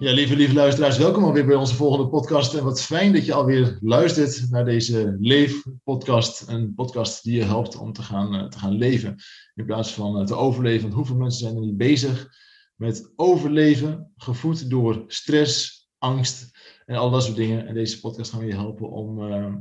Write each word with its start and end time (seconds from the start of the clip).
Ja, 0.00 0.12
lieve, 0.12 0.36
lieve 0.36 0.54
luisteraars, 0.54 0.98
welkom 0.98 1.24
alweer 1.24 1.46
bij 1.46 1.56
onze 1.56 1.74
volgende 1.74 2.08
podcast. 2.08 2.54
En 2.54 2.64
wat 2.64 2.82
fijn 2.82 3.12
dat 3.12 3.26
je 3.26 3.32
alweer 3.32 3.78
luistert 3.80 4.50
naar 4.50 4.64
deze 4.64 5.16
Leef-podcast. 5.20 6.48
Een 6.48 6.74
podcast 6.74 7.22
die 7.22 7.34
je 7.34 7.44
helpt 7.44 7.76
om 7.76 7.92
te 7.92 8.02
gaan, 8.02 8.34
eh, 8.34 8.48
te 8.48 8.58
gaan 8.58 8.72
leven 8.72 9.16
in 9.54 9.64
plaats 9.64 9.94
van 9.94 10.18
eh, 10.18 10.26
te 10.26 10.34
overleven. 10.34 10.82
Want 10.82 10.94
hoeveel 10.94 11.16
mensen 11.16 11.40
zijn 11.40 11.54
er 11.54 11.60
niet 11.60 11.76
bezig 11.76 12.28
met 12.74 13.12
overleven, 13.16 14.12
gevoed 14.16 14.70
door 14.70 15.04
stress, 15.06 15.86
angst 15.98 16.50
en 16.84 16.96
al 16.96 17.10
dat 17.10 17.24
soort 17.24 17.36
dingen. 17.36 17.66
En 17.66 17.74
deze 17.74 18.00
podcast 18.00 18.30
gaan 18.30 18.40
we 18.40 18.46
je 18.46 18.54
helpen 18.54 18.90
om, 18.90 19.22
uh, 19.22 19.54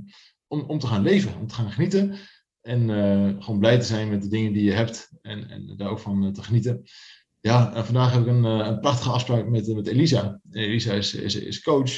om, 0.47 0.61
om 0.61 0.79
te 0.79 0.87
gaan 0.87 1.03
leven, 1.03 1.39
om 1.39 1.47
te 1.47 1.55
gaan 1.55 1.71
genieten. 1.71 2.15
En 2.61 2.89
gewoon 3.43 3.59
blij 3.59 3.79
te 3.79 3.85
zijn 3.85 4.09
met 4.09 4.21
de 4.21 4.29
dingen 4.29 4.53
die 4.53 4.63
je 4.63 4.71
hebt 4.71 5.11
en, 5.21 5.49
en 5.49 5.73
daar 5.77 5.89
ook 5.89 5.99
van 5.99 6.33
te 6.33 6.43
genieten. 6.43 6.83
Ja, 7.47 7.73
en 7.73 7.85
vandaag 7.85 8.11
heb 8.11 8.21
ik 8.21 8.27
een, 8.27 8.45
eh, 8.45 8.67
een 8.67 8.79
prachtige 8.79 9.09
afspraak 9.09 9.47
met, 9.47 9.75
met 9.75 9.87
Elisa. 9.87 10.39
Elisa 10.51 10.93
is, 10.93 11.13
is, 11.13 11.35
is 11.35 11.61
coach. 11.61 11.91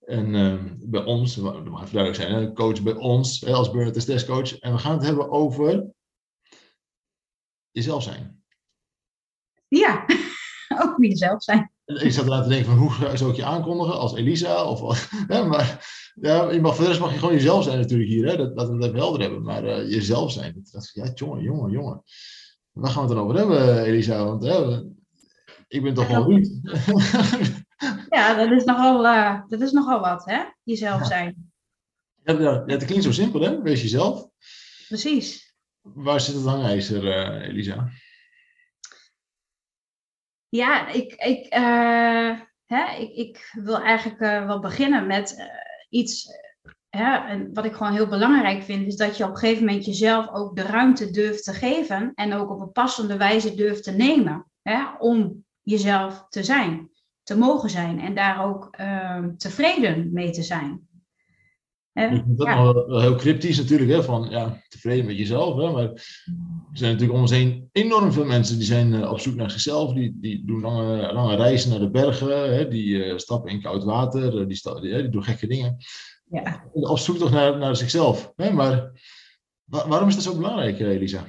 En 0.00 0.34
uh, 0.34 0.62
bij 0.78 1.04
ons, 1.04 1.34
dat 1.34 1.64
mag 1.64 1.82
even 1.82 1.94
duidelijk 1.94 2.22
zijn, 2.22 2.34
hè, 2.34 2.52
coach 2.52 2.82
bij 2.82 2.94
ons 2.94 3.46
als 3.46 3.70
burn-out 3.70 4.08
en 4.08 4.26
coach. 4.26 4.58
En 4.58 4.72
we 4.72 4.78
gaan 4.78 4.92
het 4.92 5.04
hebben 5.04 5.30
over 5.30 5.86
jezelf 7.70 8.02
zijn. 8.02 8.42
Ja, 9.68 10.04
ook 10.82 10.96
wie 10.96 11.10
jezelf 11.10 11.42
zijn. 11.42 11.72
Ik 11.84 12.12
zat 12.12 12.26
laten 12.26 12.50
denken 12.50 12.66
van 12.66 12.78
hoe 12.78 13.16
zou 13.16 13.30
ik 13.30 13.36
je 13.36 13.44
aankondigen 13.44 13.98
als 13.98 14.14
Elisa? 14.14 14.64
Of, 14.64 15.10
hè, 15.32 15.46
maar 15.46 15.86
ja, 16.20 16.50
je 16.50 16.60
mag, 16.60 16.76
verder 16.76 17.00
mag 17.00 17.12
je 17.12 17.18
gewoon 17.18 17.34
jezelf 17.34 17.64
zijn 17.64 17.78
natuurlijk 17.78 18.10
hier. 18.10 18.26
Hè, 18.26 18.36
dat, 18.36 18.54
laten 18.54 18.76
we 18.76 18.76
het 18.76 18.84
even 18.84 18.98
helder 18.98 19.20
hebben. 19.20 19.42
Maar 19.42 19.64
uh, 19.64 19.90
jezelf 19.90 20.32
zijn, 20.32 20.52
dat, 20.54 20.68
dat, 20.72 20.90
ja, 20.92 21.10
jongen, 21.14 21.42
jongen, 21.42 21.70
jongen. 21.70 22.02
Waar 22.72 22.90
gaan 22.90 23.02
we 23.02 23.08
het 23.08 23.16
dan 23.16 23.24
over 23.24 23.36
hebben, 23.36 23.84
Elisa? 23.84 24.24
Want 24.24 24.44
hè, 24.44 24.82
ik 25.68 25.82
ben 25.82 25.94
toch 25.94 26.08
wel 26.08 26.24
Ruud. 26.24 26.48
Ja, 28.08 28.34
dat 28.34 28.50
is 28.50 28.64
nogal, 28.64 29.04
uh, 29.04 29.40
dat 29.48 29.60
is 29.60 29.72
nogal 29.72 30.00
wat, 30.00 30.24
hè? 30.24 30.42
Jezelf 30.62 31.06
zijn. 31.06 31.52
Ja, 32.24 32.38
ja, 32.38 32.62
het 32.66 32.84
klinkt 32.84 33.04
zo 33.04 33.12
simpel, 33.12 33.40
hè? 33.40 33.62
Wees 33.62 33.82
jezelf. 33.82 34.28
Precies. 34.88 35.54
Waar 35.80 36.20
zit 36.20 36.34
het 36.34 36.44
hangijzer, 36.44 37.04
uh, 37.04 37.48
Elisa? 37.48 37.88
Ja, 40.48 40.88
ik, 40.88 41.14
ik, 41.14 41.54
uh, 41.54 42.40
hè, 42.66 42.96
ik, 42.98 43.14
ik 43.14 43.50
wil 43.52 43.80
eigenlijk 43.80 44.18
wel 44.46 44.60
beginnen 44.60 45.06
met 45.06 45.50
iets 45.88 46.26
hè, 46.96 47.14
en 47.14 47.50
wat 47.54 47.64
ik 47.64 47.72
gewoon 47.72 47.92
heel 47.92 48.06
belangrijk 48.06 48.62
vind, 48.62 48.86
is 48.86 48.96
dat 48.96 49.16
je 49.16 49.24
op 49.24 49.30
een 49.30 49.36
gegeven 49.36 49.64
moment 49.64 49.84
jezelf 49.84 50.28
ook 50.32 50.56
de 50.56 50.62
ruimte 50.62 51.10
durft 51.10 51.44
te 51.44 51.52
geven 51.52 52.12
en 52.14 52.34
ook 52.34 52.50
op 52.50 52.60
een 52.60 52.72
passende 52.72 53.16
wijze 53.16 53.54
durft 53.54 53.84
te 53.84 53.90
nemen 53.90 54.46
hè, 54.62 54.82
om 54.98 55.44
jezelf 55.62 56.26
te 56.28 56.44
zijn, 56.44 56.90
te 57.22 57.36
mogen 57.36 57.70
zijn 57.70 58.00
en 58.00 58.14
daar 58.14 58.44
ook 58.44 58.76
uh, 58.80 59.24
tevreden 59.36 60.12
mee 60.12 60.30
te 60.30 60.42
zijn. 60.42 60.88
Hè? 61.92 62.08
Dat 62.08 62.48
is 62.48 62.54
ja. 62.54 62.62
wel 62.62 63.00
heel 63.00 63.16
cryptisch 63.16 63.58
natuurlijk, 63.58 63.90
hè, 63.90 64.02
van 64.02 64.26
ja, 64.30 64.62
tevreden 64.68 65.06
met 65.06 65.16
jezelf. 65.16 65.56
Hè, 65.56 65.70
maar 65.72 65.82
er 65.92 66.00
zijn 66.72 66.92
natuurlijk 66.92 67.12
om 67.12 67.20
ons 67.20 67.30
heen 67.30 67.68
enorm 67.72 68.12
veel 68.12 68.24
mensen 68.24 68.56
die 68.56 68.66
zijn 68.66 68.92
uh, 68.92 69.10
op 69.10 69.20
zoek 69.20 69.34
naar 69.34 69.50
zichzelf. 69.50 69.92
Die, 69.92 70.16
die 70.20 70.42
doen 70.46 70.60
lange, 70.60 71.12
lange 71.12 71.36
reizen 71.36 71.70
naar 71.70 71.78
de 71.78 71.90
bergen, 71.90 72.54
hè, 72.54 72.68
die 72.68 72.86
uh, 72.86 73.16
stappen 73.16 73.50
in 73.50 73.62
koud 73.62 73.84
water, 73.84 74.30
die, 74.30 74.46
die, 74.46 74.80
die 74.80 75.08
doen 75.08 75.24
gekke 75.24 75.46
dingen 75.46 75.76
ja. 76.32 76.64
op 76.72 76.98
zoek 76.98 77.16
toch 77.16 77.30
naar, 77.30 77.58
naar 77.58 77.76
zichzelf. 77.76 78.32
Hè? 78.36 78.50
Maar 78.52 78.90
waarom 79.64 80.08
is 80.08 80.14
dat 80.14 80.24
zo 80.24 80.36
belangrijk, 80.36 80.80
eh, 80.80 80.88
Elisa? 80.88 81.24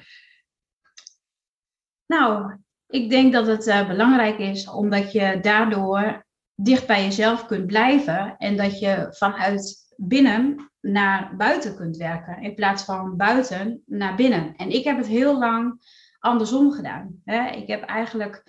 Nou, 2.06 2.58
ik 2.88 3.10
denk 3.10 3.34
dat 3.34 3.48
het 3.48 3.68
uh, 3.68 3.88
belangrijk 3.88 4.38
is 4.38 4.70
omdat 4.70 5.12
je 5.12 5.40
daardoor 5.42 6.26
dicht 6.56 6.88
bij 6.88 7.04
jezelf 7.04 7.46
kunt 7.46 7.66
blijven 7.66 8.38
en 8.38 8.58
dat 8.58 8.80
je 8.80 9.08
vanuit 9.10 9.94
binnen 9.98 10.72
naar 10.80 11.36
buiten 11.36 11.76
kunt 11.76 11.98
werken 11.98 12.42
in 12.42 12.56
plaats 12.56 12.84
van 12.84 13.18
buiten 13.18 13.84
naar 13.86 14.16
binnen. 14.16 14.56
En 14.56 14.70
ik 14.70 14.84
heb 14.84 14.98
het 14.98 15.08
heel 15.08 15.40
lang 15.40 15.82
andersom 16.20 16.72
gedaan. 16.72 17.22
Hè? 17.26 17.50
Ik 17.50 17.68
heb 17.68 17.84
eigenlijk 17.84 18.44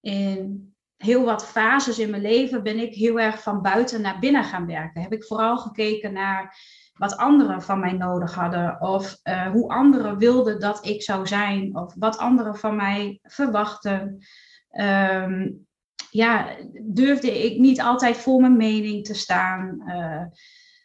in 0.00 0.73
heel 1.04 1.24
wat 1.24 1.46
fases 1.46 1.98
in 1.98 2.10
mijn 2.10 2.22
leven 2.22 2.62
ben 2.62 2.78
ik 2.78 2.94
heel 2.94 3.20
erg 3.20 3.42
van 3.42 3.62
buiten 3.62 4.00
naar 4.00 4.18
binnen 4.18 4.44
gaan 4.44 4.66
werken. 4.66 5.02
Heb 5.02 5.12
ik 5.12 5.24
vooral 5.24 5.56
gekeken 5.56 6.12
naar 6.12 6.56
wat 6.94 7.16
anderen 7.16 7.62
van 7.62 7.80
mij 7.80 7.92
nodig 7.92 8.34
hadden, 8.34 8.80
of 8.80 9.20
uh, 9.24 9.46
hoe 9.46 9.68
anderen 9.68 10.18
wilden 10.18 10.60
dat 10.60 10.86
ik 10.86 11.02
zou 11.02 11.26
zijn, 11.26 11.76
of 11.76 11.94
wat 11.98 12.18
anderen 12.18 12.56
van 12.56 12.76
mij 12.76 13.18
verwachten. 13.22 14.18
Um, 14.70 15.66
ja, 16.10 16.46
durfde 16.82 17.44
ik 17.44 17.58
niet 17.58 17.80
altijd 17.80 18.16
voor 18.16 18.40
mijn 18.40 18.56
mening 18.56 19.04
te 19.04 19.14
staan. 19.14 19.82
Uh, 19.86 20.22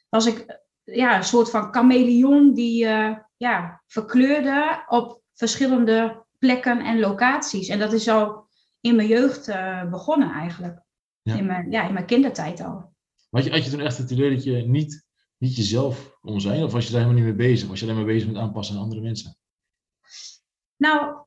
was 0.09 0.25
ik 0.25 0.59
ja, 0.84 1.18
een 1.18 1.24
soort 1.24 1.50
van 1.50 1.74
chameleon 1.74 2.53
die 2.53 2.85
uh, 2.85 3.16
ja, 3.38 3.81
verkleurde 3.88 4.84
op 4.88 5.22
verschillende 5.34 6.25
plekken 6.38 6.79
en 6.79 7.00
locaties. 7.00 7.68
En 7.68 7.79
dat 7.79 7.94
is 7.94 8.08
al 8.08 8.49
in 8.81 8.95
mijn 8.95 9.07
jeugd 9.07 9.47
uh, 9.47 9.90
begonnen 9.90 10.31
eigenlijk. 10.31 10.81
Ja. 11.22 11.35
In, 11.35 11.45
mijn, 11.45 11.72
ja, 11.72 11.88
in 11.88 11.94
mijn 11.94 12.06
kindertijd 12.06 12.62
al. 12.62 12.94
Had 13.29 13.44
je, 13.44 13.51
had 13.51 13.63
je 13.63 13.72
toen 13.72 13.79
echt 13.79 13.97
het 13.97 14.12
idee 14.12 14.35
dat 14.35 14.44
je 14.44 14.51
niet, 14.51 15.06
niet 15.38 15.56
jezelf 15.56 16.17
kon 16.22 16.41
zijn? 16.41 16.63
Of 16.63 16.72
was 16.72 16.85
je 16.85 16.91
daar 16.91 17.01
helemaal 17.01 17.23
niet 17.23 17.38
mee 17.38 17.47
bezig? 17.47 17.67
Was 17.67 17.79
je 17.79 17.85
alleen 17.85 17.97
maar 17.97 18.06
bezig 18.06 18.28
met 18.28 18.41
aanpassen 18.41 18.75
aan 18.75 18.81
andere 18.81 19.01
mensen? 19.01 19.38
Nou, 20.75 21.25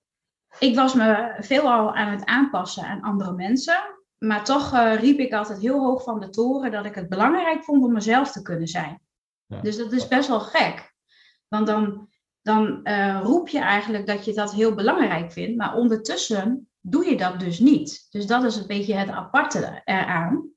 ik 0.59 0.75
was 0.75 0.95
me 0.95 1.37
veelal 1.39 1.95
aan 1.95 2.11
het 2.11 2.25
aanpassen 2.25 2.85
aan 2.85 3.03
andere 3.03 3.33
mensen. 3.33 4.01
Maar 4.19 4.45
toch 4.45 4.73
uh, 4.73 5.01
riep 5.01 5.19
ik 5.19 5.33
altijd 5.33 5.61
heel 5.61 5.81
hoog 5.81 6.03
van 6.03 6.21
de 6.21 6.29
toren 6.29 6.71
dat 6.71 6.85
ik 6.85 6.95
het 6.95 7.09
belangrijk 7.09 7.65
vond 7.65 7.85
om 7.85 7.93
mezelf 7.93 8.33
te 8.33 8.43
kunnen 8.43 8.69
zijn. 8.69 9.01
Ja. 9.47 9.61
Dus 9.61 9.77
dat 9.77 9.93
is 9.93 10.09
best 10.09 10.29
wel 10.29 10.41
gek. 10.41 10.95
Want 11.49 11.67
dan, 11.67 12.09
dan 12.43 12.81
uh, 12.85 13.21
roep 13.23 13.49
je 13.49 13.59
eigenlijk 13.59 14.07
dat 14.07 14.25
je 14.25 14.33
dat 14.33 14.53
heel 14.53 14.75
belangrijk 14.75 15.33
vindt. 15.33 15.57
Maar 15.57 15.75
ondertussen 15.75 16.72
doe 16.83 17.05
je 17.05 17.17
dat 17.17 17.41
dus 17.41 17.59
niet. 17.59 18.07
Dus 18.11 18.27
dat 18.27 18.45
is 18.45 18.57
een 18.57 18.67
beetje 18.67 18.95
het 18.95 19.09
aparte 19.09 19.83
eraan. 19.85 20.51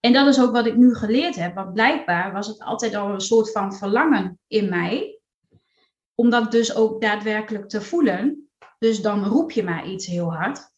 En 0.00 0.12
dat 0.12 0.26
is 0.26 0.40
ook 0.40 0.52
wat 0.52 0.66
ik 0.66 0.76
nu 0.76 0.94
geleerd 0.94 1.36
heb. 1.36 1.54
Want 1.54 1.72
blijkbaar 1.72 2.32
was 2.32 2.46
het 2.46 2.60
altijd 2.60 2.94
al 2.94 3.14
een 3.14 3.20
soort 3.20 3.52
van 3.52 3.74
verlangen 3.74 4.38
in 4.46 4.68
mij. 4.68 5.20
Om 6.14 6.30
dat 6.30 6.50
dus 6.50 6.74
ook 6.74 7.00
daadwerkelijk 7.00 7.68
te 7.68 7.80
voelen. 7.80 8.50
Dus 8.78 9.02
dan 9.02 9.24
roep 9.24 9.50
je 9.50 9.62
maar 9.62 9.88
iets 9.88 10.06
heel 10.06 10.34
hard. 10.34 10.70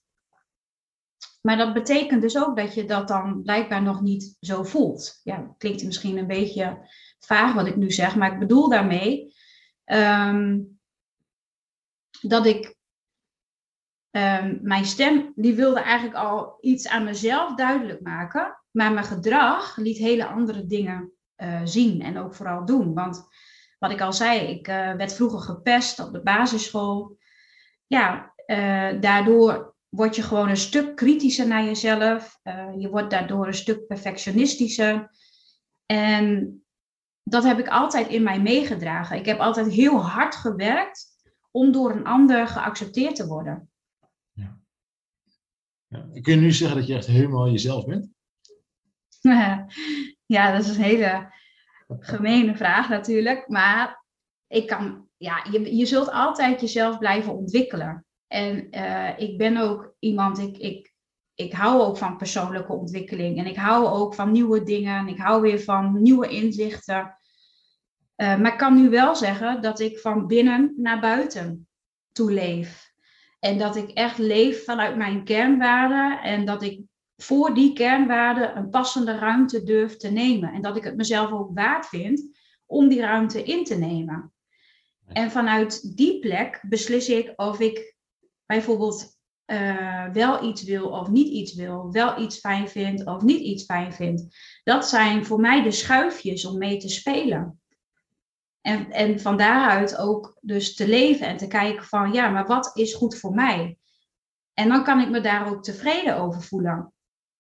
Maar 1.41 1.56
dat 1.56 1.72
betekent 1.72 2.22
dus 2.22 2.38
ook 2.38 2.56
dat 2.56 2.75
je 2.75 2.84
dat 2.84 3.08
dan 3.08 3.42
blijkbaar 3.42 3.82
nog 3.82 4.00
niet 4.00 4.37
zo 4.41 4.62
voelt. 4.62 5.20
Ja, 5.22 5.54
klinkt 5.58 5.84
misschien 5.84 6.16
een 6.16 6.26
beetje 6.26 6.88
vaag 7.19 7.54
wat 7.54 7.66
ik 7.66 7.76
nu 7.76 7.91
zeg, 7.91 8.16
maar 8.16 8.32
ik 8.32 8.38
bedoel 8.38 8.69
daarmee 8.69 9.34
um, 9.84 10.78
dat 12.20 12.47
ik 12.47 12.78
um, 14.10 14.59
mijn 14.62 14.84
stem, 14.84 15.32
die 15.34 15.54
wilde 15.54 15.81
eigenlijk 15.81 16.16
al 16.16 16.59
iets 16.60 16.88
aan 16.88 17.04
mezelf 17.04 17.54
duidelijk 17.54 18.00
maken. 18.00 18.60
Maar 18.71 18.93
mijn 18.93 19.06
gedrag 19.06 19.76
liet 19.76 19.99
hele 19.99 20.26
andere 20.26 20.67
dingen 20.67 21.12
uh, 21.37 21.61
zien 21.64 22.02
en 22.02 22.19
ook 22.19 22.34
vooral 22.34 22.64
doen. 22.64 22.94
Want 22.94 23.29
wat 23.79 23.90
ik 23.90 24.00
al 24.00 24.12
zei, 24.12 24.40
ik 24.40 24.69
uh, 24.69 24.94
werd 24.94 25.14
vroeger 25.14 25.40
gepest 25.40 26.00
op 26.00 26.12
de 26.12 26.23
basisschool. 26.23 27.19
Ja, 27.87 28.34
uh, 28.46 29.00
daardoor 29.00 29.75
word 29.88 30.17
je 30.17 30.23
gewoon 30.23 30.49
een 30.49 30.56
stuk 30.56 30.96
kritischer 30.96 31.46
naar 31.46 31.64
jezelf. 31.64 32.38
je 32.79 32.88
wordt 32.90 33.11
daardoor 33.11 33.46
een 33.46 33.55
stuk 33.55 33.87
perfectionistischer. 33.87 35.11
En 35.87 36.55
dat 37.23 37.44
heb 37.44 37.58
ik 37.58 37.69
altijd 37.69 38.08
in 38.08 38.23
mij 38.23 38.40
meegedragen. 38.40 39.17
Ik 39.17 39.26
heb 39.26 39.38
altijd 39.38 39.69
heel 39.69 40.02
hard 40.02 40.34
gewerkt 40.34 41.06
om 41.50 41.73
door 41.73 41.90
een 41.90 42.06
ander 42.06 42.46
geaccepteerd 42.46 43.17
te 43.17 43.26
worden. 43.26 43.69
Ja. 45.90 46.20
Kun 46.20 46.34
je 46.34 46.40
nu 46.40 46.52
zeggen 46.52 46.78
dat 46.78 46.87
je 46.87 46.94
echt 46.94 47.06
helemaal 47.06 47.50
jezelf 47.50 47.84
bent? 47.84 48.08
Ja, 50.26 50.52
dat 50.52 50.60
is 50.60 50.76
een 50.76 50.82
hele 50.82 51.32
gemene 51.88 52.56
vraag 52.56 52.88
natuurlijk. 52.88 53.48
Maar 53.48 54.04
ik 54.46 54.66
kan, 54.66 55.08
ja, 55.16 55.46
je, 55.50 55.76
je 55.76 55.87
zult 55.87 56.10
altijd 56.10 56.60
jezelf 56.60 56.98
blijven 56.98 57.34
ontwikkelen. 57.34 58.06
En 58.26 58.66
uh, 58.70 59.19
ik 59.19 59.38
ben 59.38 59.56
ook 59.56 59.94
iemand, 59.98 60.38
ik, 60.38 60.56
ik, 60.56 60.92
ik 61.34 61.52
hou 61.52 61.81
ook 61.81 61.96
van 61.96 62.16
persoonlijke 62.16 62.72
ontwikkeling 62.72 63.38
en 63.38 63.46
ik 63.46 63.56
hou 63.56 63.86
ook 63.86 64.14
van 64.14 64.32
nieuwe 64.32 64.62
dingen 64.62 64.98
en 64.98 65.08
ik 65.08 65.19
hou 65.19 65.43
weer 65.43 65.60
van 65.60 66.02
nieuwe 66.02 66.28
inzichten. 66.28 67.16
Uh, 68.16 68.38
maar 68.38 68.52
ik 68.52 68.58
kan 68.58 68.82
nu 68.82 68.90
wel 68.90 69.16
zeggen 69.16 69.62
dat 69.62 69.81
ik 69.81 69.98
van 69.98 70.26
binnen 70.26 70.75
naar 70.76 71.00
buiten 71.00 71.69
toe 72.12 72.32
leef. 72.32 72.89
En 73.40 73.58
dat 73.58 73.76
ik 73.76 73.90
echt 73.90 74.19
leef 74.19 74.64
vanuit 74.64 74.96
mijn 74.96 75.25
kernwaarden 75.25 76.22
en 76.22 76.44
dat 76.44 76.62
ik 76.62 76.81
voor 77.16 77.54
die 77.54 77.72
kernwaarden 77.72 78.56
een 78.56 78.70
passende 78.70 79.19
ruimte 79.19 79.62
durf 79.62 79.96
te 79.96 80.10
nemen. 80.10 80.52
En 80.52 80.62
dat 80.62 80.76
ik 80.76 80.84
het 80.84 80.96
mezelf 80.96 81.32
ook 81.32 81.50
waard 81.54 81.87
vind 81.87 82.38
om 82.66 82.88
die 82.88 83.00
ruimte 83.00 83.42
in 83.42 83.64
te 83.64 83.78
nemen. 83.78 84.32
En 85.06 85.31
vanuit 85.31 85.96
die 85.96 86.19
plek 86.19 86.64
beslis 86.69 87.08
ik 87.08 87.32
of 87.37 87.60
ik 87.60 87.96
bijvoorbeeld 88.46 89.19
uh, 89.46 90.08
wel 90.12 90.48
iets 90.48 90.62
wil 90.62 90.88
of 90.88 91.08
niet 91.08 91.28
iets 91.28 91.54
wil, 91.54 91.93
wel 91.93 92.20
iets 92.20 92.38
fijn 92.38 92.69
vind 92.69 93.06
of 93.06 93.22
niet 93.22 93.40
iets 93.40 93.64
fijn 93.64 93.93
vind. 93.93 94.36
Dat 94.62 94.88
zijn 94.88 95.25
voor 95.25 95.40
mij 95.40 95.62
de 95.62 95.70
schuifjes 95.70 96.44
om 96.44 96.58
mee 96.58 96.76
te 96.76 96.88
spelen. 96.88 97.59
En, 98.60 98.90
en 98.90 99.20
van 99.20 99.36
daaruit 99.36 99.96
ook 99.96 100.38
dus 100.40 100.74
te 100.74 100.88
leven 100.88 101.26
en 101.26 101.36
te 101.36 101.46
kijken 101.46 101.84
van 101.84 102.12
ja, 102.12 102.28
maar 102.28 102.46
wat 102.46 102.70
is 102.76 102.94
goed 102.94 103.18
voor 103.18 103.34
mij? 103.34 103.78
En 104.54 104.68
dan 104.68 104.84
kan 104.84 105.00
ik 105.00 105.10
me 105.10 105.20
daar 105.20 105.50
ook 105.50 105.62
tevreden 105.62 106.16
over 106.16 106.42
voelen. 106.42 106.92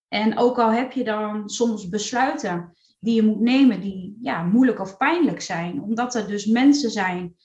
En 0.08 0.38
ook 0.38 0.58
al 0.58 0.70
heb 0.70 0.92
je 0.92 1.04
dan 1.04 1.48
soms 1.48 1.88
besluiten 1.88 2.76
die 2.98 3.14
je 3.14 3.22
moet 3.22 3.40
nemen 3.40 3.80
die 3.80 4.18
ja, 4.22 4.42
moeilijk 4.42 4.80
of 4.80 4.96
pijnlijk 4.96 5.40
zijn, 5.40 5.82
omdat 5.82 6.14
er 6.14 6.28
dus 6.28 6.46
mensen 6.46 6.90
zijn 6.90 7.36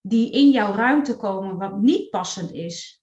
die 0.00 0.32
in 0.32 0.50
jouw 0.50 0.74
ruimte 0.74 1.16
komen 1.16 1.58
wat 1.58 1.80
niet 1.80 2.10
passend 2.10 2.52
is, 2.52 3.02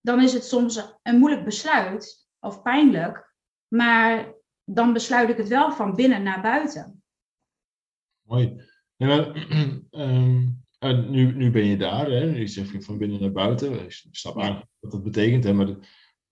dan 0.00 0.22
is 0.22 0.32
het 0.32 0.44
soms 0.44 0.98
een 1.02 1.18
moeilijk 1.18 1.44
besluit 1.44 2.28
of 2.40 2.62
pijnlijk, 2.62 3.34
maar 3.68 4.34
dan 4.64 4.92
besluit 4.92 5.28
ik 5.28 5.36
het 5.36 5.48
wel 5.48 5.72
van 5.72 5.94
binnen 5.94 6.22
naar 6.22 6.42
buiten. 6.42 7.02
Mooi. 8.22 8.74
Ehm, 10.78 11.10
nu, 11.10 11.34
nu 11.36 11.50
ben 11.50 11.64
je 11.64 11.76
daar, 11.76 12.10
hè? 12.10 12.24
je 12.24 12.46
zegt 12.46 12.84
van 12.84 12.98
binnen 12.98 13.20
naar 13.20 13.32
buiten. 13.32 13.84
Ik 13.84 14.08
snap 14.10 14.36
eigenlijk 14.36 14.70
wat 14.80 14.90
dat 14.90 15.02
betekent, 15.02 15.44
hè? 15.44 15.52
maar 15.52 15.68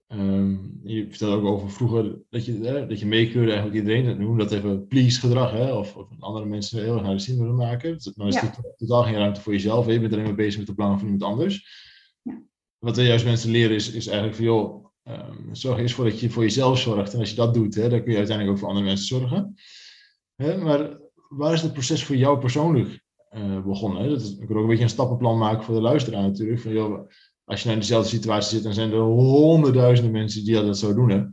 ehm, 0.07 0.57
je 0.83 1.07
vertelde 1.09 1.37
ook 1.37 1.55
over 1.55 1.71
vroeger 1.71 2.19
dat 2.31 2.45
je, 2.45 2.53
hè, 2.53 2.87
dat 2.87 2.99
je 3.01 3.07
meekeurde 3.07 3.53
eigenlijk 3.53 3.87
iedereen, 3.87 4.21
noem 4.21 4.39
dat 4.39 4.53
even 4.53 4.87
please 4.87 5.21
gedrag, 5.21 5.51
hè? 5.51 5.73
Of, 5.73 5.97
of 5.97 6.09
andere 6.19 6.47
mensen 6.47 6.83
heel 6.83 6.95
erg 6.95 7.03
naar 7.03 7.13
de 7.13 7.19
zin 7.19 7.39
willen 7.39 7.55
maken. 7.55 7.93
Dus 7.93 8.07
is 8.07 8.35
ja. 8.35 8.55
totaal 8.77 9.03
geen 9.03 9.15
ruimte 9.15 9.41
voor 9.41 9.53
jezelf, 9.53 9.87
hè? 9.87 9.93
je 9.93 10.01
bent 10.01 10.13
alleen 10.13 10.25
maar 10.25 10.35
bezig 10.35 10.59
met 10.59 10.67
de 10.67 10.75
belangen 10.75 10.99
van 10.99 11.09
iemand 11.09 11.31
anders 11.33 11.83
wat 12.85 12.97
we 12.97 13.03
juist 13.03 13.25
mensen 13.25 13.51
leren 13.51 13.77
is, 13.77 13.91
is 13.91 14.07
eigenlijk 14.07 14.37
van, 14.37 14.45
joh, 14.45 14.87
um, 15.05 15.55
zorg 15.55 15.79
eerst 15.79 15.95
voor 15.95 16.05
dat 16.05 16.21
je 16.21 16.31
voor 16.31 16.43
jezelf 16.43 16.79
zorgt. 16.79 17.13
En 17.13 17.19
als 17.19 17.31
je 17.31 17.37
dat 17.37 17.55
doet, 17.55 17.75
hè, 17.75 17.89
dan 17.89 18.03
kun 18.03 18.13
je 18.13 18.19
uiteindelijk 18.19 18.57
ook 18.57 18.61
voor 18.61 18.69
andere 18.69 18.87
mensen 18.87 19.07
zorgen. 19.07 19.55
Hè, 20.35 20.57
maar 20.57 20.99
waar 21.37 21.53
is 21.53 21.63
het 21.63 21.73
proces 21.73 22.05
voor 22.05 22.17
jou 22.17 22.39
persoonlijk 22.39 23.05
uh, 23.37 23.65
begonnen? 23.65 24.03
Hè? 24.03 24.09
Dat 24.09 24.37
ik 24.41 24.49
wil 24.49 24.57
ook 24.57 24.63
een 24.63 24.69
beetje 24.69 24.83
een 24.83 24.91
stappenplan 24.91 25.39
maken 25.39 25.65
voor 25.65 25.75
de 25.75 25.81
luisteraar 25.81 26.23
natuurlijk. 26.23 26.61
Van, 26.61 26.73
joh, 26.73 27.09
als 27.45 27.59
je 27.59 27.65
nou 27.65 27.79
in 27.79 27.83
dezelfde 27.83 28.09
situatie 28.09 28.51
zit, 28.51 28.63
dan 28.63 28.75
zijn 28.75 28.93
er 28.93 28.99
honderdduizenden 28.99 30.13
mensen 30.13 30.45
die 30.45 30.55
dat 30.55 30.79
zo 30.79 30.95
doen. 30.95 31.11
Hè? 31.11 31.25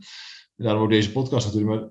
Daarom 0.56 0.82
ook 0.82 0.90
deze 0.90 1.12
podcast 1.12 1.46
natuurlijk. 1.46 1.80
Maar 1.80 1.90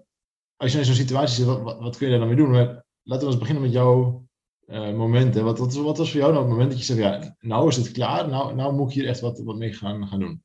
als 0.58 0.72
je 0.72 0.78
in 0.78 0.86
zo'n 0.86 0.96
situatie 0.96 1.36
zit, 1.36 1.46
wat, 1.46 1.80
wat, 1.80 1.98
kun 1.98 2.06
je 2.06 2.12
daar 2.12 2.28
dan 2.28 2.36
mee 2.36 2.46
doen? 2.46 2.82
Laten 3.04 3.26
we 3.26 3.32
eens 3.32 3.38
beginnen 3.42 3.64
met 3.64 3.72
jouw 3.72 4.26
uh, 4.68 4.94
momenten. 4.94 5.44
Wat, 5.44 5.60
wat, 5.60 5.98
was 5.98 6.12
voor 6.12 6.20
jou 6.20 6.32
nou 6.32 6.44
het 6.44 6.52
moment 6.52 6.70
dat 6.70 6.80
je 6.80 6.86
zegt, 6.86 7.00
ja, 7.00 7.36
nou 7.40 7.68
is 7.68 7.76
het 7.76 7.92
klaar, 7.92 8.30
nou, 8.30 8.56
nou 8.56 8.74
moet 8.74 8.88
ik 8.88 8.94
hier 8.94 9.08
echt 9.08 9.20
wat, 9.20 9.40
wat 9.40 9.58
mee 9.58 9.74
gaan, 9.74 10.08
gaan 10.08 10.20
doen? 10.20 10.44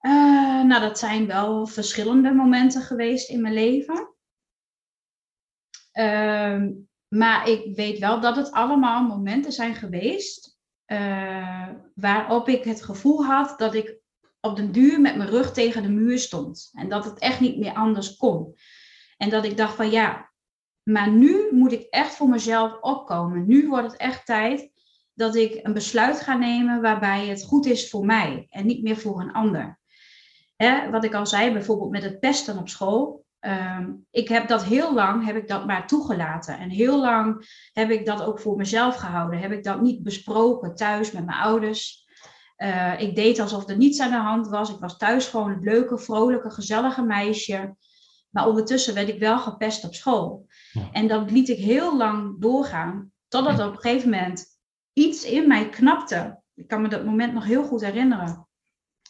Uh, 0.00 0.64
nou, 0.64 0.80
dat 0.80 0.98
zijn 0.98 1.26
wel 1.26 1.66
verschillende 1.66 2.32
momenten 2.32 2.82
geweest 2.82 3.28
in 3.28 3.40
mijn 3.40 3.54
leven. 3.54 4.11
Uh, 5.92 6.62
maar 7.08 7.48
ik 7.48 7.76
weet 7.76 7.98
wel 7.98 8.20
dat 8.20 8.36
het 8.36 8.52
allemaal 8.52 9.02
momenten 9.02 9.52
zijn 9.52 9.74
geweest 9.74 10.58
uh, 10.86 11.68
waarop 11.94 12.48
ik 12.48 12.64
het 12.64 12.82
gevoel 12.82 13.24
had 13.24 13.58
dat 13.58 13.74
ik 13.74 14.00
op 14.40 14.56
den 14.56 14.72
duur 14.72 15.00
met 15.00 15.16
mijn 15.16 15.28
rug 15.28 15.52
tegen 15.52 15.82
de 15.82 15.88
muur 15.88 16.18
stond. 16.18 16.70
En 16.72 16.88
dat 16.88 17.04
het 17.04 17.18
echt 17.18 17.40
niet 17.40 17.58
meer 17.58 17.72
anders 17.72 18.16
kon. 18.16 18.54
En 19.16 19.30
dat 19.30 19.44
ik 19.44 19.56
dacht 19.56 19.74
van 19.74 19.90
ja, 19.90 20.30
maar 20.82 21.10
nu 21.10 21.48
moet 21.50 21.72
ik 21.72 21.86
echt 21.90 22.14
voor 22.14 22.28
mezelf 22.28 22.80
opkomen. 22.80 23.46
Nu 23.46 23.68
wordt 23.68 23.92
het 23.92 24.00
echt 24.00 24.26
tijd 24.26 24.70
dat 25.14 25.34
ik 25.34 25.60
een 25.62 25.72
besluit 25.72 26.20
ga 26.20 26.36
nemen 26.36 26.80
waarbij 26.80 27.26
het 27.26 27.44
goed 27.44 27.66
is 27.66 27.90
voor 27.90 28.04
mij 28.04 28.46
en 28.50 28.66
niet 28.66 28.82
meer 28.82 28.96
voor 28.96 29.20
een 29.20 29.32
ander. 29.32 29.80
Hè, 30.56 30.90
wat 30.90 31.04
ik 31.04 31.14
al 31.14 31.26
zei, 31.26 31.52
bijvoorbeeld 31.52 31.90
met 31.90 32.02
het 32.02 32.20
pesten 32.20 32.58
op 32.58 32.68
school. 32.68 33.24
Ehm, 33.42 33.92
ik 34.10 34.28
heb 34.28 34.48
dat 34.48 34.64
heel 34.64 34.94
lang, 34.94 35.24
heb 35.24 35.36
ik 35.36 35.48
dat 35.48 35.66
maar 35.66 35.86
toegelaten. 35.86 36.58
En 36.58 36.68
heel 36.70 37.00
lang 37.00 37.46
heb 37.72 37.90
ik 37.90 38.06
dat 38.06 38.22
ook 38.22 38.40
voor 38.40 38.56
mezelf 38.56 38.96
gehouden. 38.96 39.40
Heb 39.40 39.52
ik 39.52 39.64
dat 39.64 39.80
niet 39.80 40.02
besproken 40.02 40.74
thuis 40.74 41.12
met 41.12 41.26
mijn 41.26 41.38
ouders. 41.38 42.06
Uh, 42.56 43.00
ik 43.00 43.14
deed 43.14 43.40
alsof 43.40 43.68
er 43.68 43.76
niets 43.76 44.00
aan 44.00 44.10
de 44.10 44.16
hand 44.16 44.48
was. 44.48 44.70
Ik 44.70 44.78
was 44.78 44.96
thuis 44.96 45.26
gewoon 45.26 45.50
het 45.50 45.62
leuke, 45.62 45.98
vrolijke, 45.98 46.50
gezellige 46.50 47.02
meisje. 47.02 47.76
Maar 48.30 48.48
ondertussen 48.48 48.94
werd 48.94 49.08
ik 49.08 49.18
wel 49.18 49.38
gepest 49.38 49.84
op 49.84 49.94
school. 49.94 50.46
En 50.92 51.08
dat 51.08 51.30
liet 51.30 51.48
ik 51.48 51.58
heel 51.58 51.96
lang 51.96 52.40
doorgaan, 52.40 53.12
totdat 53.28 53.60
op 53.60 53.72
een 53.72 53.80
gegeven 53.80 54.10
moment 54.10 54.44
iets 54.92 55.24
in 55.24 55.48
mij 55.48 55.68
knapte. 55.68 56.40
Ik 56.54 56.68
kan 56.68 56.82
me 56.82 56.88
dat 56.88 57.04
moment 57.04 57.32
nog 57.32 57.44
heel 57.44 57.64
goed 57.64 57.80
herinneren. 57.80 58.48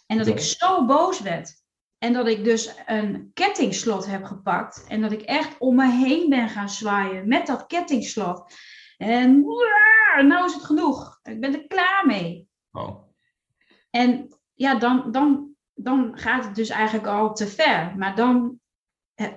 En 0.06 0.18
dat 0.18 0.26
ik 0.26 0.40
zo 0.40 0.86
boos 0.86 1.20
werd. 1.20 1.61
En 2.02 2.12
dat 2.12 2.26
ik 2.26 2.44
dus 2.44 2.74
een 2.86 3.30
kettingslot 3.34 4.06
heb 4.06 4.24
gepakt. 4.24 4.84
En 4.88 5.00
dat 5.00 5.12
ik 5.12 5.22
echt 5.22 5.58
om 5.58 5.74
me 5.76 5.90
heen 5.90 6.28
ben 6.28 6.48
gaan 6.48 6.68
zwaaien 6.68 7.28
met 7.28 7.46
dat 7.46 7.66
kettingslot. 7.66 8.54
En 8.96 9.44
nou 10.16 10.44
is 10.44 10.54
het 10.54 10.64
genoeg. 10.64 11.20
Ik 11.22 11.40
ben 11.40 11.54
er 11.54 11.66
klaar 11.66 12.06
mee. 12.06 12.48
Oh. 12.72 13.02
En 13.90 14.38
ja, 14.54 14.74
dan, 14.74 15.12
dan, 15.12 15.54
dan 15.74 16.18
gaat 16.18 16.44
het 16.44 16.54
dus 16.54 16.68
eigenlijk 16.68 17.06
al 17.06 17.34
te 17.34 17.46
ver. 17.46 17.94
Maar 17.96 18.16
dan 18.16 18.60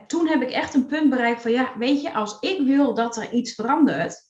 toen 0.08 0.28
heb 0.28 0.42
ik 0.42 0.52
echt 0.52 0.74
een 0.74 0.86
punt 0.86 1.10
bereikt 1.10 1.42
van, 1.42 1.52
ja, 1.52 1.78
weet 1.78 2.02
je, 2.02 2.14
als 2.14 2.40
ik 2.40 2.62
wil 2.62 2.94
dat 2.94 3.18
er 3.18 3.32
iets 3.32 3.54
verandert, 3.54 4.22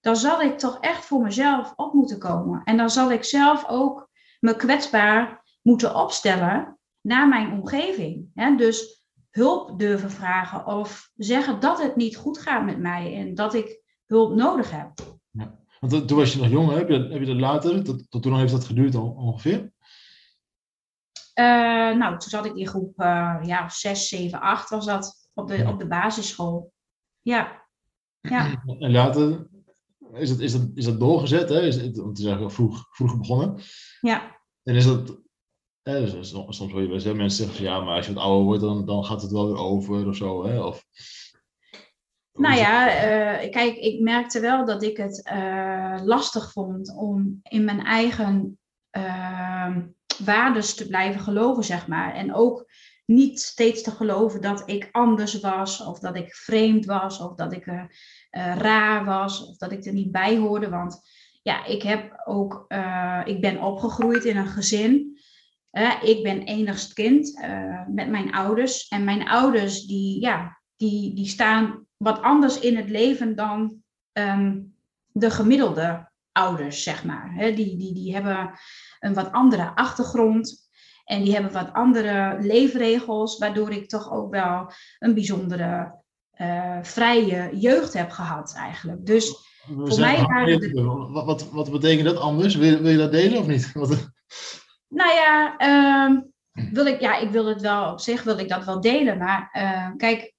dan 0.00 0.16
zal 0.16 0.40
ik 0.40 0.58
toch 0.58 0.78
echt 0.80 1.04
voor 1.04 1.22
mezelf 1.22 1.72
op 1.76 1.92
moeten 1.92 2.18
komen. 2.18 2.62
En 2.64 2.76
dan 2.76 2.90
zal 2.90 3.12
ik 3.12 3.24
zelf 3.24 3.68
ook 3.68 4.08
me 4.40 4.56
kwetsbaar 4.56 5.42
moeten 5.62 5.94
opstellen 5.94 6.76
naar 7.02 7.28
mijn 7.28 7.52
omgeving. 7.52 8.30
Dus 8.56 9.04
hulp 9.30 9.78
durven 9.78 10.10
vragen 10.10 10.66
of 10.66 11.10
zeggen 11.16 11.60
dat 11.60 11.82
het 11.82 11.96
niet 11.96 12.16
goed 12.16 12.38
gaat 12.38 12.64
met 12.64 12.78
mij 12.78 13.14
en 13.16 13.34
dat 13.34 13.54
ik 13.54 13.80
hulp 14.06 14.34
nodig 14.34 14.70
heb. 14.70 14.90
Ja. 15.30 15.60
Want 15.80 16.08
toen 16.08 16.18
was 16.18 16.32
je 16.32 16.38
nog 16.38 16.50
jong, 16.50 16.72
heb 16.72 16.88
je, 16.88 17.08
heb 17.10 17.20
je 17.20 17.26
dat 17.26 17.36
later, 17.36 17.84
tot, 17.84 18.10
tot 18.10 18.22
toen 18.22 18.38
heeft 18.38 18.52
dat 18.52 18.64
geduurd 18.64 18.94
ongeveer? 18.94 19.72
Uh, 21.34 21.96
nou, 21.96 22.18
toen 22.18 22.30
zat 22.30 22.46
ik 22.46 22.54
in 22.54 22.66
groep 22.66 23.00
uh, 23.00 23.40
ja, 23.42 23.68
6, 23.68 24.08
7, 24.08 24.40
8 24.40 24.70
was 24.70 24.86
dat 24.86 25.30
op 25.34 25.48
de, 25.48 25.64
op 25.66 25.78
de 25.78 25.86
basisschool. 25.86 26.72
Ja. 27.20 27.62
ja. 28.20 28.62
En 28.78 28.90
later 28.90 29.46
is 30.12 30.28
dat, 30.28 30.38
is 30.38 30.52
dat, 30.52 30.70
is 30.74 30.84
dat 30.84 31.00
doorgezet, 31.00 31.48
hè? 31.48 31.60
Is 31.60 31.76
het, 31.76 31.98
om 31.98 32.14
te 32.14 32.22
zeggen, 32.22 32.50
vroeg, 32.50 32.86
vroeg 32.90 33.18
begonnen. 33.18 33.60
Ja. 34.00 34.40
En 34.62 34.74
is 34.74 34.84
dat, 34.84 35.20
dus 35.82 36.34
soms 36.48 36.72
wil 36.72 36.80
je 36.80 37.02
wel 37.02 37.14
mensen 37.14 37.44
zeggen 37.44 37.56
van 37.56 37.64
ja, 37.64 37.80
maar 37.80 37.96
als 37.96 38.06
je 38.06 38.12
wat 38.12 38.22
ouder 38.22 38.44
wordt, 38.44 38.60
dan, 38.60 38.86
dan 38.86 39.04
gaat 39.04 39.22
het 39.22 39.30
wel 39.30 39.46
weer 39.46 39.62
over 39.62 40.06
of 40.08 40.16
zo, 40.16 40.46
hè? 40.46 40.62
Of, 40.62 40.84
nou 42.32 42.56
ja, 42.56 42.86
uh, 42.86 43.50
kijk, 43.50 43.76
ik 43.76 44.00
merkte 44.00 44.40
wel 44.40 44.66
dat 44.66 44.82
ik 44.82 44.96
het 44.96 45.30
lastig 46.04 46.52
vond 46.52 46.96
om 46.96 47.40
in 47.42 47.64
mijn 47.64 47.84
eigen 47.84 48.58
ehm, 48.90 49.86
waardes 50.24 50.74
te 50.74 50.86
blijven 50.86 51.20
geloven, 51.20 51.64
zeg 51.64 51.86
maar. 51.86 52.14
En 52.14 52.34
ook 52.34 52.66
niet 53.06 53.40
steeds 53.40 53.82
te 53.82 53.90
geloven 53.90 54.40
dat 54.40 54.62
ik 54.66 54.88
anders 54.92 55.40
was, 55.40 55.84
of 55.84 55.98
dat 55.98 56.16
ik 56.16 56.34
vreemd 56.34 56.84
was, 56.84 57.20
of 57.20 57.34
dat 57.34 57.52
ik 57.52 57.66
uh, 57.66 57.84
raar 58.56 59.04
was, 59.04 59.48
of 59.48 59.56
dat 59.56 59.72
ik 59.72 59.84
er 59.84 59.92
niet 59.92 60.12
bij 60.12 60.36
hoorde. 60.36 60.68
Want 60.68 61.00
ja, 61.42 61.64
ik 61.64 61.82
heb 61.82 62.22
ook, 62.24 62.64
uh, 62.68 63.20
ik 63.24 63.40
ben 63.40 63.62
opgegroeid 63.62 64.24
in 64.24 64.36
een 64.36 64.46
gezin. 64.46 65.11
Ik 66.02 66.22
ben 66.22 66.42
enigst 66.42 66.92
kind 66.92 67.40
met 67.88 68.08
mijn 68.08 68.32
ouders. 68.32 68.88
En 68.88 69.04
mijn 69.04 69.28
ouders, 69.28 69.86
die, 69.86 70.20
ja, 70.20 70.60
die, 70.76 71.14
die 71.14 71.28
staan 71.28 71.86
wat 71.96 72.22
anders 72.22 72.58
in 72.58 72.76
het 72.76 72.88
leven 72.88 73.36
dan 73.36 73.82
um, 74.12 74.74
de 75.06 75.30
gemiddelde 75.30 76.10
ouders, 76.32 76.82
zeg 76.82 77.04
maar. 77.04 77.34
die, 77.38 77.76
die, 77.76 77.94
die 77.94 78.14
hebben 78.14 78.50
een 79.00 79.14
wat 79.14 79.32
andere 79.32 79.74
achtergrond. 79.74 80.70
En 81.04 81.22
die 81.22 81.32
hebben 81.32 81.52
wat 81.52 81.72
andere 81.72 82.36
leefregels, 82.40 83.38
waardoor 83.38 83.70
ik 83.70 83.88
toch 83.88 84.12
ook 84.12 84.30
wel 84.30 84.72
een 84.98 85.14
bijzondere 85.14 86.00
uh, 86.40 86.78
vrije 86.82 87.50
jeugd 87.56 87.92
heb 87.92 88.10
gehad 88.10 88.54
eigenlijk. 88.56 89.06
Dus 89.06 89.36
voor 89.66 90.00
mij 90.00 90.22
waren 90.22 90.60
de... 90.60 90.82
wat, 91.12 91.24
wat, 91.24 91.50
wat 91.50 91.70
betekent 91.70 92.06
dat 92.06 92.16
anders? 92.16 92.54
Wil, 92.54 92.78
wil 92.78 92.90
je 92.90 92.96
dat 92.96 93.12
delen 93.12 93.38
of 93.38 93.46
niet? 93.46 93.72
Nou 94.92 95.14
ja, 95.14 95.54
uh, 95.60 96.20
wil 96.72 96.86
ik, 96.86 97.00
ja, 97.00 97.16
ik 97.16 97.30
wil 97.30 97.46
het 97.46 97.60
wel 97.60 97.92
op 97.92 98.00
zich, 98.00 98.22
wil 98.22 98.38
ik 98.38 98.48
dat 98.48 98.64
wel 98.64 98.80
delen. 98.80 99.18
Maar 99.18 99.50
uh, 99.52 99.96
kijk, 99.96 100.34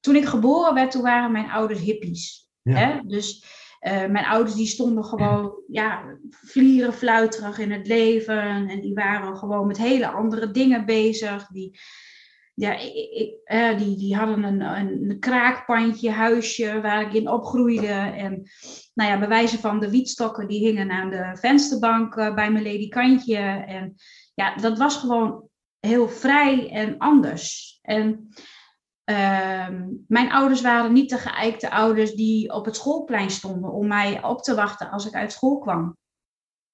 toen 0.00 0.16
ik 0.16 0.24
geboren 0.24 0.74
werd, 0.74 0.90
toen 0.90 1.02
waren 1.02 1.32
mijn 1.32 1.50
ouders 1.50 1.80
hippies. 1.80 2.48
Ja. 2.62 2.74
Hè? 2.74 3.00
Dus 3.06 3.44
uh, 3.80 4.06
mijn 4.06 4.24
ouders 4.24 4.54
die 4.54 4.66
stonden 4.66 5.04
gewoon, 5.04 5.62
ja, 5.66 6.18
vlieren 6.30 6.92
fluiterig 6.92 7.58
in 7.58 7.72
het 7.72 7.86
leven. 7.86 8.68
En 8.68 8.80
die 8.80 8.94
waren 8.94 9.36
gewoon 9.36 9.66
met 9.66 9.78
hele 9.78 10.08
andere 10.08 10.50
dingen 10.50 10.84
bezig. 10.84 11.46
Die, 11.46 11.80
ja, 12.54 12.78
ik, 12.78 13.34
uh, 13.44 13.78
die, 13.78 13.96
die 13.96 14.16
hadden 14.16 14.42
een, 14.42 14.60
een, 14.60 15.16
kraakpandje, 15.18 16.10
huisje 16.10 16.80
waar 16.80 17.02
ik 17.02 17.12
in 17.12 17.28
opgroeide. 17.28 17.86
En 17.86 18.42
nou 18.94 19.10
ja, 19.10 19.18
bij 19.18 19.28
wijze 19.28 19.58
van 19.58 19.80
de 19.80 19.90
wietstokken, 19.90 20.48
die 20.48 20.66
hingen 20.66 20.90
aan 20.90 21.10
de 21.10 21.30
vensterbank 21.34 22.16
uh, 22.16 22.34
bij 22.34 22.50
mijn 22.50 22.64
ledikantje. 22.64 23.38
En 23.66 23.94
ja, 24.34 24.54
dat 24.54 24.78
was 24.78 24.96
gewoon 24.96 25.48
heel 25.80 26.08
vrij 26.08 26.70
en 26.70 26.98
anders. 26.98 27.78
En 27.82 28.28
Ehm, 29.04 29.88
mijn 30.06 30.32
ouders 30.32 30.60
waren 30.60 30.92
niet 30.92 31.10
de 31.10 31.18
geëikte 31.18 31.70
ouders 31.70 32.14
die 32.14 32.52
op 32.52 32.64
het 32.64 32.76
schoolplein 32.76 33.30
stonden 33.30 33.72
om 33.72 33.86
mij 33.86 34.22
op 34.22 34.42
te 34.42 34.54
wachten 34.54 34.90
als 34.90 35.06
ik 35.06 35.14
uit 35.14 35.32
school 35.32 35.58
kwam. 35.58 35.96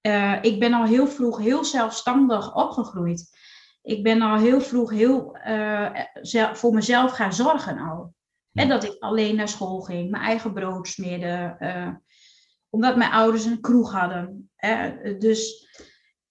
Uh, 0.07 0.37
ik 0.41 0.59
ben 0.59 0.73
al 0.73 0.83
heel 0.85 1.07
vroeg 1.07 1.37
heel 1.37 1.63
zelfstandig 1.63 2.55
opgegroeid. 2.55 3.37
Ik 3.81 4.03
ben 4.03 4.21
al 4.21 4.37
heel 4.37 4.61
vroeg 4.61 4.91
heel 4.91 5.37
uh, 5.47 6.53
voor 6.53 6.73
mezelf 6.73 7.11
gaan 7.11 7.33
zorgen 7.33 7.77
al. 7.77 8.13
En 8.53 8.69
dat 8.69 8.83
ik 8.83 8.95
alleen 8.99 9.35
naar 9.35 9.47
school 9.47 9.81
ging, 9.81 10.09
mijn 10.09 10.23
eigen 10.23 10.53
brood 10.53 10.87
smeerde. 10.87 11.55
Uh, 11.59 11.89
omdat 12.69 12.95
mijn 12.95 13.11
ouders 13.11 13.45
een 13.45 13.61
kroeg 13.61 13.91
hadden. 13.91 14.51
dus 15.19 15.67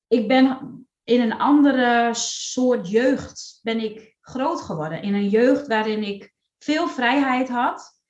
ik 0.09 0.28
ben 0.28 0.59
in 1.05 1.21
een 1.21 1.38
andere 1.38 2.11
soort 2.14 2.90
jeugd 2.90 3.61
ben 3.62 3.81
ik 3.81 4.17
groot 4.21 4.61
geworden. 4.61 5.02
In 5.02 5.14
een 5.14 5.28
jeugd 5.28 5.67
waarin 5.67 6.02
ik 6.02 6.35
veel 6.59 6.88
vrijheid 6.88 7.49
had, 7.49 8.00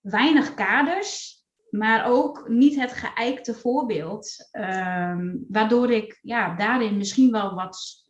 weinig 0.00 0.54
kaders, 0.54 1.42
maar 1.70 2.06
ook 2.06 2.48
niet 2.48 2.80
het 2.80 2.92
geëikte 2.92 3.54
voorbeeld. 3.54 4.48
Um, 4.52 5.44
waardoor 5.48 5.90
ik 5.90 6.18
ja, 6.22 6.56
daarin 6.56 6.96
misschien 6.96 7.30
wel 7.30 7.54
wat 7.54 8.07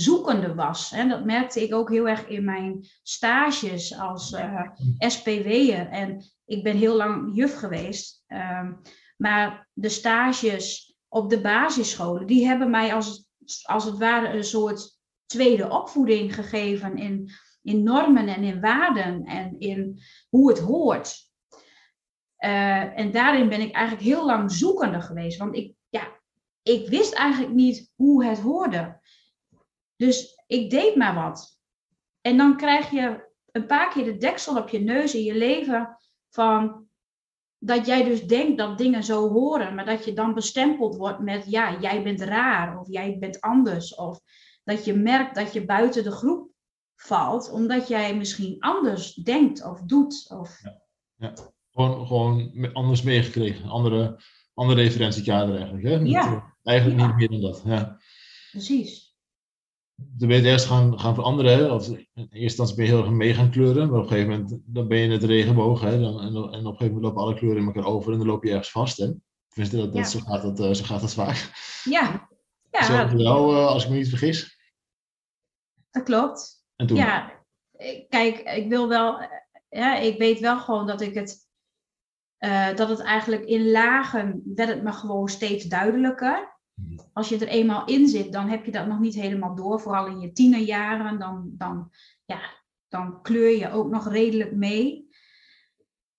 zoekende 0.00 0.54
was. 0.54 0.92
En 0.92 1.08
dat 1.08 1.24
merkte 1.24 1.62
ik 1.62 1.74
ook 1.74 1.90
heel 1.90 2.08
erg 2.08 2.26
in 2.26 2.44
mijn 2.44 2.86
stages 3.02 3.98
als 3.98 4.32
uh, 4.32 4.60
eh, 4.98 5.10
SPW'er. 5.10 5.88
En 5.88 6.24
ik 6.44 6.62
ben 6.62 6.76
heel 6.76 6.96
lang 6.96 7.36
juf 7.36 7.58
geweest. 7.58 8.24
Um, 8.28 8.80
maar 9.16 9.68
de 9.72 9.88
stages 9.88 10.94
op 11.08 11.30
de 11.30 11.40
basisscholen, 11.40 12.26
die 12.26 12.46
hebben 12.46 12.70
mij 12.70 12.94
als, 12.94 13.28
als 13.62 13.84
het 13.84 13.98
ware 13.98 14.36
een 14.36 14.44
soort 14.44 14.98
tweede 15.26 15.70
opvoeding 15.70 16.34
gegeven 16.34 16.96
in, 16.96 17.30
in 17.62 17.82
normen 17.82 18.28
en 18.28 18.42
in 18.42 18.60
waarden 18.60 19.24
en 19.24 19.58
in 19.58 20.00
hoe 20.28 20.50
het 20.50 20.58
hoort. 20.58 21.28
Uh, 22.38 22.98
en 22.98 23.10
daarin 23.10 23.48
ben 23.48 23.60
ik 23.60 23.72
eigenlijk 23.72 24.06
heel 24.06 24.26
lang 24.26 24.52
zoekende 24.52 25.00
geweest, 25.00 25.38
want 25.38 25.56
ik, 25.56 25.74
ja, 25.88 26.20
ik 26.62 26.88
wist 26.88 27.14
eigenlijk 27.14 27.54
niet 27.54 27.92
hoe 27.94 28.24
het 28.24 28.38
hoorde. 28.38 28.99
Dus 30.00 30.42
ik 30.46 30.70
deed 30.70 30.96
maar 30.96 31.14
wat. 31.14 31.58
En 32.20 32.36
dan 32.36 32.56
krijg 32.56 32.90
je 32.90 33.28
een 33.50 33.66
paar 33.66 33.92
keer 33.92 34.04
de 34.04 34.16
deksel 34.16 34.56
op 34.56 34.68
je 34.68 34.78
neus 34.78 35.14
in 35.14 35.22
je 35.22 35.34
leven 35.34 35.96
van 36.30 36.86
dat 37.58 37.86
jij 37.86 38.04
dus 38.04 38.26
denkt 38.26 38.58
dat 38.58 38.78
dingen 38.78 39.04
zo 39.04 39.28
horen, 39.28 39.74
maar 39.74 39.84
dat 39.84 40.04
je 40.04 40.12
dan 40.12 40.34
bestempeld 40.34 40.96
wordt 40.96 41.18
met 41.18 41.50
ja, 41.50 41.80
jij 41.80 42.02
bent 42.02 42.20
raar 42.20 42.78
of 42.78 42.88
jij 42.88 43.18
bent 43.18 43.40
anders 43.40 43.94
of 43.94 44.20
dat 44.64 44.84
je 44.84 44.94
merkt 44.94 45.34
dat 45.34 45.52
je 45.52 45.64
buiten 45.64 46.04
de 46.04 46.10
groep 46.10 46.50
valt, 46.96 47.50
omdat 47.50 47.88
jij 47.88 48.16
misschien 48.16 48.56
anders 48.60 49.14
denkt 49.14 49.64
of 49.64 49.80
doet. 49.80 50.30
Of... 50.30 50.60
Ja, 50.62 50.82
ja. 51.16 51.32
Gewoon, 51.70 52.06
gewoon 52.06 52.72
anders 52.72 53.02
meegekregen, 53.02 53.68
andere, 53.68 54.20
andere 54.54 54.82
referentiekader 54.82 55.54
eigenlijk. 55.54 55.84
Hè? 55.84 55.94
Ja. 55.94 56.56
Eigenlijk 56.62 57.00
niet 57.00 57.16
meer 57.16 57.40
dan 57.40 57.40
dat. 57.40 57.62
Ja. 57.64 58.00
Precies. 58.50 59.09
Het 60.18 60.44
eerst 60.44 60.66
gaan, 60.66 61.00
gaan 61.00 61.14
veranderen. 61.14 61.72
Of 61.72 61.88
in 61.88 62.06
eerste 62.14 62.38
instantie 62.38 62.76
ben 62.76 62.84
je 62.84 62.90
heel 62.90 63.00
erg 63.00 63.10
mee 63.10 63.34
gaan 63.34 63.50
kleuren. 63.50 63.90
Maar 63.90 63.98
op 63.98 64.02
een 64.02 64.10
gegeven 64.10 64.30
moment 64.30 64.58
dan 64.64 64.88
ben 64.88 64.98
je 64.98 65.10
het 65.10 65.24
regenboog. 65.24 65.80
Hè? 65.80 66.00
Dan, 66.00 66.20
en, 66.20 66.26
en, 66.26 66.36
op 66.36 66.46
een 66.46 66.52
gegeven 66.52 66.86
moment 66.86 67.02
lopen 67.02 67.22
alle 67.22 67.34
kleuren 67.34 67.60
in 67.60 67.66
elkaar 67.66 67.84
over 67.84 68.12
en 68.12 68.18
dan 68.18 68.26
loop 68.26 68.44
je 68.44 68.50
ergens 68.50 68.70
vast. 68.70 68.96
Hè? 68.96 69.06
dat, 69.54 69.70
dat, 69.70 69.94
ja. 69.94 70.04
zo, 70.04 70.18
gaat 70.18 70.42
dat, 70.42 70.60
uh, 70.60 70.72
zo 70.72 70.84
gaat 70.84 71.00
dat 71.00 71.14
vaak. 71.14 71.50
Ja, 71.84 72.28
ja. 72.70 73.08
Zo 73.08 73.16
jou, 73.16 73.54
uh, 73.54 73.66
als 73.66 73.84
ik 73.84 73.90
me 73.90 73.96
niet 73.96 74.08
vergis. 74.08 74.58
Dat 75.90 76.02
klopt. 76.02 76.64
En 76.76 76.86
toen? 76.86 76.96
Ja, 76.96 77.32
kijk, 78.08 78.38
ik 78.38 78.68
wil 78.68 78.88
wel, 78.88 79.20
ja, 79.68 79.98
ik 79.98 80.18
weet 80.18 80.40
wel 80.40 80.58
gewoon 80.58 80.86
dat 80.86 81.00
ik 81.00 81.14
het, 81.14 81.48
uh, 82.38 82.74
dat 82.74 82.88
het 82.88 83.00
eigenlijk 83.00 83.44
in 83.44 83.70
lagen 83.70 84.42
werd 84.54 84.68
het 84.68 84.82
me 84.82 84.92
gewoon 84.92 85.28
steeds 85.28 85.64
duidelijker. 85.64 86.49
Als 87.12 87.28
je 87.28 87.38
er 87.38 87.48
eenmaal 87.48 87.86
in 87.86 88.08
zit, 88.08 88.32
dan 88.32 88.48
heb 88.48 88.64
je 88.64 88.72
dat 88.72 88.86
nog 88.86 88.98
niet 88.98 89.14
helemaal 89.14 89.54
door. 89.54 89.80
Vooral 89.80 90.06
in 90.06 90.20
je 90.20 90.32
tienerjaren, 90.32 91.18
dan, 91.18 91.50
dan, 91.52 91.90
ja, 92.24 92.40
dan 92.88 93.22
kleur 93.22 93.58
je 93.58 93.70
ook 93.70 93.90
nog 93.90 94.08
redelijk 94.08 94.52
mee. 94.52 95.08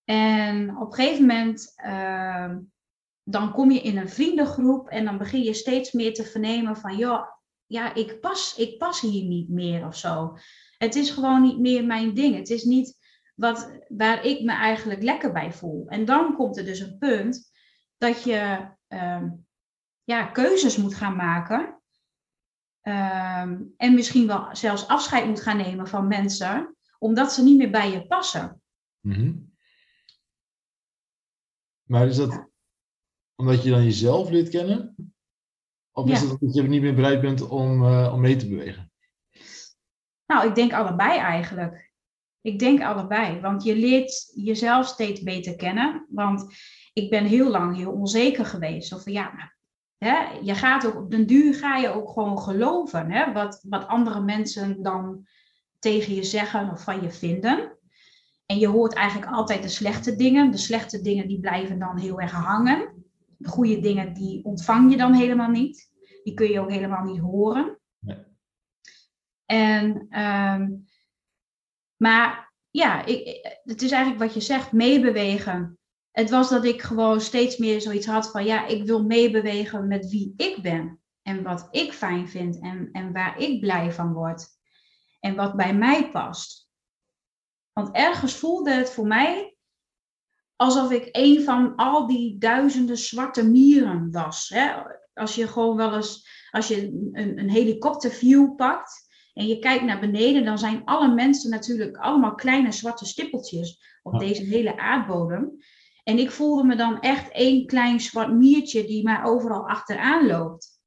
En 0.04 0.78
op 0.78 0.88
een 0.88 0.94
gegeven 0.94 1.26
moment, 1.26 1.74
uh, 1.86 2.56
dan 3.24 3.52
kom 3.52 3.72
je 3.72 3.82
in 3.82 3.98
een 3.98 4.10
vriendengroep 4.10 4.88
en 4.88 5.06
dan 5.06 5.18
begin 5.18 5.44
je 5.44 5.54
steeds 5.54 5.92
meer 5.92 6.14
te 6.14 6.24
vernemen 6.24 6.78
van, 6.78 6.98
joh, 6.98 7.26
ja, 7.66 7.94
ik 7.94 8.20
pas, 8.20 8.56
ik 8.58 8.78
pas 8.78 9.02
hier 9.02 9.24
niet 9.24 9.50
meer 9.50 9.86
of 9.86 9.96
zo. 9.96 10.38
Het 10.78 10.96
is 10.96 11.10
gewoon 11.10 11.42
niet 11.42 11.60
meer 11.60 11.86
mijn 11.86 12.14
ding. 12.14 12.36
Het 12.36 12.50
is 12.50 12.64
niet 12.64 12.98
wat, 13.36 13.80
waar 13.88 14.26
ik 14.26 14.42
me 14.42 14.52
eigenlijk 14.52 15.04
lekker 15.04 15.32
bij 15.32 15.52
voel. 15.52 15.88
En 15.88 16.06
dan 16.06 16.36
komt 16.36 16.58
er 16.58 16.66
dus 16.66 16.80
een 16.80 16.98
punt 16.98 17.52
dat 17.98 18.24
je 18.24 18.68
uh, 18.90 19.24
ja, 20.04 20.26
keuzes 20.26 20.78
moet 20.78 20.96
gaan 20.96 21.16
maken. 21.16 21.82
Uh, 22.84 23.42
en 23.78 23.94
misschien 23.94 24.28
wel 24.28 24.56
zelfs 24.56 24.88
afscheid 24.88 25.26
moet 25.26 25.42
gaan 25.42 25.58
nemen 25.58 25.88
van 25.88 26.08
mensen, 26.08 26.76
omdat 27.00 27.34
ze 27.34 27.44
niet 27.44 27.58
meer 27.58 27.72
bij 27.72 27.92
je 27.92 28.08
passen. 28.08 28.62
Mm 29.00 29.14
-hmm. 29.14 29.54
Maar 31.84 32.08
is 32.08 32.16
dat 32.16 32.50
omdat 33.36 33.64
je 33.64 33.70
dan 33.70 33.84
jezelf 33.84 34.30
leert 34.30 34.50
kennen? 34.50 34.96
Of 35.92 36.10
is 36.10 36.22
het 36.22 36.40
dat 36.40 36.54
je 36.54 36.62
niet 36.62 36.82
meer 36.82 36.96
bereid 36.96 37.22
bent 37.22 37.48
om, 37.48 37.84
uh, 37.84 38.14
om 38.14 38.22
mee 38.22 38.36
te 38.36 38.48
bewegen? 38.48 38.92
Nou, 40.26 40.48
ik 40.48 40.56
denk 40.56 40.74
allebei 40.74 41.20
eigenlijk. 41.20 41.92
Ik 42.42 42.60
denk 42.60 42.82
allebei, 42.82 43.40
want 43.40 43.64
je 43.64 43.76
leert 43.76 44.32
jezelf 44.36 44.88
steeds 44.88 45.22
beter 45.22 45.56
kennen. 45.56 46.08
Want 46.10 46.56
ik 46.94 47.10
ben 47.10 47.26
heel 47.26 47.50
lang 47.50 47.76
heel 47.76 47.92
onzeker 47.92 48.46
geweest. 48.46 48.94
Of 48.94 49.06
ja, 49.06 49.54
hè, 50.06 50.40
je 50.42 50.56
gaat 50.56 50.86
ook 50.86 50.96
op 50.96 51.12
den 51.12 51.28
duur 51.28 51.56
ga 51.56 51.78
je 51.78 51.90
ook 51.90 52.10
gewoon 52.10 52.40
geloven. 52.40 53.12
Hè, 53.12 53.32
wat, 53.32 53.66
wat 53.70 53.88
andere 53.88 54.22
mensen 54.22 54.84
dan 54.84 55.28
tegen 55.80 56.16
je 56.16 56.24
zeggen 56.24 56.72
of 56.72 56.84
van 56.84 57.02
je 57.02 57.12
vinden. 57.12 57.78
En 58.46 58.60
je 58.60 58.68
hoort 58.68 58.94
eigenlijk 58.94 59.32
altijd 59.32 59.64
de 59.64 59.70
slechte 59.70 60.16
dingen. 60.16 60.52
De 60.52 60.58
slechte 60.58 61.02
dingen 61.02 61.28
die 61.28 61.40
blijven 61.40 61.80
dan 61.80 61.98
heel 61.98 62.20
erg 62.20 62.32
hangen 62.32 63.02
de 63.42 63.50
goede 63.50 63.80
dingen, 63.80 64.14
die 64.14 64.46
ontvang 64.46 64.92
je 64.92 64.98
dan 64.98 65.14
helemaal 65.14 65.50
niet. 65.50 65.90
Die 66.24 66.34
kun 66.34 66.50
je 66.50 66.60
ook 66.60 66.72
helemaal 66.72 67.04
niet 67.04 67.20
horen. 67.20 67.80
Nee. 68.00 68.18
En, 69.46 70.06
ehm, 70.10 70.70
maar 71.98 72.54
ja, 72.72 73.06
ik, 73.06 73.40
het 73.64 73.82
is 73.82 73.92
eigenlijk 73.92 74.24
wat 74.24 74.34
je 74.34 74.42
zegt, 74.42 74.72
meebewegen. 74.72 75.80
Het 76.12 76.30
was 76.30 76.50
dat 76.50 76.66
ik 76.66 76.82
gewoon 76.82 77.22
steeds 77.22 77.58
meer 77.58 77.82
zoiets 77.82 78.06
had 78.06 78.32
van, 78.32 78.46
ja, 78.46 78.66
ik 78.66 78.86
wil 78.86 79.04
meebewegen 79.04 79.88
met 79.88 80.10
wie 80.10 80.34
ik 80.38 80.62
ben. 80.62 81.00
En 81.22 81.44
wat 81.44 81.68
ik 81.72 81.94
fijn 81.94 82.30
vind 82.30 82.60
en, 82.60 82.90
en 82.92 83.14
waar 83.14 83.40
ik 83.40 83.60
blij 83.60 83.92
van 83.92 84.14
word. 84.14 84.48
En 85.20 85.36
wat 85.36 85.56
bij 85.56 85.76
mij 85.76 86.12
past. 86.12 86.70
Want 87.74 87.96
ergens 87.96 88.36
voelde 88.36 88.72
het 88.72 88.90
voor 88.90 89.08
mij 89.08 89.56
alsof 90.56 90.92
ik 90.92 91.10
een 91.12 91.44
van 91.44 91.76
al 91.76 92.08
die 92.08 92.38
duizenden 92.38 92.98
zwarte 92.98 93.50
mieren 93.50 94.12
was. 94.12 94.50
Hè? 94.50 94.72
Als 95.14 95.36
je 95.36 95.48
gewoon 95.48 95.76
wel 95.76 95.96
eens, 95.96 96.28
als 96.52 96.68
je 96.68 96.88
een, 97.12 97.40
een 97.40 97.50
helikopterview 97.50 98.56
pakt 98.56 99.08
en 99.34 99.48
je 99.48 99.60
kijkt 99.60 99.84
naar 99.84 100.00
beneden, 100.00 100.46
dan 100.46 100.58
zijn 100.58 100.82
alle 100.86 101.14
mensen 101.14 101.50
natuurlijk 101.50 101.98
allemaal 101.98 102.36
kleine 102.36 102.72
zwarte 102.72 103.06
stippeltjes 103.06 104.00
op 104.04 104.20
deze 104.20 104.44
hele 104.44 104.78
aardbodem. 104.78 105.58
En 106.04 106.18
ik 106.18 106.32
voelde 106.32 106.64
me 106.64 106.76
dan 106.76 107.00
echt 107.00 107.32
één 107.32 107.66
klein 107.66 108.00
zwart 108.00 108.32
miertje 108.32 108.86
die 108.86 109.04
maar 109.04 109.24
overal 109.26 109.70
achteraan 109.70 110.28
loopt. 110.28 110.82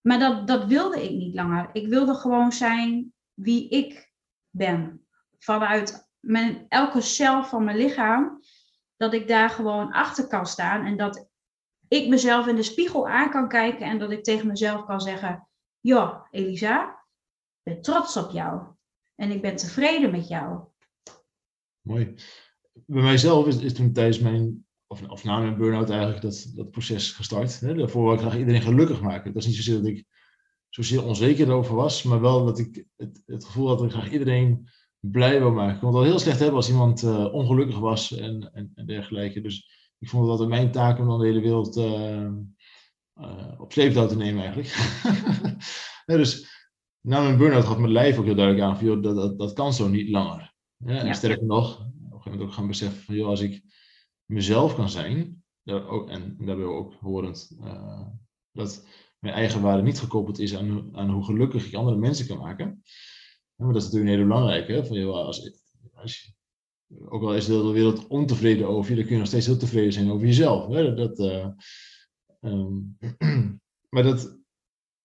Maar 0.00 0.18
dat, 0.18 0.46
dat 0.46 0.64
wilde 0.64 1.04
ik 1.04 1.10
niet 1.10 1.34
langer. 1.34 1.70
Ik 1.72 1.88
wilde 1.88 2.14
gewoon 2.14 2.52
zijn 2.52 3.12
wie 3.34 3.68
ik 3.68 4.12
ben. 4.50 5.06
Vanuit 5.38 6.10
mijn, 6.20 6.66
elke 6.68 7.00
cel 7.00 7.44
van 7.44 7.64
mijn 7.64 7.76
lichaam 7.76 8.40
dat 8.96 9.14
ik 9.14 9.28
daar 9.28 9.50
gewoon 9.50 9.92
achter 9.92 10.26
kan 10.26 10.46
staan 10.46 10.84
en 10.84 10.96
dat 10.96 11.30
ik 11.88 12.08
mezelf 12.08 12.46
in 12.46 12.56
de 12.56 12.62
spiegel 12.62 13.08
aan 13.08 13.30
kan 13.30 13.48
kijken 13.48 13.86
en 13.86 13.98
dat 13.98 14.10
ik 14.10 14.24
tegen 14.24 14.46
mezelf 14.46 14.84
kan 14.84 15.00
zeggen, 15.00 15.48
ja, 15.80 16.26
Elisa, 16.30 17.04
ben 17.62 17.82
trots 17.82 18.16
op 18.16 18.30
jou. 18.30 18.62
En 19.14 19.30
ik 19.30 19.42
ben 19.42 19.56
tevreden 19.56 20.10
met 20.10 20.28
jou. 20.28 20.64
Mooi. 21.80 22.14
Bij 22.72 23.02
mijzelf 23.02 23.46
is, 23.46 23.56
is 23.56 23.74
toen 23.74 23.92
tijdens 23.92 24.18
mijn, 24.18 24.66
of, 24.86 25.08
of 25.08 25.24
na 25.24 25.38
mijn 25.38 25.56
burn-out 25.56 25.90
eigenlijk, 25.90 26.22
dat, 26.22 26.52
dat 26.54 26.70
proces 26.70 27.10
gestart. 27.10 27.60
Hè? 27.60 27.74
Daarvoor 27.74 28.04
wil 28.04 28.12
ik 28.12 28.20
graag 28.20 28.38
iedereen 28.38 28.62
gelukkig 28.62 29.00
maken. 29.00 29.32
Dat 29.32 29.42
is 29.42 29.48
niet 29.48 29.56
zozeer 29.56 29.76
dat 29.76 29.86
ik 29.86 30.06
zozeer 30.68 31.04
onzeker 31.04 31.50
over 31.50 31.74
was, 31.74 32.02
maar 32.02 32.20
wel 32.20 32.44
dat 32.44 32.58
ik 32.58 32.86
het, 32.96 33.22
het 33.26 33.44
gevoel 33.44 33.68
had 33.68 33.78
dat 33.78 33.86
ik 33.86 33.92
graag 33.92 34.10
iedereen 34.10 34.68
blij 34.98 35.38
wil 35.38 35.50
maken. 35.52 35.74
Ik 35.74 35.80
kon 35.80 35.88
het 35.88 35.98
al 35.98 36.04
heel 36.04 36.18
slecht 36.18 36.38
hebben 36.38 36.56
als 36.56 36.68
iemand 36.68 37.02
uh, 37.02 37.34
ongelukkig 37.34 37.78
was 37.78 38.12
en, 38.16 38.50
en, 38.52 38.72
en, 38.74 38.86
dergelijke. 38.86 39.40
Dus 39.40 39.68
ik 39.98 40.08
vond 40.08 40.22
het 40.22 40.30
altijd 40.30 40.48
mijn 40.48 40.70
taak 40.70 40.98
om 40.98 41.06
dan 41.06 41.18
de 41.18 41.26
hele 41.26 41.40
wereld 41.40 41.76
uh, 41.76 42.30
uh, 43.20 43.60
op 43.60 43.72
sleeptouw 43.72 44.06
te 44.06 44.16
nemen 44.16 44.42
eigenlijk. 44.42 44.68
ja, 46.06 46.16
dus 46.16 46.50
na 47.00 47.22
mijn 47.22 47.36
burn-out 47.36 47.64
gaf 47.64 47.78
mijn 47.78 47.92
lijf 47.92 48.18
ook 48.18 48.24
heel 48.24 48.34
duidelijk 48.34 48.66
aan 48.66 48.76
van, 48.76 48.86
joh, 48.86 49.02
dat, 49.02 49.16
dat, 49.16 49.38
dat 49.38 49.52
kan 49.52 49.72
zo 49.72 49.88
niet 49.88 50.08
langer. 50.08 50.54
Ja, 50.76 50.98
en 50.98 51.06
ja. 51.06 51.12
sterker 51.12 51.46
nog, 51.46 51.86
gegeven 52.22 52.46
ook 52.46 52.52
gaan 52.52 52.66
beseffen 52.66 53.02
van, 53.02 53.14
joh, 53.14 53.28
als 53.28 53.40
ik 53.40 53.62
mezelf 54.24 54.74
kan 54.74 54.90
zijn, 54.90 55.44
ook, 55.64 56.08
en, 56.08 56.36
daarbij 56.38 56.64
ook 56.64 56.94
horend, 56.94 57.56
dat 58.52 58.86
mijn 59.18 59.34
eigen 59.34 59.62
waarde 59.62 59.82
niet 59.82 59.98
gekoppeld 59.98 60.38
is 60.38 60.56
aan, 60.56 60.96
aan 60.96 61.10
hoe 61.10 61.24
gelukkig 61.24 61.66
ik 61.66 61.74
andere 61.74 61.96
mensen 61.96 62.26
kan 62.26 62.38
maken. 62.38 62.82
Maar 63.54 63.72
dat 63.72 63.82
is 63.82 63.90
natuurlijk 63.90 64.16
heel 64.16 64.26
belangrijk. 64.26 64.68
Hè? 64.68 64.86
Van, 64.86 64.96
joh, 64.96 65.14
als, 65.14 65.50
als 65.92 66.22
je, 66.22 66.32
ook 67.08 67.22
al 67.22 67.34
is 67.34 67.46
de 67.46 67.52
hele 67.52 67.72
wereld 67.72 68.06
ontevreden 68.06 68.68
over 68.68 68.90
je, 68.90 68.96
dan 68.96 69.04
kun 69.04 69.12
je 69.12 69.20
nog 69.20 69.28
steeds 69.28 69.46
heel 69.46 69.56
tevreden 69.56 69.92
zijn 69.92 70.10
over 70.10 70.26
jezelf. 70.26 70.66
Hè? 70.66 70.94
Dat, 70.94 71.18
uh, 71.18 71.46
um, 72.40 72.98
maar 73.92 74.02
dat, 74.02 74.41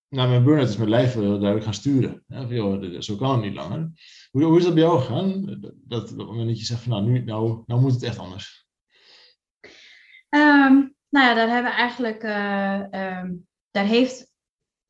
na 0.10 0.28
mijn 0.28 0.44
burn-out 0.44 0.70
is 0.70 0.78
mijn 0.78 0.90
lijf 0.90 1.14
heel 1.14 1.30
duidelijk 1.30 1.64
gaan 1.64 1.74
sturen. 1.74 2.24
Zo 3.04 3.16
kan 3.16 3.32
het 3.32 3.42
niet 3.42 3.56
langer. 3.56 3.92
Hoe, 4.32 4.58
is 4.58 4.64
dat 4.64 4.74
bij 4.74 4.84
jou 4.84 5.00
gegaan? 5.00 5.46
Dat, 5.46 5.74
dat, 5.76 6.10
dat 6.18 6.60
je 6.60 6.66
zegt 6.66 6.82
van 6.82 6.92
nou, 6.92 7.04
nu, 7.04 7.24
nou, 7.24 7.64
nou 7.66 7.82
moet 7.82 7.94
het 7.94 8.04
echt 8.04 8.20
anders. 8.20 8.68
Um, 10.30 10.96
nou 11.10 11.28
ja, 11.28 11.34
daar 11.34 11.50
hebben 11.50 11.72
eigenlijk 11.72 12.24
uh, 12.24 13.20
um, 13.20 13.48
daar 13.72 13.86
heeft 13.86 14.32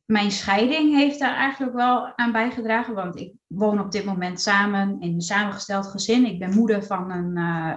mijn 0.05 0.31
scheiding 0.31 0.95
heeft 0.95 1.19
daar 1.19 1.35
eigenlijk 1.35 1.73
wel 1.75 2.17
aan 2.17 2.31
bijgedragen. 2.31 2.93
Want 2.93 3.15
ik 3.15 3.33
woon 3.47 3.79
op 3.79 3.91
dit 3.91 4.05
moment 4.05 4.41
samen 4.41 5.01
in 5.01 5.13
een 5.13 5.21
samengesteld 5.21 5.87
gezin. 5.87 6.25
Ik 6.25 6.39
ben 6.39 6.53
moeder 6.53 6.83
van 6.83 7.11
een, 7.11 7.37
uh, 7.37 7.73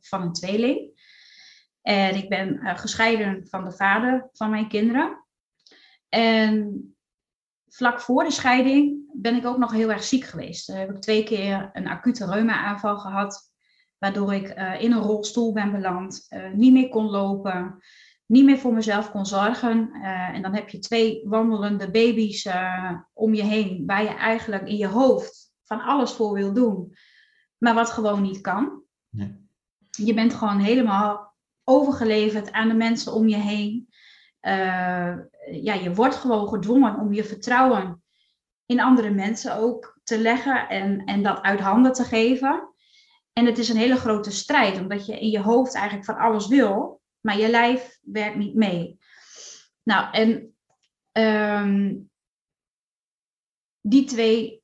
van 0.00 0.22
een 0.22 0.32
tweeling. 0.32 1.02
En 1.82 2.14
ik 2.14 2.28
ben 2.28 2.60
gescheiden 2.78 3.46
van 3.48 3.64
de 3.64 3.72
vader 3.72 4.28
van 4.32 4.50
mijn 4.50 4.68
kinderen. 4.68 5.23
En 6.14 6.96
vlak 7.68 8.00
voor 8.00 8.24
de 8.24 8.30
scheiding 8.30 9.10
ben 9.12 9.36
ik 9.36 9.46
ook 9.46 9.58
nog 9.58 9.72
heel 9.72 9.90
erg 9.90 10.04
ziek 10.04 10.24
geweest. 10.24 10.66
Daar 10.66 10.78
heb 10.78 10.90
ik 10.90 11.00
twee 11.00 11.24
keer 11.24 11.70
een 11.72 11.88
acute 11.88 12.26
reuma-aanval 12.26 12.98
gehad. 12.98 13.52
Waardoor 13.98 14.34
ik 14.34 14.48
in 14.80 14.92
een 14.92 15.02
rolstoel 15.02 15.52
ben 15.52 15.72
beland, 15.72 16.28
niet 16.54 16.72
meer 16.72 16.88
kon 16.88 17.10
lopen 17.10 17.78
niet 18.26 18.44
meer 18.44 18.58
voor 18.58 18.72
mezelf 18.72 19.10
kon 19.10 19.26
zorgen. 19.26 19.92
En 20.32 20.42
dan 20.42 20.54
heb 20.54 20.68
je 20.68 20.78
twee 20.78 21.22
wandelende 21.28 21.90
baby's 21.90 22.48
om 23.12 23.34
je 23.34 23.42
heen, 23.42 23.86
waar 23.86 24.02
je 24.02 24.08
eigenlijk 24.08 24.68
in 24.68 24.76
je 24.76 24.86
hoofd 24.86 25.52
van 25.64 25.80
alles 25.80 26.12
voor 26.12 26.32
wil 26.32 26.52
doen, 26.52 26.96
maar 27.58 27.74
wat 27.74 27.90
gewoon 27.90 28.22
niet 28.22 28.40
kan. 28.40 28.82
Nee. 29.08 29.42
Je 29.90 30.14
bent 30.14 30.34
gewoon 30.34 30.58
helemaal 30.58 31.34
overgeleverd 31.64 32.52
aan 32.52 32.68
de 32.68 32.74
mensen 32.74 33.12
om 33.12 33.28
je 33.28 33.36
heen. 33.36 33.88
Uh, 34.42 35.16
ja, 35.50 35.74
je 35.74 35.94
wordt 35.94 36.14
gewoon 36.14 36.48
gedwongen 36.48 36.98
om 36.98 37.12
je 37.12 37.24
vertrouwen 37.24 38.02
in 38.66 38.80
andere 38.80 39.10
mensen 39.10 39.56
ook 39.56 40.00
te 40.02 40.18
leggen 40.18 40.68
en, 40.68 41.04
en 41.04 41.22
dat 41.22 41.42
uit 41.42 41.60
handen 41.60 41.92
te 41.92 42.04
geven. 42.04 42.68
En 43.32 43.46
het 43.46 43.58
is 43.58 43.68
een 43.68 43.76
hele 43.76 43.96
grote 43.96 44.30
strijd, 44.30 44.78
omdat 44.80 45.06
je 45.06 45.20
in 45.20 45.30
je 45.30 45.40
hoofd 45.40 45.74
eigenlijk 45.74 46.04
van 46.04 46.16
alles 46.16 46.46
wil 46.46 47.02
maar 47.24 47.38
je 47.38 47.48
lijf 47.48 47.98
werkt 48.02 48.36
niet 48.36 48.54
mee. 48.54 48.98
Nou, 49.82 50.12
en 50.12 50.54
um, 51.62 52.10
die 53.80 54.04
twee, 54.04 54.62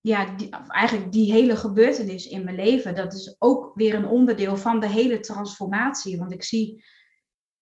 ja, 0.00 0.36
eigenlijk 0.66 1.12
die 1.12 1.32
hele 1.32 1.56
gebeurtenis 1.56 2.26
in 2.26 2.44
mijn 2.44 2.56
leven, 2.56 2.94
dat 2.94 3.14
is 3.14 3.36
ook 3.38 3.72
weer 3.74 3.94
een 3.94 4.06
onderdeel 4.06 4.56
van 4.56 4.80
de 4.80 4.88
hele 4.88 5.20
transformatie. 5.20 6.18
Want 6.18 6.32
ik 6.32 6.42
zie 6.42 6.84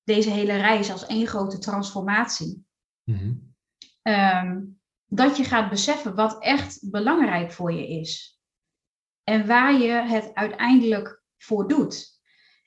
deze 0.08 0.30
hele 0.30 0.56
reis 0.56 0.90
als 0.90 1.06
één 1.06 1.26
grote 1.26 1.58
transformatie. 1.58 2.66
Mm-hmm. 3.04 3.54
Um, 4.02 4.80
dat 5.06 5.36
je 5.36 5.44
gaat 5.44 5.70
beseffen 5.70 6.14
wat 6.14 6.42
echt 6.42 6.90
belangrijk 6.90 7.52
voor 7.52 7.72
je 7.72 7.88
is. 7.88 8.40
En 9.24 9.46
waar 9.46 9.78
je 9.78 9.90
het 9.90 10.34
uiteindelijk 10.34 11.22
voor 11.36 11.68
doet. 11.68 12.20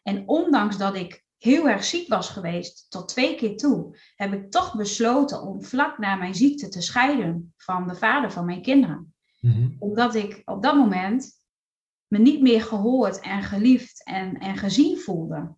En 0.03 0.27
ondanks 0.27 0.77
dat 0.77 0.95
ik 0.95 1.25
heel 1.37 1.69
erg 1.69 1.83
ziek 1.83 2.07
was 2.07 2.29
geweest, 2.29 2.85
tot 2.89 3.07
twee 3.07 3.35
keer 3.35 3.57
toe, 3.57 3.97
heb 4.15 4.33
ik 4.33 4.51
toch 4.51 4.75
besloten 4.75 5.41
om 5.41 5.63
vlak 5.63 5.97
na 5.97 6.15
mijn 6.15 6.35
ziekte 6.35 6.69
te 6.69 6.81
scheiden 6.81 7.53
van 7.57 7.87
de 7.87 7.95
vader 7.95 8.31
van 8.31 8.45
mijn 8.45 8.61
kinderen. 8.61 9.13
Mm-hmm. 9.39 9.75
Omdat 9.79 10.15
ik 10.15 10.41
op 10.45 10.63
dat 10.63 10.75
moment 10.75 11.31
me 12.07 12.17
niet 12.17 12.41
meer 12.41 12.61
gehoord 12.61 13.19
en 13.19 13.43
geliefd 13.43 14.03
en, 14.03 14.37
en 14.37 14.57
gezien 14.57 14.97
voelde. 14.97 15.55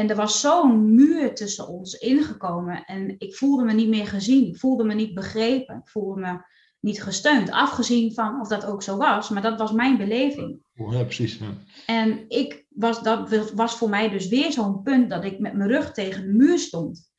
En 0.00 0.08
er 0.08 0.16
was 0.16 0.40
zo'n 0.40 0.94
muur 0.94 1.34
tussen 1.34 1.68
ons 1.68 1.94
ingekomen 1.94 2.84
en 2.84 3.14
ik 3.18 3.34
voelde 3.34 3.64
me 3.64 3.72
niet 3.72 3.88
meer 3.88 4.06
gezien, 4.06 4.46
ik 4.46 4.58
voelde 4.58 4.84
me 4.84 4.94
niet 4.94 5.14
begrepen, 5.14 5.76
ik 5.76 5.88
voelde 5.88 6.20
me 6.20 6.38
niet 6.80 7.02
gesteund. 7.02 7.50
Afgezien 7.50 8.14
van 8.14 8.40
of 8.40 8.48
dat 8.48 8.64
ook 8.64 8.82
zo 8.82 8.96
was, 8.96 9.28
maar 9.28 9.42
dat 9.42 9.58
was 9.58 9.72
mijn 9.72 9.96
beleving. 9.96 10.62
Ja, 10.74 11.04
precies. 11.04 11.38
Ja. 11.38 11.52
En 11.86 12.24
ik 12.28 12.66
was, 12.68 13.02
dat 13.02 13.50
was 13.50 13.76
voor 13.76 13.88
mij 13.88 14.08
dus 14.08 14.28
weer 14.28 14.52
zo'n 14.52 14.82
punt 14.82 15.10
dat 15.10 15.24
ik 15.24 15.38
met 15.38 15.54
mijn 15.54 15.70
rug 15.70 15.92
tegen 15.92 16.22
de 16.22 16.32
muur 16.32 16.58
stond. 16.58 17.10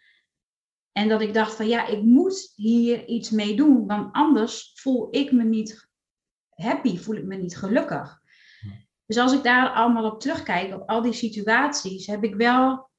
En 0.92 1.10
dat 1.10 1.22
ik 1.22 1.34
dacht 1.34 1.56
van 1.56 1.68
ja, 1.68 1.88
ik 1.88 2.04
moet 2.04 2.52
hier 2.56 3.08
iets 3.08 3.30
mee 3.30 3.56
doen, 3.56 3.88
want 3.88 4.14
anders 4.14 4.72
voel 4.76 5.08
ik 5.12 5.32
me 5.32 5.44
niet 5.44 5.90
happy, 6.50 6.98
voel 6.98 7.16
ik 7.16 7.26
me 7.26 7.36
niet 7.36 7.58
gelukkig. 7.58 8.21
Dus 9.12 9.20
als 9.20 9.34
ik 9.34 9.44
daar 9.44 9.70
allemaal 9.70 10.12
op 10.12 10.20
terugkijk, 10.20 10.74
op 10.74 10.90
al 10.90 11.02
die 11.02 11.14
situaties, 11.14 12.08
heb 12.08 12.24
ik 12.24 12.36
wel 12.36 12.90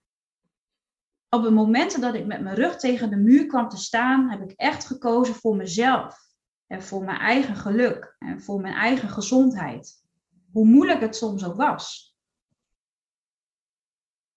op 1.28 1.42
de 1.42 1.50
momenten 1.50 2.00
dat 2.00 2.14
ik 2.14 2.26
met 2.26 2.40
mijn 2.40 2.54
rug 2.54 2.76
tegen 2.76 3.10
de 3.10 3.16
muur 3.16 3.46
kwam 3.46 3.68
te 3.68 3.76
staan, 3.76 4.30
heb 4.30 4.42
ik 4.42 4.52
echt 4.56 4.86
gekozen 4.86 5.34
voor 5.34 5.56
mezelf. 5.56 6.18
En 6.66 6.82
voor 6.82 7.04
mijn 7.04 7.18
eigen 7.18 7.56
geluk 7.56 8.16
en 8.18 8.40
voor 8.42 8.60
mijn 8.60 8.74
eigen 8.74 9.08
gezondheid. 9.08 10.04
Hoe 10.52 10.66
moeilijk 10.66 11.00
het 11.00 11.16
soms 11.16 11.44
ook 11.44 11.56
was. 11.56 12.16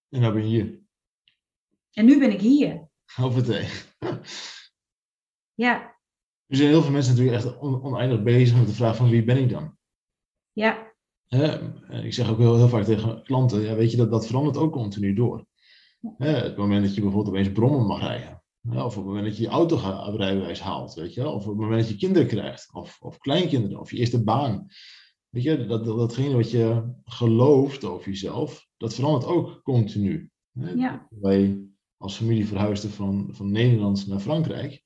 En 0.09 0.19
nu 0.19 0.31
ben 0.31 0.49
je 0.49 0.61
hier. 0.61 0.79
En 1.91 2.05
nu 2.05 2.19
ben 2.19 2.31
ik 2.31 2.41
hier. 2.41 2.87
Hoppatee. 3.15 3.69
Ja. 5.53 5.95
Er 6.47 6.55
zijn 6.55 6.69
heel 6.69 6.81
veel 6.81 6.91
mensen 6.91 7.15
natuurlijk 7.15 7.43
echt 7.43 7.59
oneindig 7.59 8.23
bezig 8.23 8.57
met 8.57 8.67
de 8.67 8.73
vraag 8.73 8.95
van 8.95 9.09
wie 9.09 9.23
ben 9.23 9.37
ik 9.37 9.49
dan? 9.49 9.77
Ja. 10.51 10.93
Ik 12.03 12.13
zeg 12.13 12.29
ook 12.29 12.37
heel, 12.37 12.57
heel 12.57 12.67
vaak 12.67 12.83
tegen 12.83 13.23
klanten, 13.23 13.61
ja, 13.61 13.75
weet 13.75 13.91
je, 13.91 13.97
dat, 13.97 14.11
dat 14.11 14.27
verandert 14.27 14.57
ook 14.57 14.71
continu 14.71 15.13
door. 15.13 15.45
het 16.17 16.57
moment 16.57 16.85
dat 16.85 16.95
je 16.95 17.01
bijvoorbeeld 17.01 17.35
opeens 17.35 17.51
brommen 17.51 17.85
mag 17.85 17.99
rijden. 17.99 18.43
Of 18.69 18.83
op 18.83 18.95
het 18.95 19.05
moment 19.05 19.25
dat 19.25 19.37
je 19.37 19.43
je 19.43 19.49
autorijbewijs 19.49 20.59
haalt, 20.59 20.93
weet 20.93 21.13
je 21.13 21.29
Of 21.29 21.43
op 21.43 21.49
het 21.49 21.59
moment 21.59 21.81
dat 21.81 21.89
je 21.89 21.97
kinderen 21.97 22.27
krijgt, 22.27 22.73
of, 22.73 22.97
of 23.01 23.17
kleinkinderen, 23.17 23.79
of 23.79 23.91
je 23.91 23.97
eerste 23.97 24.23
baan. 24.23 24.67
Weet 25.29 25.43
je, 25.43 25.65
dat, 25.65 25.85
dat, 25.85 25.97
datgene 25.97 26.35
wat 26.35 26.51
je 26.51 26.93
gelooft 27.03 27.83
over 27.83 28.09
jezelf, 28.09 28.67
dat 28.77 28.93
verandert 28.93 29.25
ook 29.25 29.63
continu. 29.63 30.29
Hè? 30.59 30.71
Ja. 30.71 31.07
Wij 31.09 31.65
als 31.97 32.15
familie 32.15 32.47
verhuisden 32.47 32.89
van, 32.89 33.29
van 33.31 33.51
Nederland 33.51 34.07
naar 34.07 34.19
Frankrijk. 34.19 34.83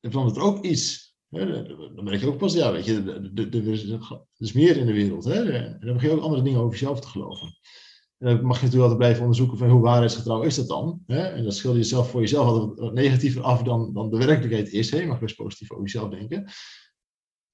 Er 0.00 0.10
verandert 0.10 0.38
ook 0.38 0.64
iets. 0.64 1.07
Dan 1.30 2.04
merk 2.04 2.20
je 2.20 2.26
ook 2.26 2.38
pas, 2.38 2.54
ja, 2.54 2.72
weet 2.72 2.84
je, 2.84 3.02
er 3.34 4.38
is 4.38 4.52
meer 4.52 4.76
in 4.76 4.86
de 4.86 4.92
wereld. 4.92 5.24
Hè? 5.24 5.52
En 5.52 5.80
dan 5.80 5.92
begin 5.92 6.08
je 6.08 6.16
ook 6.16 6.22
andere 6.22 6.42
dingen 6.42 6.60
over 6.60 6.72
jezelf 6.72 7.00
te 7.00 7.08
geloven. 7.08 7.58
En 8.18 8.26
dan 8.26 8.44
mag 8.44 8.56
je 8.56 8.64
natuurlijk 8.64 8.82
altijd 8.82 8.98
blijven 8.98 9.20
onderzoeken 9.20 9.58
van 9.58 9.70
hoe 9.70 9.80
waarheidsgetrouw 9.80 10.42
is 10.42 10.54
dat 10.54 10.68
dan. 10.68 11.02
Hè? 11.06 11.22
En 11.22 11.44
dat 11.44 11.54
schilder 11.54 11.80
je 11.80 11.86
zelf 11.86 12.10
voor 12.10 12.20
jezelf 12.20 12.46
altijd 12.46 12.78
wat 12.78 12.92
negatiever 12.92 13.42
af 13.42 13.62
dan, 13.62 13.92
dan 13.92 14.10
de 14.10 14.16
werkelijkheid 14.16 14.72
is. 14.72 14.90
Hè? 14.90 14.98
Je 14.98 15.06
mag 15.06 15.20
best 15.20 15.36
positief 15.36 15.70
over 15.70 15.84
jezelf 15.84 16.10
denken. 16.10 16.50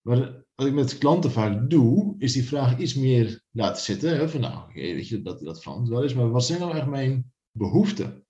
Maar 0.00 0.44
wat 0.54 0.66
ik 0.66 0.72
met 0.72 0.98
klanten 0.98 1.30
vaak 1.30 1.70
doe, 1.70 2.14
is 2.18 2.32
die 2.32 2.44
vraag 2.44 2.78
iets 2.78 2.94
meer 2.94 3.42
laten 3.50 3.82
zitten. 3.82 4.16
Hè? 4.16 4.28
Van 4.28 4.40
nou, 4.40 4.72
weet 4.74 5.08
je, 5.08 5.22
dat, 5.22 5.40
dat 5.40 5.62
verandert 5.62 5.88
wel 5.88 6.02
eens. 6.02 6.14
Maar 6.14 6.30
wat 6.30 6.44
zijn 6.44 6.60
nou 6.60 6.76
echt 6.76 6.86
mijn 6.86 7.32
behoeften? 7.50 8.26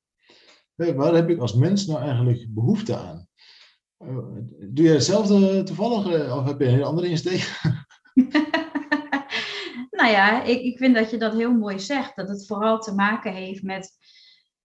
Hè, 0.74 0.94
waar 0.94 1.14
heb 1.14 1.28
ik 1.28 1.38
als 1.38 1.54
mens 1.54 1.86
nou 1.86 2.00
eigenlijk 2.00 2.46
behoefte 2.48 2.96
aan? 2.96 3.23
Uh, 3.98 4.18
doe 4.58 4.84
jij 4.84 4.94
hetzelfde 4.94 5.62
toevallig? 5.62 6.12
Eh, 6.12 6.36
of 6.36 6.44
heb 6.44 6.60
je 6.60 6.66
een 6.66 6.82
andere 6.82 7.08
insteek? 7.08 7.60
Nou 9.90 10.10
ja, 10.10 10.42
ik, 10.42 10.60
ik 10.60 10.78
vind 10.78 10.94
dat 10.94 11.10
je 11.10 11.16
dat 11.16 11.32
heel 11.32 11.52
mooi 11.52 11.80
zegt. 11.80 12.16
Dat 12.16 12.28
het 12.28 12.46
vooral 12.46 12.78
te 12.78 12.94
maken 12.94 13.32
heeft 13.32 13.62
met 13.62 13.96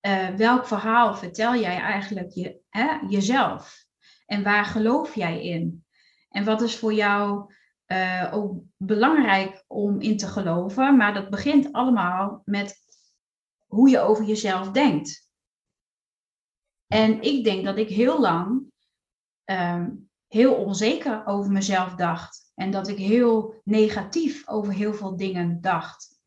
uh, 0.01 0.29
welk 0.29 0.67
verhaal 0.67 1.15
vertel 1.15 1.55
jij 1.55 1.77
eigenlijk 1.77 2.29
je, 2.33 2.59
hè, 2.69 2.97
jezelf. 3.07 3.85
En 4.25 4.43
waar 4.43 4.65
geloof 4.65 5.15
jij 5.15 5.43
in? 5.43 5.85
En 6.29 6.45
wat 6.45 6.61
is 6.61 6.77
voor 6.77 6.93
jou 6.93 7.53
uh, 7.87 8.29
ook 8.31 8.61
belangrijk 8.77 9.63
om 9.67 10.01
in 10.01 10.17
te 10.17 10.27
geloven? 10.27 10.97
Maar 10.97 11.13
dat 11.13 11.29
begint 11.29 11.71
allemaal 11.71 12.41
met 12.45 12.77
hoe 13.67 13.89
je 13.89 13.99
over 13.99 14.25
jezelf 14.25 14.71
denkt. 14.71 15.29
En 16.87 17.21
ik 17.21 17.43
denk 17.43 17.65
dat 17.65 17.77
ik 17.77 17.89
heel 17.89 18.19
lang 18.19 18.71
ehm, 19.49 19.89
heel 20.27 20.53
onzeker 20.53 21.25
over 21.25 21.51
mezelf 21.51 21.95
dacht. 21.95 22.51
En 22.55 22.71
dat 22.71 22.87
ik 22.87 22.97
heel 22.97 23.61
negatief 23.63 24.47
over 24.47 24.73
heel 24.73 24.93
veel 24.93 25.17
dingen 25.17 25.61
dacht. 25.61 26.19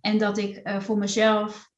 En 0.00 0.18
dat 0.18 0.38
ik 0.38 0.60
uh, 0.64 0.80
voor 0.80 0.98
mezelf 0.98 1.70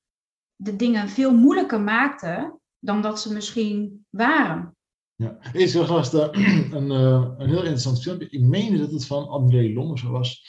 de 0.57 0.77
dingen 0.77 1.09
veel 1.09 1.35
moeilijker 1.35 1.81
maakte 1.81 2.59
dan 2.79 3.03
dat 3.03 3.21
ze 3.21 3.33
misschien 3.33 4.07
waren. 4.11 4.77
Ja, 5.15 5.39
ik 5.53 5.69
zag 5.69 5.91
laatst 5.91 6.13
een, 6.13 6.91
uh, 6.91 7.31
een 7.39 7.49
heel 7.49 7.59
interessant 7.59 8.03
filmpje. 8.03 8.29
Ik 8.31 8.41
meende 8.41 8.79
dat 8.79 8.93
het 8.93 9.07
van 9.07 9.29
André 9.29 9.73
Long 9.73 9.99
zo 9.99 10.11
was. 10.11 10.47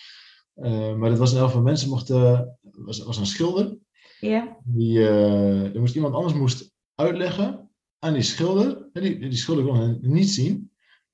Uh, 0.56 0.96
maar 0.96 1.10
dat 1.10 1.20
was 1.20 1.32
een 1.32 1.40
elf 1.40 1.52
van 1.52 1.64
mensen 1.64 1.90
mochten, 1.90 2.58
was, 2.62 3.04
was 3.04 3.18
een 3.18 3.26
schilder. 3.26 3.78
Ja. 4.20 4.58
Die, 4.64 5.08
er 5.08 5.80
moest 5.80 5.96
iemand 5.96 6.14
anders 6.14 6.34
moest 6.34 6.74
uitleggen 6.96 7.65
aan 8.00 8.14
die 8.14 8.22
schilder. 8.22 8.90
Die, 8.94 9.20
die 9.20 9.36
schilder 9.36 9.66
kon 9.66 9.98
niet 10.02 10.30
zien. 10.30 10.72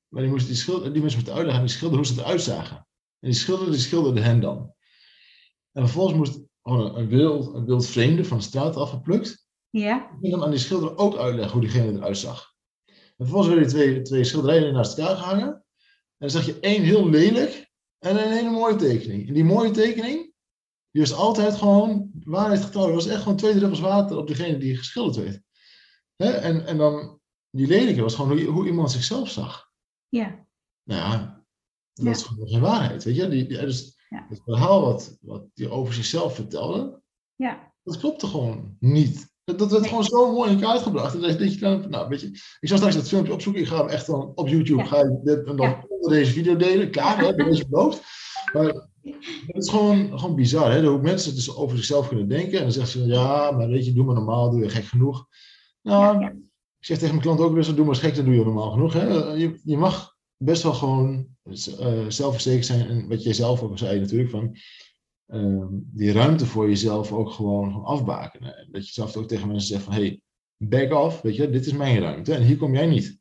Maar 0.08 0.22
die, 0.22 0.32
moest 0.32 0.48
die, 0.48 0.56
schilder, 0.56 0.94
die 0.94 1.02
mensen 1.02 1.20
moesten 1.20 1.36
uitleggen 1.36 1.62
aan 1.62 1.67
die 1.67 1.76
schilder 1.76 1.98
hoe 1.98 2.08
ze 2.08 2.22
eruit 2.22 2.41
zagen. 2.41 2.76
En 3.20 3.30
die 3.30 3.34
schilder 3.34 3.72
die 3.72 3.80
schilderde 3.80 4.22
hen 4.22 4.39
dan. 4.39 4.74
En 5.72 5.82
vervolgens 5.84 6.17
moest 6.17 6.41
gewoon 6.63 6.96
een 6.96 7.08
wild, 7.08 7.54
een 7.54 7.65
wild 7.65 7.88
vreemde 7.88 8.26
van 8.26 8.38
de 8.38 8.44
straat 8.44 8.76
afgeplukt. 8.76 9.48
Ja. 9.70 10.10
En 10.22 10.30
dan 10.30 10.44
aan 10.44 10.50
die 10.50 10.60
schilder 10.60 10.98
ook 10.98 11.15
uitleggen 11.15 11.52
hoe 11.52 11.62
diegene 11.62 11.91
eruit 11.91 12.17
zag. 12.17 12.54
En 12.86 13.28
vervolgens 13.28 13.54
werden 13.54 13.70
die 13.70 13.78
twee, 13.78 14.02
twee 14.02 14.24
schilderijen 14.24 14.74
naast 14.74 14.98
elkaar 14.98 15.15
gehangen. 15.15 15.48
En 15.48 15.63
dan 16.17 16.30
zag 16.30 16.46
je 16.46 16.60
één 16.60 16.84
heel 16.84 17.10
lelijk 17.10 17.72
en 18.00 18.24
een 18.24 18.32
hele 18.32 18.50
mooie 18.50 18.76
tekening. 18.76 19.28
En 19.28 19.34
die 19.34 19.44
mooie 19.44 19.72
tekening, 19.72 20.34
die 20.91 21.02
was 21.02 21.13
altijd 21.13 21.56
gewoon 21.56 22.12
waarheid 22.24 22.62
getrouwd. 22.62 22.86
Dat 22.86 22.96
was 22.96 23.08
echt 23.08 23.22
gewoon 23.22 23.38
twee 23.38 23.56
druppels 23.56 23.80
water 23.80 24.17
op 24.17 24.28
degene 24.28 24.58
die 24.58 24.78
geschilderd 24.78 25.15
werd. 25.15 25.41
En, 26.21 26.65
en 26.65 26.77
dan, 26.77 27.19
die 27.49 27.67
lelijke 27.67 28.01
was 28.01 28.15
gewoon 28.15 28.38
hoe, 28.38 28.49
hoe 28.49 28.65
iemand 28.65 28.91
zichzelf 28.91 29.29
zag. 29.29 29.69
Ja. 30.10 30.45
Nou 30.84 31.01
ja, 31.01 31.43
dat 31.93 32.05
ja. 32.05 32.12
is 32.12 32.23
gewoon 32.23 32.47
geen 32.47 32.62
waarheid, 32.62 33.03
weet 33.03 33.15
je. 33.15 33.27
Die, 33.27 33.47
die, 33.47 33.57
dus 33.60 33.99
ja. 34.10 34.25
Het 34.29 34.41
verhaal 34.45 34.81
wat, 34.81 35.17
wat 35.21 35.45
die 35.53 35.69
over 35.69 35.93
zichzelf 35.93 36.36
vertelde, 36.36 37.01
ja. 37.36 37.73
dat 37.84 37.97
klopte 37.97 38.27
gewoon 38.27 38.75
niet. 38.79 39.29
Dat, 39.43 39.60
dat 39.60 39.69
werd 39.69 39.81
nee. 39.81 39.89
gewoon 39.89 40.05
zo 40.05 40.31
mooi 40.31 40.51
in 40.51 40.60
kaart 40.60 40.81
gebracht. 40.81 41.13
En 41.15 41.21
dat 41.21 41.53
je 41.53 41.60
dan, 41.60 41.89
nou, 41.89 42.10
weet 42.10 42.21
je, 42.21 42.27
ik 42.60 42.67
zal 42.67 42.77
straks 42.77 42.95
dat 42.95 43.07
filmpje 43.07 43.34
opzoeken. 43.34 43.62
Ik 43.62 43.67
ga 43.67 43.77
hem 43.77 43.88
echt 43.88 44.05
dan 44.05 44.31
op 44.36 44.47
YouTube, 44.47 44.81
ja. 44.81 44.88
ga 44.88 44.97
ik 44.97 45.23
dit, 45.23 45.45
en 45.45 45.55
dan 45.55 45.86
onder 45.89 46.12
deze 46.12 46.31
video 46.31 46.55
delen. 46.55 46.91
Klaar, 46.91 47.17
hè, 47.17 47.36
dat 47.36 47.47
is 47.47 47.67
beloofd. 47.67 48.01
Maar 48.53 48.89
het 49.45 49.63
is 49.63 49.69
gewoon, 49.69 50.19
gewoon 50.19 50.36
bizar, 50.36 50.71
hè, 50.71 50.86
hoe 50.86 51.01
mensen 51.01 51.36
dus 51.36 51.55
over 51.55 51.77
zichzelf 51.77 52.07
kunnen 52.07 52.27
denken. 52.27 52.57
En 52.57 52.63
dan 52.63 52.71
zeggen 52.71 53.01
ze, 53.01 53.07
ja, 53.07 53.51
maar 53.51 53.67
weet 53.67 53.86
je, 53.86 53.93
doe 53.93 54.05
maar 54.05 54.15
normaal, 54.15 54.51
doe 54.51 54.60
je 54.60 54.69
gek 54.69 54.86
genoeg. 54.86 55.27
Nou, 55.82 56.26
ik 56.26 56.86
zeg 56.86 56.98
tegen 56.98 57.15
mijn 57.15 57.26
klant 57.26 57.39
ook 57.39 57.56
dus, 57.56 57.67
doe 57.67 57.86
maar 57.86 57.88
eens 57.88 58.04
gek, 58.04 58.15
dan 58.15 58.26
doe 58.26 58.34
je 58.34 58.44
normaal 58.44 58.72
genoeg. 58.72 58.94
Hè. 58.94 59.08
Je, 59.34 59.60
je 59.63 59.78
mag 59.78 60.15
best 60.38 60.63
wel 60.63 60.74
gewoon 60.74 61.28
uh, 61.44 62.06
zelfverzekerd 62.08 62.65
zijn. 62.65 62.88
En 62.88 63.08
wat 63.08 63.24
jij 63.24 63.34
zelf 63.34 63.62
ook 63.62 63.78
zei 63.78 64.00
natuurlijk, 64.00 64.30
van 64.30 64.58
uh, 65.28 65.65
die 65.70 66.12
ruimte 66.12 66.46
voor 66.46 66.67
jezelf 66.67 67.12
ook 67.12 67.32
gewoon, 67.32 67.72
gewoon 67.72 67.86
afbakenen. 67.86 68.67
Dat 68.72 68.88
je 68.88 68.94
zelf 68.94 69.15
ook 69.15 69.28
tegen 69.28 69.48
mensen 69.48 69.67
zegt 69.67 69.84
van, 69.84 69.94
hey, 69.94 70.22
back 70.58 70.94
off, 70.94 71.22
weet 71.22 71.36
je, 71.36 71.50
dit 71.50 71.65
is 71.65 71.74
mijn 71.74 72.00
ruimte 72.00 72.34
en 72.34 72.44
hier 72.44 72.58
kom 72.58 72.74
jij 72.74 72.86
niet. 72.86 73.20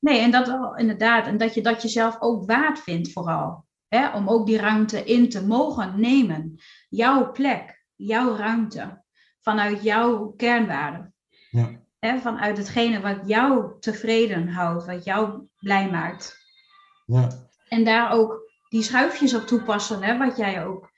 Nee, 0.00 0.20
en 0.20 0.30
dat 0.30 0.46
wel, 0.46 0.76
inderdaad. 0.76 1.26
En 1.26 1.36
dat 1.36 1.54
je 1.54 1.62
dat 1.62 1.82
jezelf 1.82 2.16
ook 2.20 2.46
waard 2.46 2.78
vindt 2.78 3.12
vooral. 3.12 3.66
Hè? 3.88 4.16
Om 4.16 4.28
ook 4.28 4.46
die 4.46 4.58
ruimte 4.58 5.04
in 5.04 5.28
te 5.28 5.46
mogen 5.46 6.00
nemen. 6.00 6.54
Jouw 6.88 7.32
plek, 7.32 7.84
jouw 7.94 8.36
ruimte. 8.36 9.04
Vanuit 9.40 9.82
jouw 9.82 10.26
kernwaarden. 10.26 11.14
Ja. 12.00 12.18
Vanuit 12.20 12.56
hetgene 12.56 13.00
wat 13.00 13.18
jou 13.24 13.72
tevreden 13.80 14.48
houdt, 14.48 14.86
wat 14.86 15.04
jou 15.04 15.48
blij 15.58 15.90
maakt. 15.90 16.38
Ja. 17.06 17.28
En 17.68 17.84
daar 17.84 18.12
ook 18.12 18.50
die 18.68 18.82
schuifjes 18.82 19.34
op 19.34 19.46
toepassen, 19.46 20.02
hè? 20.02 20.18
wat 20.18 20.36
jij 20.36 20.66
ook 20.66 20.90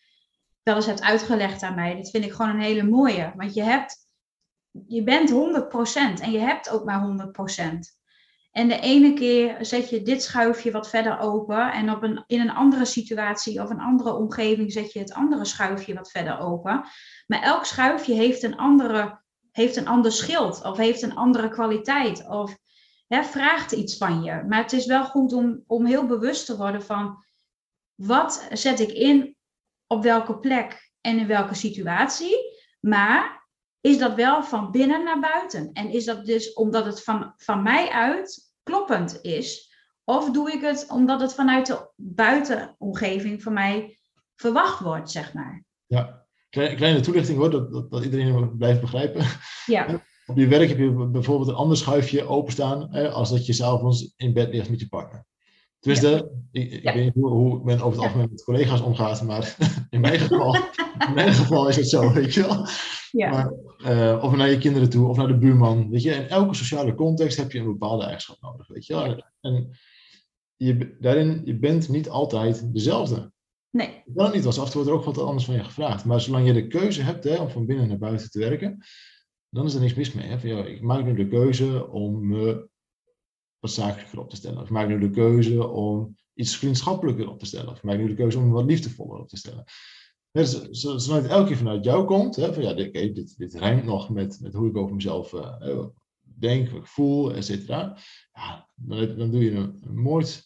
wel 0.62 0.76
eens 0.76 0.86
hebt 0.86 1.02
uitgelegd 1.02 1.62
aan 1.62 1.74
mij. 1.74 1.96
Dat 1.96 2.10
vind 2.10 2.24
ik 2.24 2.32
gewoon 2.32 2.50
een 2.50 2.60
hele 2.60 2.82
mooie. 2.82 3.32
Want 3.36 3.54
je 3.54 3.62
hebt, 3.62 3.96
je 4.86 5.02
bent 5.02 5.30
100% 5.30 5.34
en 6.22 6.30
je 6.30 6.38
hebt 6.38 6.70
ook 6.70 6.84
maar 6.84 7.00
100%. 7.00 7.98
En 8.50 8.68
de 8.68 8.80
ene 8.80 9.12
keer 9.12 9.56
zet 9.60 9.90
je 9.90 10.02
dit 10.02 10.22
schuifje 10.22 10.70
wat 10.70 10.88
verder 10.88 11.18
open. 11.18 11.72
En 11.72 11.90
op 11.90 12.02
een, 12.02 12.24
in 12.26 12.40
een 12.40 12.50
andere 12.50 12.84
situatie 12.84 13.62
of 13.62 13.70
een 13.70 13.80
andere 13.80 14.14
omgeving 14.14 14.72
zet 14.72 14.92
je 14.92 14.98
het 14.98 15.12
andere 15.12 15.44
schuifje 15.44 15.94
wat 15.94 16.10
verder 16.10 16.38
open. 16.38 16.84
Maar 17.26 17.42
elk 17.42 17.64
schuifje 17.64 18.14
heeft 18.14 18.42
een, 18.42 18.56
andere, 18.56 19.20
heeft 19.58 19.76
een 19.76 19.88
ander 19.88 20.12
schild 20.12 20.64
of 20.64 20.76
heeft 20.76 21.02
een 21.02 21.16
andere 21.16 21.48
kwaliteit. 21.48 22.28
Of 22.28 22.56
hè, 23.06 23.24
vraagt 23.24 23.72
iets 23.72 23.96
van 23.96 24.22
je. 24.22 24.44
Maar 24.48 24.62
het 24.62 24.72
is 24.72 24.86
wel 24.86 25.04
goed 25.04 25.32
om, 25.32 25.62
om 25.66 25.86
heel 25.86 26.06
bewust 26.06 26.46
te 26.46 26.56
worden 26.56 26.82
van 26.82 27.24
wat 27.94 28.48
zet 28.52 28.80
ik 28.80 28.90
in 28.90 29.36
op 29.86 30.02
welke 30.02 30.38
plek 30.38 30.90
en 31.00 31.18
in 31.18 31.26
welke 31.26 31.54
situatie. 31.54 32.36
Maar 32.80 33.48
is 33.80 33.98
dat 33.98 34.14
wel 34.14 34.44
van 34.44 34.70
binnen 34.70 35.04
naar 35.04 35.20
buiten? 35.20 35.72
En 35.72 35.90
is 35.90 36.04
dat 36.04 36.26
dus 36.26 36.52
omdat 36.52 36.84
het 36.84 37.02
van, 37.02 37.32
van 37.36 37.62
mij 37.62 37.88
uit 37.90 38.52
kloppend 38.62 39.18
is? 39.22 39.76
Of 40.04 40.30
doe 40.30 40.52
ik 40.52 40.60
het 40.60 40.86
omdat 40.90 41.20
het 41.20 41.34
vanuit 41.34 41.66
de 41.66 41.90
buitenomgeving 41.96 43.42
van 43.42 43.52
mij 43.52 43.98
verwacht 44.34 44.80
wordt, 44.80 45.10
zeg 45.10 45.32
maar? 45.34 45.64
Ja, 45.86 46.27
kleine, 46.58 46.76
kleine 46.76 47.00
toelichting 47.00 47.38
hoor, 47.38 47.50
dat, 47.50 47.72
dat, 47.72 47.90
dat 47.90 48.04
iedereen 48.04 48.56
blijft 48.56 48.80
begrijpen. 48.80 49.24
Ja. 49.66 49.86
Op 50.26 50.36
je 50.36 50.46
werk 50.46 50.68
heb 50.68 50.78
je 50.78 51.08
bijvoorbeeld 51.10 51.48
een 51.48 51.54
ander 51.54 51.76
schuifje 51.76 52.24
openstaan 52.24 52.88
hè, 52.90 53.10
als 53.10 53.30
dat 53.30 53.46
je 53.46 53.52
s'avonds 53.52 54.12
in 54.16 54.32
bed 54.32 54.52
ligt 54.52 54.70
met 54.70 54.80
je 54.80 54.88
partner. 54.88 55.26
Tenminste, 55.78 56.08
ja. 56.10 56.60
ik, 56.60 56.72
ik 56.72 56.82
ja. 56.82 56.94
weet 56.94 57.04
niet 57.04 57.14
hoe, 57.14 57.30
hoe 57.30 57.64
men 57.64 57.80
over 57.80 57.90
het 57.90 58.00
algemeen 58.00 58.28
met 58.30 58.44
collega's 58.44 58.80
omgaat, 58.80 59.22
maar 59.22 59.56
in 59.90 60.00
mijn 60.00 60.18
geval, 60.18 60.54
in 61.08 61.14
mijn 61.14 61.32
geval 61.32 61.68
is 61.68 61.76
het 61.76 61.88
zo, 61.88 62.12
weet 62.12 62.34
je 62.34 62.40
wel. 62.40 62.66
Ja. 63.10 63.30
Maar, 63.30 63.52
uh, 63.94 64.24
of 64.24 64.36
naar 64.36 64.50
je 64.50 64.58
kinderen 64.58 64.90
toe, 64.90 65.08
of 65.08 65.16
naar 65.16 65.26
de 65.26 65.38
buurman, 65.38 65.90
weet 65.90 66.02
je. 66.02 66.10
In 66.10 66.28
elke 66.28 66.54
sociale 66.54 66.94
context 66.94 67.36
heb 67.36 67.52
je 67.52 67.58
een 67.58 67.64
bepaalde 67.64 68.02
eigenschap 68.02 68.40
nodig, 68.40 68.68
weet 68.68 68.86
je 68.86 68.94
wel. 68.94 69.24
En 69.40 69.70
je, 70.56 70.96
daarin, 71.00 71.42
je 71.44 71.58
bent 71.58 71.88
niet 71.88 72.08
altijd 72.08 72.72
dezelfde. 72.72 73.32
Nee. 73.70 74.02
Dat 74.06 74.34
niet, 74.34 74.44
was 74.44 74.58
af 74.58 74.64
en 74.64 74.72
toe 74.72 74.84
wordt 74.84 75.04
er 75.04 75.10
ook 75.10 75.16
wat 75.16 75.26
anders 75.26 75.44
van 75.44 75.54
je 75.54 75.64
gevraagd. 75.64 76.04
Maar 76.04 76.20
zolang 76.20 76.46
je 76.46 76.52
de 76.52 76.66
keuze 76.66 77.02
hebt 77.02 77.24
hè, 77.24 77.36
om 77.36 77.48
van 77.48 77.66
binnen 77.66 77.88
naar 77.88 77.98
buiten 77.98 78.30
te 78.30 78.38
werken, 78.38 78.84
dan 79.48 79.66
is 79.66 79.74
er 79.74 79.80
niks 79.80 79.94
mis 79.94 80.12
mee. 80.12 80.26
Hè? 80.26 80.38
Van, 80.38 80.48
joh, 80.48 80.66
ik 80.66 80.82
maak 80.82 81.04
nu 81.04 81.14
de 81.14 81.28
keuze 81.28 81.88
om 81.90 82.26
me 82.26 82.68
wat 83.58 83.70
zakelijker 83.70 84.18
op 84.18 84.30
te 84.30 84.36
stellen. 84.36 84.58
Of 84.58 84.64
ik 84.64 84.70
maak 84.70 84.88
nu 84.88 84.98
de 84.98 85.10
keuze 85.10 85.66
om 85.66 86.16
iets 86.34 86.56
vriendschappelijker 86.56 87.28
op 87.28 87.38
te 87.38 87.46
stellen. 87.46 87.70
Of 87.70 87.76
ik 87.76 87.82
maak 87.82 87.98
nu 87.98 88.08
de 88.08 88.14
keuze 88.14 88.38
om 88.38 88.46
me 88.46 88.52
wat 88.52 88.64
liefdevoller 88.64 89.18
op 89.18 89.28
te 89.28 89.36
stellen. 89.36 89.64
Dus, 90.30 90.60
zolang 90.70 91.22
het 91.22 91.30
elke 91.30 91.46
keer 91.48 91.56
vanuit 91.56 91.84
jou 91.84 92.04
komt, 92.04 92.36
hè, 92.36 92.54
van 92.54 92.62
ja, 92.62 92.72
dit, 92.72 92.92
dit, 92.92 93.38
dit 93.38 93.54
rijmt 93.54 93.84
nog 93.84 94.10
met, 94.10 94.38
met 94.40 94.54
hoe 94.54 94.68
ik 94.68 94.76
over 94.76 94.94
mezelf 94.94 95.32
uh, 95.32 95.86
denk, 96.20 96.70
wat 96.70 96.80
ik 96.80 96.86
voel, 96.86 97.34
et 97.34 97.44
cetera. 97.44 97.98
Ja, 98.32 98.68
dan, 98.74 99.16
dan 99.16 99.30
doe 99.30 99.44
je 99.44 99.50
een, 99.50 99.80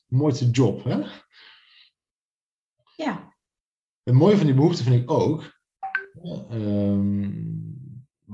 mooiste 0.09 0.51
job. 0.51 0.85
Hè? 0.85 1.01
Ja. 3.03 3.35
Het 4.03 4.15
mooie 4.15 4.37
van 4.37 4.47
die 4.47 4.55
behoefte 4.55 4.83
vind 4.83 5.03
ik 5.03 5.11
ook, 5.11 5.61
um, 6.51 7.63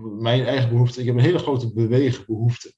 mijn 0.01 0.45
eigen 0.45 0.69
behoefte, 0.69 1.01
ik 1.01 1.07
heb 1.07 1.15
een 1.15 1.21
hele 1.21 1.39
grote 1.39 1.73
beweegbehoefte. 1.73 2.73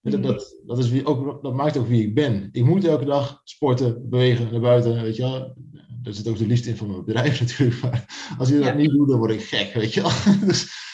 Dat, 0.00 0.22
dat, 0.22 0.62
dat, 0.66 0.78
is 0.78 0.90
wie, 0.90 1.06
ook, 1.06 1.42
dat 1.42 1.54
maakt 1.54 1.76
ook 1.76 1.86
wie 1.86 2.02
ik 2.02 2.14
ben. 2.14 2.48
Ik 2.52 2.64
moet 2.64 2.84
elke 2.84 3.04
dag 3.04 3.40
sporten, 3.44 4.08
bewegen, 4.08 4.52
naar 4.52 4.60
buiten, 4.60 5.02
weet 5.02 5.16
je 5.16 5.22
wel. 5.22 5.56
Daar 6.02 6.12
zit 6.12 6.28
ook 6.28 6.38
de 6.38 6.46
liefde 6.46 6.70
in 6.70 6.76
van 6.76 6.86
mijn 6.86 7.04
bedrijf 7.04 7.40
natuurlijk. 7.40 7.82
Maar 7.82 8.34
als 8.38 8.50
ik 8.50 8.62
dat 8.62 8.74
niet 8.74 8.90
doe, 8.90 9.06
dan 9.06 9.18
word 9.18 9.30
ik 9.30 9.42
gek, 9.42 9.72
weet 9.72 9.94
je 9.94 10.00
wel. 10.00 10.10
Dus, 10.46 10.86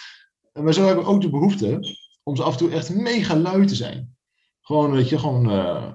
maar 0.53 0.75
zo 0.75 0.87
heb 0.87 0.99
ik 0.99 1.09
ook 1.09 1.21
de 1.21 1.31
behoefte 1.31 1.97
om 2.23 2.37
ze 2.37 2.43
af 2.43 2.53
en 2.53 2.59
toe 2.59 2.71
echt 2.71 2.95
mega 2.95 3.37
lui 3.37 3.67
te 3.67 3.75
zijn. 3.75 4.17
Gewoon, 4.61 4.93
weet 4.93 5.09
je, 5.09 5.19
gewoon, 5.19 5.51
uh, 5.51 5.93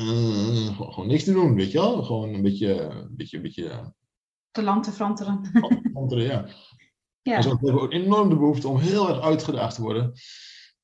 uh, 0.00 0.80
gewoon 0.80 1.06
niks 1.06 1.24
te 1.24 1.32
doen, 1.32 1.54
weet 1.54 1.72
je 1.72 1.78
wel. 1.78 2.02
Gewoon 2.02 2.34
een 2.34 2.42
beetje, 2.42 2.80
een 2.80 3.16
beetje, 3.16 3.36
een 3.36 3.42
beetje... 3.42 3.64
Uh, 3.64 3.86
te 4.50 4.62
land 4.62 4.84
te 4.84 4.92
ja. 6.22 6.46
ja. 7.22 7.36
En 7.36 7.42
zo 7.42 7.50
heb 7.50 7.60
ik 7.62 7.80
ook 7.80 7.92
enorm 7.92 8.28
de 8.28 8.36
behoefte 8.36 8.68
om 8.68 8.78
heel 8.78 9.08
erg 9.08 9.20
uitgedaagd 9.20 9.74
te 9.74 9.82
worden. 9.82 10.12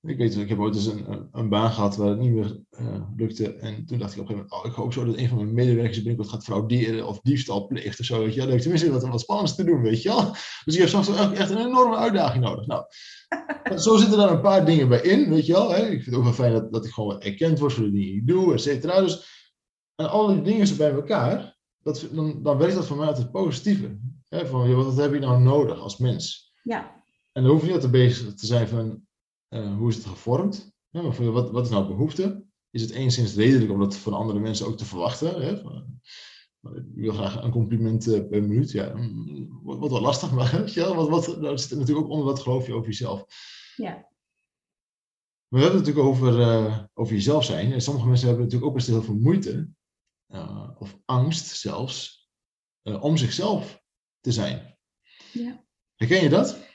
Ik 0.06 0.16
weet, 0.16 0.36
ik 0.36 0.48
heb 0.48 0.58
ooit 0.58 0.74
eens 0.74 0.86
een, 0.86 1.28
een 1.32 1.48
baan 1.48 1.70
gehad 1.70 1.96
waar 1.96 2.08
het 2.08 2.18
niet 2.18 2.32
meer 2.32 2.60
uh, 2.80 3.02
lukte. 3.16 3.54
En 3.54 3.86
toen 3.86 3.98
dacht 3.98 4.14
ik 4.14 4.20
op 4.20 4.28
een 4.28 4.34
gegeven 4.34 4.34
moment, 4.34 4.52
oh, 4.52 4.64
ik 4.64 4.72
hoop 4.72 4.92
zo 4.92 5.04
dat 5.04 5.16
een 5.16 5.28
van 5.28 5.36
mijn 5.36 5.54
medewerkers 5.54 5.96
binnenkort 5.96 6.28
gaat 6.28 6.44
frauderen 6.44 7.06
of 7.06 7.20
diefstal 7.20 7.66
pleegt 7.66 8.00
of 8.00 8.06
zo. 8.06 8.18
Weet 8.18 8.34
je? 8.34 8.56
Tenminste 8.56 8.90
wat, 8.90 9.06
wat 9.06 9.20
spannends 9.20 9.54
te 9.54 9.64
doen, 9.64 9.82
weet 9.82 10.02
je 10.02 10.08
wel. 10.08 10.30
Dus 10.64 10.74
ik 10.74 10.80
heb 10.80 10.88
soms 10.88 11.08
echt 11.08 11.50
een 11.50 11.66
enorme 11.66 11.96
uitdaging 11.96 12.44
nodig. 12.44 12.66
Nou, 12.66 12.84
zo 13.84 13.96
zitten 13.96 14.20
er 14.20 14.30
een 14.30 14.40
paar 14.40 14.64
dingen 14.64 14.88
bij 14.88 15.00
in, 15.00 15.30
weet 15.30 15.46
je 15.46 15.52
wel. 15.52 15.70
Hè? 15.70 15.82
Ik 15.82 16.02
vind 16.02 16.06
het 16.06 16.14
ook 16.14 16.22
wel 16.22 16.32
fijn 16.32 16.52
dat, 16.52 16.72
dat 16.72 16.84
ik 16.84 16.92
gewoon 16.92 17.20
erkend 17.20 17.58
word 17.58 17.72
voor 17.72 17.84
de 17.84 17.90
dingen 17.90 18.06
die 18.06 18.16
ik 18.16 18.26
doe, 18.26 18.52
et 18.52 18.60
cetera. 18.60 19.00
Dus, 19.00 19.44
en 19.94 20.10
al 20.10 20.26
die 20.26 20.42
dingen 20.42 20.66
zijn 20.66 20.78
bij 20.78 20.92
elkaar, 20.92 21.58
dat, 21.82 22.08
dan, 22.12 22.42
dan 22.42 22.58
werkt 22.58 22.74
dat 22.74 22.86
voor 22.86 22.96
mij 22.96 23.06
altijd 23.06 23.30
positieve. 23.30 23.98
Hè? 24.28 24.46
Van, 24.46 24.74
wat 24.74 24.96
heb 24.96 25.12
je 25.12 25.18
nou 25.18 25.42
nodig 25.42 25.78
als 25.78 25.96
mens? 25.96 26.52
Ja. 26.62 27.04
En 27.32 27.42
dan 27.42 27.52
hoef 27.52 27.66
je 27.66 27.72
niet 27.72 27.80
te 27.80 27.90
bezig 27.90 28.34
te 28.34 28.46
zijn 28.46 28.68
van, 28.68 29.06
uh, 29.48 29.76
hoe 29.76 29.88
is 29.88 29.96
het 29.96 30.06
gevormd? 30.06 30.74
Ja, 30.88 31.02
wat, 31.30 31.50
wat 31.50 31.64
is 31.64 31.70
nou 31.70 31.86
behoefte? 31.86 32.44
Is 32.70 32.82
het 32.82 32.90
enigszins 32.90 33.34
redelijk 33.34 33.70
om 33.70 33.78
dat 33.78 33.96
van 33.96 34.12
andere 34.12 34.38
mensen 34.38 34.66
ook 34.66 34.76
te 34.76 34.84
verwachten? 34.84 35.42
Hè? 35.42 35.60
Van, 35.60 36.00
ik 36.74 36.84
wil 36.94 37.12
graag 37.12 37.42
een 37.42 37.50
compliment 37.50 38.06
uh, 38.06 38.28
per 38.28 38.42
minuut. 38.42 38.70
Ja, 38.70 38.94
mm, 38.94 39.60
wat, 39.62 39.78
wat 39.78 39.90
wel 39.90 40.00
lastig, 40.00 40.32
maar 40.34 40.70
ja, 40.70 40.94
wat, 40.94 41.08
wat, 41.08 41.42
dat 41.42 41.60
zit 41.60 41.78
natuurlijk 41.78 42.06
ook 42.06 42.12
onder 42.12 42.26
wat 42.26 42.40
geloof 42.40 42.66
je 42.66 42.74
over 42.74 42.86
jezelf. 42.86 43.24
Ja. 43.76 44.08
We 45.48 45.58
hebben 45.58 45.78
het 45.78 45.86
natuurlijk 45.86 46.14
over, 46.14 46.38
uh, 46.38 46.84
over 46.94 47.14
jezelf 47.14 47.44
zijn. 47.44 47.72
En 47.72 47.80
sommige 47.80 48.06
mensen 48.06 48.26
hebben 48.26 48.44
natuurlijk 48.44 48.70
ook 48.70 48.76
best 48.76 48.88
heel 48.88 49.02
veel 49.02 49.18
moeite, 49.18 49.68
of 50.78 50.98
angst 51.04 51.46
zelfs, 51.46 52.28
om 52.82 53.16
zichzelf 53.16 53.82
te 54.20 54.32
zijn. 54.32 54.78
Ja. 55.32 55.64
Herken 55.94 56.22
je 56.22 56.28
dat? 56.28 56.65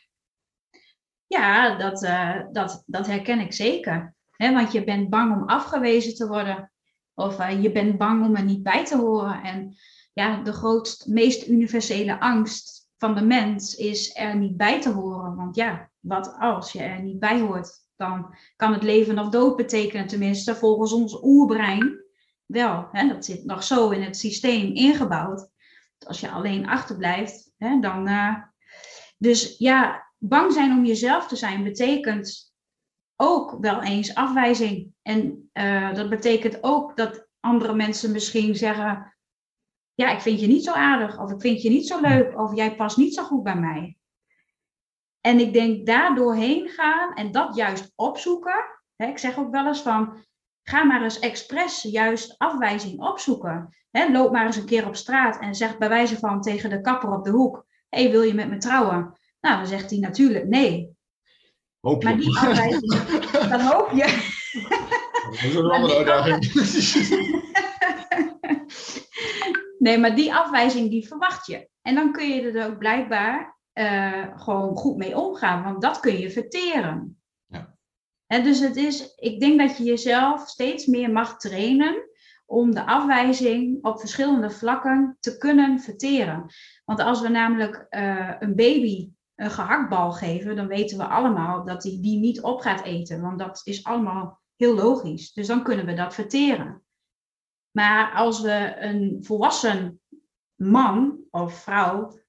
Ja, 1.31 1.75
dat, 1.75 2.03
uh, 2.03 2.39
dat, 2.51 2.83
dat 2.85 3.07
herken 3.07 3.39
ik 3.39 3.53
zeker. 3.53 4.15
Want 4.37 4.71
je 4.71 4.83
bent 4.83 5.09
bang 5.09 5.35
om 5.35 5.47
afgewezen 5.47 6.15
te 6.15 6.27
worden. 6.27 6.71
Of 7.13 7.39
uh, 7.39 7.63
je 7.63 7.71
bent 7.71 7.97
bang 7.97 8.25
om 8.25 8.35
er 8.35 8.43
niet 8.43 8.63
bij 8.63 8.85
te 8.85 8.97
horen. 8.97 9.43
En 9.43 9.75
ja, 10.13 10.43
de 10.43 10.53
grootst, 10.53 11.07
meest 11.07 11.47
universele 11.47 12.19
angst 12.19 12.89
van 12.97 13.15
de 13.15 13.21
mens 13.21 13.75
is 13.75 14.15
er 14.17 14.35
niet 14.37 14.57
bij 14.57 14.81
te 14.81 14.89
horen. 14.89 15.35
Want 15.35 15.55
ja, 15.55 15.89
wat 15.99 16.35
als 16.39 16.71
je 16.71 16.81
er 16.81 17.01
niet 17.01 17.19
bij 17.19 17.39
hoort? 17.39 17.79
Dan 17.95 18.35
kan 18.55 18.73
het 18.73 18.83
leven 18.83 19.19
of 19.19 19.29
dood 19.29 19.55
betekenen, 19.55 20.07
tenminste 20.07 20.55
volgens 20.55 20.93
ons 20.93 21.23
oerbrein 21.23 22.03
wel. 22.45 22.87
Hè? 22.91 23.07
Dat 23.07 23.25
zit 23.25 23.45
nog 23.45 23.63
zo 23.63 23.89
in 23.89 24.01
het 24.01 24.17
systeem 24.17 24.73
ingebouwd. 24.73 25.49
Als 26.07 26.19
je 26.19 26.29
alleen 26.29 26.67
achterblijft, 26.67 27.51
hè, 27.57 27.79
dan. 27.79 28.07
Uh, 28.07 28.35
dus 29.17 29.57
ja, 29.57 30.10
bang 30.23 30.53
zijn 30.53 30.71
om 30.71 30.85
jezelf 30.85 31.27
te 31.27 31.35
zijn 31.35 31.63
betekent 31.63 32.53
ook 33.15 33.57
wel 33.59 33.83
eens 33.83 34.15
afwijzing. 34.15 34.93
En 35.01 35.49
uh, 35.53 35.93
dat 35.93 36.09
betekent 36.09 36.63
ook 36.63 36.97
dat 36.97 37.27
andere 37.39 37.73
mensen 37.73 38.11
misschien 38.11 38.55
zeggen: 38.55 39.15
Ja, 39.93 40.11
ik 40.11 40.21
vind 40.21 40.39
je 40.39 40.47
niet 40.47 40.63
zo 40.63 40.71
aardig, 40.71 41.19
of 41.19 41.31
ik 41.31 41.41
vind 41.41 41.61
je 41.61 41.69
niet 41.69 41.87
zo 41.87 42.01
leuk, 42.01 42.39
of 42.39 42.55
jij 42.55 42.75
past 42.75 42.97
niet 42.97 43.13
zo 43.13 43.23
goed 43.23 43.43
bij 43.43 43.55
mij. 43.55 43.97
En 45.21 45.39
ik 45.39 45.53
denk 45.53 45.85
daar 45.85 46.15
doorheen 46.15 46.69
gaan 46.69 47.13
en 47.13 47.31
dat 47.31 47.55
juist 47.55 47.93
opzoeken. 47.95 48.65
Hè, 48.95 49.07
ik 49.07 49.17
zeg 49.17 49.37
ook 49.37 49.51
wel 49.51 49.67
eens 49.67 49.81
van: 49.81 50.25
ga 50.63 50.83
maar 50.83 51.03
eens 51.03 51.19
expres 51.19 51.81
juist 51.81 52.37
afwijzing 52.37 52.99
opzoeken. 52.99 53.77
Hè, 53.91 54.11
loop 54.11 54.31
maar 54.31 54.45
eens 54.45 54.55
een 54.55 54.65
keer 54.65 54.87
op 54.87 54.95
straat 54.95 55.39
en 55.39 55.55
zeg 55.55 55.77
bij 55.77 55.89
wijze 55.89 56.17
van 56.17 56.41
tegen 56.41 56.69
de 56.69 56.81
kapper 56.81 57.11
op 57.11 57.23
de 57.23 57.31
hoek: 57.31 57.65
Hé, 57.89 58.01
hey, 58.01 58.11
wil 58.11 58.21
je 58.21 58.33
met 58.33 58.49
me 58.49 58.57
trouwen? 58.57 59.19
Nou, 59.41 59.57
dan 59.57 59.67
zegt 59.67 59.89
hij 59.89 59.99
natuurlijk 59.99 60.47
nee. 60.47 60.95
Hoop 61.79 62.01
je. 62.01 62.07
Maar 62.07 62.17
die 62.17 62.37
afwijzing, 62.37 63.09
dan 63.49 63.61
hoop 63.61 63.91
je. 63.91 64.39
Dat 65.23 65.33
is 65.33 65.55
een 65.55 65.71
andere 65.71 65.95
uitdaging. 65.95 66.53
nee, 69.85 69.97
maar 69.97 70.15
die 70.15 70.33
afwijzing 70.33 70.89
die 70.89 71.07
verwacht 71.07 71.45
je. 71.45 71.69
En 71.81 71.95
dan 71.95 72.11
kun 72.11 72.27
je 72.27 72.51
er 72.51 72.67
ook 72.67 72.77
blijkbaar 72.77 73.59
uh, 73.73 74.27
gewoon 74.35 74.75
goed 74.75 74.97
mee 74.97 75.17
omgaan, 75.17 75.63
want 75.63 75.81
dat 75.81 75.99
kun 75.99 76.17
je 76.19 76.31
verteren. 76.31 77.21
Ja. 77.45 77.75
En 78.27 78.43
dus 78.43 78.59
het 78.59 78.75
is, 78.75 79.15
ik 79.15 79.39
denk 79.39 79.59
dat 79.59 79.77
je 79.77 79.83
jezelf 79.83 80.47
steeds 80.47 80.85
meer 80.85 81.11
mag 81.11 81.37
trainen 81.37 82.09
om 82.45 82.73
de 82.73 82.85
afwijzing 82.85 83.83
op 83.83 83.99
verschillende 83.99 84.49
vlakken 84.49 85.17
te 85.19 85.37
kunnen 85.37 85.79
verteren. 85.79 86.45
Want 86.85 86.99
als 86.99 87.21
we 87.21 87.27
namelijk 87.27 87.87
uh, 87.89 88.35
een 88.39 88.55
baby 88.55 89.09
een 89.41 89.51
gehaktbal 89.51 90.11
geven, 90.11 90.55
dan 90.55 90.67
weten 90.67 90.97
we 90.97 91.05
allemaal 91.05 91.65
dat 91.65 91.83
hij 91.83 91.97
die 92.01 92.19
niet 92.19 92.41
op 92.41 92.59
gaat 92.59 92.83
eten. 92.83 93.21
Want 93.21 93.39
dat 93.39 93.61
is 93.63 93.83
allemaal 93.83 94.39
heel 94.55 94.75
logisch. 94.75 95.33
Dus 95.33 95.47
dan 95.47 95.63
kunnen 95.63 95.85
we 95.85 95.93
dat 95.93 96.13
verteren. 96.13 96.83
Maar 97.71 98.13
als 98.13 98.41
we 98.41 98.75
een 98.79 99.17
volwassen 99.21 100.01
man 100.55 101.19
of 101.29 101.53
vrouw 101.53 102.19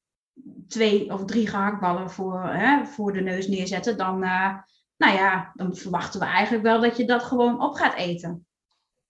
twee 0.69 1.13
of 1.13 1.25
drie 1.25 1.47
gehaktballen 1.47 2.11
voor, 2.11 2.43
hè, 2.43 2.87
voor 2.87 3.13
de 3.13 3.21
neus 3.21 3.49
neerzetten, 3.49 3.97
dan, 3.97 4.25
uh, 4.25 4.59
nou 4.97 5.15
ja, 5.15 5.53
dan 5.55 5.77
verwachten 5.77 6.21
we 6.21 6.27
eigenlijk 6.27 6.65
wel 6.65 6.81
dat 6.81 6.97
je 6.97 7.05
dat 7.05 7.23
gewoon 7.23 7.63
op 7.63 7.75
gaat 7.75 7.95
eten. 7.95 8.47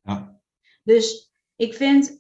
Ja. 0.01 0.41
Dus 0.83 1.33
ik 1.57 1.75
vind, 1.75 2.11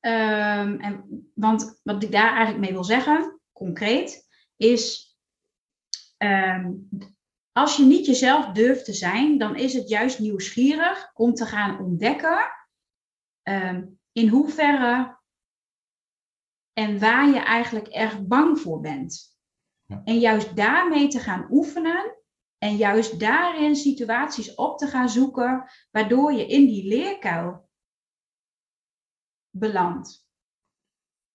um, 0.00 0.80
en, 0.80 1.30
want 1.34 1.80
wat 1.82 2.02
ik 2.02 2.12
daar 2.12 2.34
eigenlijk 2.34 2.58
mee 2.58 2.72
wil 2.72 2.84
zeggen, 2.84 3.40
concreet, 3.52 4.28
is 4.56 5.11
Um, 6.24 6.88
als 7.52 7.76
je 7.76 7.84
niet 7.84 8.06
jezelf 8.06 8.46
durft 8.46 8.84
te 8.84 8.92
zijn, 8.92 9.38
dan 9.38 9.56
is 9.56 9.72
het 9.74 9.88
juist 9.88 10.18
nieuwsgierig 10.18 11.10
om 11.14 11.34
te 11.34 11.46
gaan 11.46 11.78
ontdekken 11.78 12.50
um, 13.42 14.00
in 14.12 14.28
hoeverre 14.28 15.20
en 16.72 16.98
waar 16.98 17.28
je 17.28 17.38
eigenlijk 17.40 17.86
erg 17.88 18.26
bang 18.26 18.58
voor 18.60 18.80
bent. 18.80 19.38
Ja. 19.84 20.02
En 20.04 20.18
juist 20.18 20.56
daarmee 20.56 21.08
te 21.08 21.18
gaan 21.18 21.46
oefenen 21.50 22.16
en 22.58 22.76
juist 22.76 23.20
daarin 23.20 23.76
situaties 23.76 24.54
op 24.54 24.78
te 24.78 24.86
gaan 24.86 25.08
zoeken, 25.08 25.70
waardoor 25.90 26.32
je 26.32 26.46
in 26.46 26.66
die 26.66 26.88
leerkuil 26.88 27.68
belandt. 29.50 30.26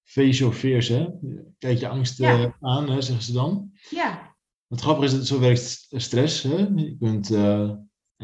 Face 0.03 0.39
your 0.39 0.53
fears, 0.53 0.87
hè? 0.87 1.09
Kijk 1.57 1.77
je 1.77 1.87
angst 1.87 2.17
Ja. 2.17 2.43
eh, 2.43 2.51
aan, 2.59 2.89
hè, 2.89 3.01
zeggen 3.01 3.23
ze 3.23 3.33
dan. 3.33 3.71
Ja, 3.89 4.26
Het 4.67 4.81
grappige 4.81 5.05
is 5.05 5.13
dat 5.13 5.27
zo 5.27 5.39
werkt 5.39 5.87
stress. 5.89 6.43
Hè? 6.43 6.57
Je 6.75 6.97
kunt, 6.99 7.31
eh, 7.31 7.71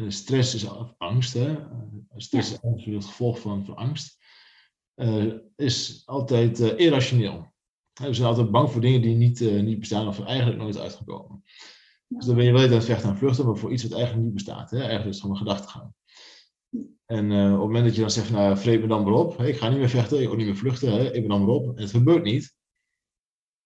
stress 0.08 0.54
is 0.54 0.68
angst. 0.98 1.32
Hè? 1.34 1.52
Eh, 1.52 1.66
Stress 2.16 2.52
is 2.52 2.58
het 2.94 3.04
gevolg 3.04 3.40
van, 3.40 3.64
van 3.64 3.76
angst. 3.76 4.18
Eh, 4.94 5.32
is 5.56 6.02
altijd 6.06 6.60
eh, 6.60 6.78
irrationeel. 6.78 7.52
We 7.92 8.14
zijn 8.14 8.28
altijd 8.28 8.50
bang 8.50 8.70
voor 8.70 8.80
dingen 8.80 9.00
die 9.00 9.14
niet, 9.14 9.40
eh, 9.40 9.62
niet 9.62 9.78
bestaan 9.78 10.08
of 10.08 10.24
eigenlijk 10.24 10.58
nooit 10.58 10.78
uitgekomen. 10.78 11.42
Dus 12.08 12.26
dan 12.26 12.34
ben 12.34 12.44
je 12.44 12.52
wel 12.52 12.62
aan 12.62 12.72
het 12.72 12.84
vechten 12.84 13.08
en 13.08 13.16
vluchten, 13.16 13.46
maar 13.46 13.56
voor 13.56 13.72
iets 13.72 13.82
wat 13.82 13.92
eigenlijk 13.92 14.24
niet 14.24 14.34
bestaat. 14.34 14.70
Hè? 14.70 14.76
Eigenlijk 14.76 15.08
is 15.08 15.14
het 15.14 15.20
gewoon 15.20 15.36
een 15.36 15.46
gedachtegang. 15.46 15.92
En 17.06 17.32
eh, 17.32 17.44
op 17.44 17.50
het 17.50 17.66
moment 17.66 17.84
dat 17.84 17.94
je 17.94 18.00
dan 18.00 18.10
zegt, 18.10 18.30
nou, 18.30 18.56
vreet 18.56 18.80
me 18.80 18.86
dan 18.86 19.04
maar 19.04 19.12
op. 19.12 19.40
Ik 19.40 19.56
ga 19.56 19.68
niet 19.68 19.78
meer 19.78 19.88
vechten, 19.88 20.22
ik 20.22 20.28
ga 20.28 20.34
niet 20.34 20.46
meer 20.46 20.56
vluchten. 20.56 20.92
Hè? 20.92 21.04
Ik 21.04 21.20
ben 21.20 21.28
dan 21.28 21.44
maar 21.44 21.54
op. 21.54 21.76
En 21.76 21.82
het 21.82 21.90
gebeurt 21.90 22.24
niet. 22.24 22.56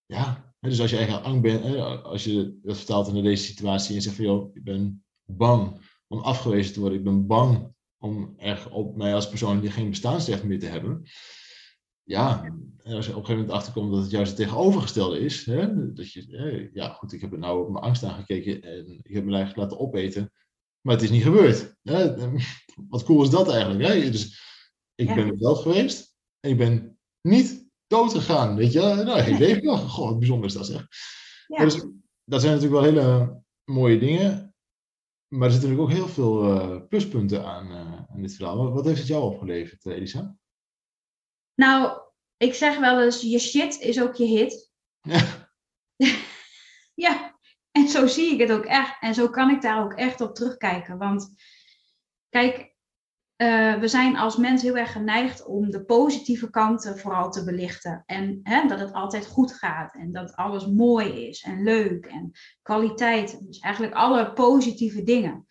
Ja, 0.05 0.48
dus 0.59 0.81
als 0.81 0.89
je 0.89 0.97
eigenlijk 0.97 1.25
ang 1.25 1.41
bent, 1.41 1.75
als 2.03 2.23
je 2.23 2.59
dat 2.63 2.77
vertaalt 2.77 3.13
naar 3.13 3.23
deze 3.23 3.43
situatie 3.43 3.95
en 3.95 4.01
zegt 4.01 4.15
van, 4.15 4.25
joh, 4.25 4.55
ik 4.55 4.63
ben 4.63 5.03
bang 5.25 5.87
om 6.07 6.19
afgewezen 6.19 6.73
te 6.73 6.79
worden. 6.79 6.97
Ik 6.97 7.03
ben 7.03 7.27
bang 7.27 7.73
om 7.97 8.33
echt 8.37 8.69
op 8.69 8.95
mij 8.95 9.13
als 9.13 9.29
persoon 9.29 9.59
die 9.59 9.71
geen 9.71 9.89
bestaansrecht 9.89 10.43
meer 10.43 10.59
te 10.59 10.65
hebben. 10.65 11.03
Ja, 12.03 12.43
en 12.83 12.95
als 12.95 13.05
je 13.05 13.11
op 13.11 13.17
een 13.17 13.25
gegeven 13.25 13.35
moment 13.35 13.51
achterkomt 13.51 13.91
dat 13.91 14.01
het 14.01 14.11
juist 14.11 14.37
het 14.37 14.39
tegenovergestelde 14.39 15.19
is. 15.19 15.45
Hè, 15.45 15.93
dat 15.93 16.11
je, 16.11 16.69
ja 16.73 16.89
goed, 16.89 17.13
ik 17.13 17.21
heb 17.21 17.31
er 17.31 17.39
nou 17.39 17.65
op 17.65 17.71
mijn 17.71 17.83
angst 17.83 18.03
aangekeken 18.03 18.61
en 18.61 18.99
ik 19.03 19.13
heb 19.13 19.23
me 19.23 19.35
eigenlijk 19.35 19.55
laten 19.55 19.79
opeten. 19.79 20.31
Maar 20.81 20.95
het 20.95 21.03
is 21.03 21.09
niet 21.09 21.23
gebeurd. 21.23 21.75
Hè? 21.83 22.15
Wat 22.89 23.03
cool 23.03 23.23
is 23.23 23.29
dat 23.29 23.49
eigenlijk? 23.49 23.87
Hè? 23.87 24.11
Dus 24.11 24.41
ik 24.95 25.07
Ja. 25.07 25.15
ben 25.15 25.27
mezelf 25.27 25.61
geweest 25.61 26.15
en 26.39 26.49
ik 26.49 26.57
ben 26.57 26.99
niet 27.21 27.68
dood 27.89 28.11
gegaan. 28.11 28.55
Weet 28.55 28.71
je? 28.71 28.79
Nou, 28.79 29.37
leef 29.37 29.61
nog. 29.61 29.91
Goh, 29.91 30.07
wat 30.07 30.19
bijzonder 30.19 30.47
is 30.47 30.53
dat 30.53 30.65
zeg. 30.65 30.87
ja. 31.47 31.63
Dus, 31.63 31.85
dat 32.23 32.41
zijn 32.41 32.53
natuurlijk 32.53 32.81
wel 32.81 32.91
hele 32.91 33.41
mooie 33.63 33.99
dingen. 33.99 34.53
Maar 35.27 35.47
er 35.47 35.53
zitten 35.53 35.69
natuurlijk 35.69 35.99
ook 35.99 36.05
heel 36.05 36.13
veel 36.13 36.43
eh, 36.43 36.87
pluspunten 36.87 37.45
aan, 37.45 37.71
eh, 37.71 38.13
aan 38.13 38.21
dit 38.21 38.35
verhaal. 38.35 38.57
Wat, 38.57 38.73
wat 38.73 38.85
heeft 38.85 38.99
het 38.99 39.07
jou 39.07 39.23
opgeleverd, 39.23 39.85
eh, 39.85 39.95
Elisa? 39.95 40.35
Nou, 41.55 42.01
ik 42.37 42.53
zeg 42.53 42.79
wel 42.79 43.01
eens, 43.01 43.21
je 43.21 43.39
shit 43.39 43.79
is 43.79 44.01
ook 44.01 44.15
je 44.15 44.25
hit. 44.25 44.71
Ja. 45.01 45.47
Ja, 46.93 47.39
en 47.71 47.87
zo 47.87 48.07
zie 48.07 48.33
ik 48.33 48.39
het 48.39 48.51
ook 48.51 48.65
echt. 48.65 48.97
En 48.99 49.13
zo 49.13 49.29
kan 49.29 49.49
ik 49.49 49.61
daar 49.61 49.83
ook 49.83 49.93
echt 49.93 50.21
op 50.21 50.35
terugkijken. 50.35 50.97
Want 50.97 51.33
kijk, 52.29 52.75
eh, 53.39 53.75
we 53.75 53.87
zijn 53.87 54.17
als 54.17 54.37
mens 54.37 54.61
heel 54.61 54.77
erg 54.77 54.91
geneigd 54.91 55.45
om 55.45 55.69
de 55.69 55.85
positieve 55.85 56.49
kanten 56.49 56.97
vooral 56.97 57.31
te 57.31 57.43
belichten. 57.43 58.03
En 58.05 58.39
hè, 58.43 58.67
dat 58.67 58.79
het 58.79 58.93
altijd 58.93 59.25
goed 59.25 59.53
gaat 59.53 59.95
en 59.95 60.11
dat 60.11 60.35
alles 60.35 60.67
mooi 60.67 61.27
is 61.27 61.41
en 61.41 61.63
leuk 61.63 62.05
en 62.05 62.31
kwaliteit. 62.61 63.45
Dus 63.45 63.59
eigenlijk 63.59 63.93
alle 63.95 64.33
positieve 64.33 65.03
dingen. 65.03 65.47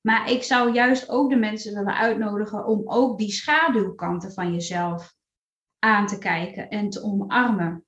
Maar 0.00 0.30
ik 0.30 0.42
zou 0.42 0.72
juist 0.72 1.08
ook 1.08 1.30
de 1.30 1.36
mensen 1.36 1.74
willen 1.74 1.96
uitnodigen 1.96 2.66
om 2.66 2.82
ook 2.84 3.18
die 3.18 3.32
schaduwkanten 3.32 4.32
van 4.32 4.52
jezelf 4.52 5.14
aan 5.78 6.06
te 6.06 6.18
kijken 6.18 6.68
en 6.68 6.90
te 6.90 7.02
omarmen. 7.02 7.84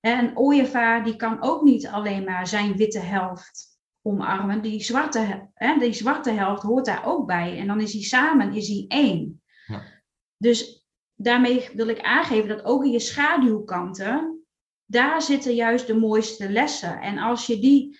Een 0.00 0.38
ooievaar 0.38 1.04
die 1.04 1.16
kan 1.16 1.42
ook 1.42 1.62
niet 1.62 1.86
alleen 1.86 2.24
maar 2.24 2.46
zijn 2.46 2.76
witte 2.76 3.00
helft 3.00 3.77
omarmen. 4.02 4.62
Die 4.62 4.82
zwarte, 4.82 5.50
die 5.78 5.92
zwarte 5.92 6.30
helft 6.30 6.62
hoort 6.62 6.84
daar 6.84 7.06
ook 7.06 7.26
bij. 7.26 7.58
En 7.58 7.66
dan 7.66 7.80
is 7.80 7.92
hij 7.92 8.02
samen, 8.02 8.52
is 8.52 8.68
hij 8.68 8.84
één. 8.88 9.42
Ja. 9.66 9.82
Dus 10.36 10.86
daarmee 11.14 11.68
wil 11.74 11.88
ik 11.88 12.00
aangeven 12.00 12.48
dat 12.48 12.64
ook 12.64 12.84
in 12.84 12.90
je 12.90 13.00
schaduwkanten, 13.00 14.44
daar 14.84 15.22
zitten 15.22 15.54
juist 15.54 15.86
de 15.86 15.94
mooiste 15.94 16.50
lessen. 16.50 17.00
En 17.00 17.18
als 17.18 17.46
je 17.46 17.58
die 17.58 17.98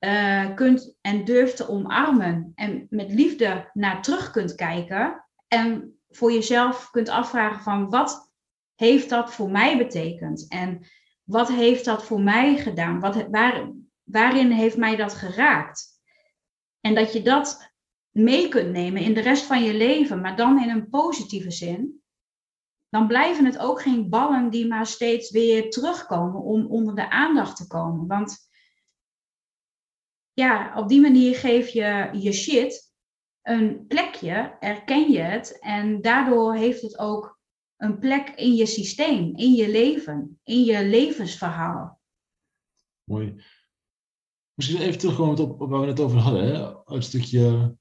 uh, 0.00 0.54
kunt 0.54 0.96
en 1.00 1.24
durft 1.24 1.56
te 1.56 1.68
omarmen 1.68 2.52
en 2.54 2.86
met 2.90 3.10
liefde 3.12 3.70
naar 3.72 4.02
terug 4.02 4.30
kunt 4.30 4.54
kijken 4.54 5.24
en 5.48 5.98
voor 6.08 6.32
jezelf 6.32 6.90
kunt 6.90 7.08
afvragen 7.08 7.62
van 7.62 7.90
wat 7.90 8.32
heeft 8.74 9.08
dat 9.08 9.34
voor 9.34 9.50
mij 9.50 9.76
betekend 9.76 10.48
en 10.48 10.86
wat 11.22 11.48
heeft 11.48 11.84
dat 11.84 12.04
voor 12.04 12.20
mij 12.20 12.56
gedaan, 12.56 13.00
wat, 13.00 13.26
waar, 13.30 13.72
waarin 14.06 14.50
heeft 14.50 14.76
mij 14.76 14.96
dat 14.96 15.14
geraakt. 15.14 16.00
En 16.80 16.94
dat 16.94 17.12
je 17.12 17.22
dat 17.22 17.74
mee 18.10 18.48
kunt 18.48 18.70
nemen 18.70 19.02
in 19.02 19.14
de 19.14 19.20
rest 19.20 19.44
van 19.44 19.62
je 19.62 19.74
leven, 19.74 20.20
maar 20.20 20.36
dan 20.36 20.62
in 20.62 20.68
een 20.68 20.88
positieve 20.88 21.50
zin. 21.50 22.02
Dan 22.88 23.06
blijven 23.06 23.44
het 23.44 23.58
ook 23.58 23.82
geen 23.82 24.08
ballen 24.08 24.50
die 24.50 24.66
maar 24.66 24.86
steeds 24.86 25.30
weer 25.30 25.70
terugkomen 25.70 26.42
om 26.42 26.66
onder 26.66 26.94
de 26.94 27.10
aandacht 27.10 27.56
te 27.56 27.66
komen. 27.66 28.06
Want 28.06 28.48
ja, 30.32 30.78
op 30.78 30.88
die 30.88 31.00
manier 31.00 31.34
geef 31.34 31.68
je 31.68 32.10
je 32.12 32.32
shit 32.32 32.94
een 33.42 33.86
plekje, 33.86 34.56
erken 34.60 35.10
je 35.10 35.20
het 35.20 35.58
en 35.58 36.00
daardoor 36.00 36.54
heeft 36.54 36.82
het 36.82 36.98
ook 36.98 37.40
een 37.76 37.98
plek 37.98 38.28
in 38.28 38.54
je 38.54 38.66
systeem, 38.66 39.36
in 39.36 39.52
je 39.52 39.68
leven, 39.68 40.40
in 40.42 40.64
je 40.64 40.84
levensverhaal. 40.84 42.00
Mooi. 43.04 43.44
Misschien 44.56 44.80
even 44.80 44.98
terugkomen 44.98 45.38
op, 45.38 45.60
op 45.60 45.70
waar 45.70 45.80
we 45.80 45.86
het 45.86 46.00
over 46.00 46.18
hadden, 46.18 46.44
hè? 46.44 46.94
het 46.94 47.04
stukje 47.04 47.76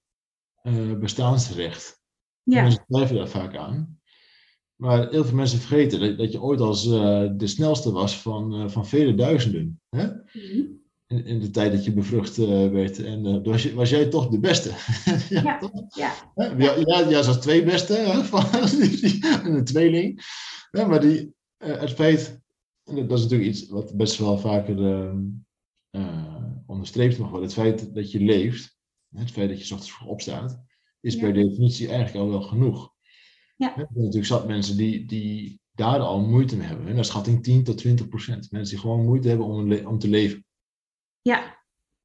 uh, 0.63 0.97
bestaansrecht. 0.97 2.03
Ja. 2.43 2.61
Mensen 2.61 2.85
twijfelen 2.87 3.21
daar 3.21 3.41
vaak 3.41 3.55
aan. 3.55 3.99
Maar 4.75 5.09
heel 5.09 5.25
veel 5.25 5.35
mensen 5.35 5.59
vergeten 5.59 5.99
dat, 5.99 6.17
dat 6.17 6.31
je 6.31 6.41
ooit 6.41 6.59
als 6.59 6.85
uh, 6.85 7.29
de 7.35 7.47
snelste 7.47 7.91
was 7.91 8.17
van, 8.17 8.61
uh, 8.61 8.69
van 8.69 8.87
vele 8.87 9.15
duizenden. 9.15 9.81
Hè? 9.89 10.07
Mm 10.07 10.83
in, 11.07 11.25
in, 11.25 11.39
de 11.39 11.49
tijd 11.49 11.71
dat 11.71 11.85
je 11.85 11.93
bevrucht 11.93 12.35
werd. 12.37 13.03
En 13.03 13.43
was, 13.43 13.73
was, 13.73 13.89
jij 13.89 14.05
toch 14.05 14.27
de 14.27 14.39
beste. 14.39 14.69
ja, 15.29 15.41
ja, 15.41 15.57
toch? 15.57 15.71
ja. 15.95 16.13
Ja, 16.35 16.75
ja, 16.75 17.09
ja, 17.09 17.21
zoals 17.21 17.39
twee 17.39 17.63
beste 17.63 17.93
hè, 17.93 18.23
van 18.33 18.45
een 19.43 19.63
tweeling. 19.63 20.21
Ja, 20.71 20.87
maar 20.87 21.01
die, 21.01 21.33
het 21.57 21.91
feit, 21.91 22.41
dat 22.83 23.11
is 23.11 23.21
natuurlijk 23.21 23.49
iets 23.49 23.69
wat 23.69 23.97
best 23.97 24.17
wel 24.17 24.37
vaker 24.37 24.85
ehm, 24.85 25.19
onderstreept 26.65 27.17
mag 27.17 27.29
worden. 27.29 27.47
Het 27.47 27.57
feit 27.57 27.93
dat 27.93 28.11
je 28.11 28.19
leeft, 28.19 28.77
het 29.15 29.31
feit 29.31 29.49
dat 29.49 29.57
je 29.57 29.73
ochtends 29.73 29.93
vroeg 29.93 30.09
opstaat, 30.09 30.63
is 31.01 31.15
per 31.15 31.33
definitie 31.33 31.87
eigenlijk 31.87 32.17
al 32.17 32.29
wel 32.29 32.41
genoeg. 32.41 32.93
Ja. 33.55 33.67
Er 33.67 33.73
zijn 33.75 33.87
natuurlijk 33.93 34.25
zat 34.25 34.47
mensen 34.47 34.77
die, 34.77 35.05
die 35.05 35.59
daar 35.71 35.99
al 35.99 36.21
moeite 36.21 36.57
mee 36.57 36.67
hebben. 36.67 36.87
En 36.87 36.95
naar 36.95 37.05
schatting 37.05 37.43
10 37.43 37.63
tot 37.63 37.77
20 37.77 38.07
procent. 38.07 38.51
Mensen 38.51 38.73
die 38.73 38.83
gewoon 38.83 39.05
moeite 39.05 39.27
hebben 39.27 39.45
om, 39.45 39.73
om 39.85 39.99
te 39.99 40.07
leven. 40.07 40.45
Ja. 41.21 41.63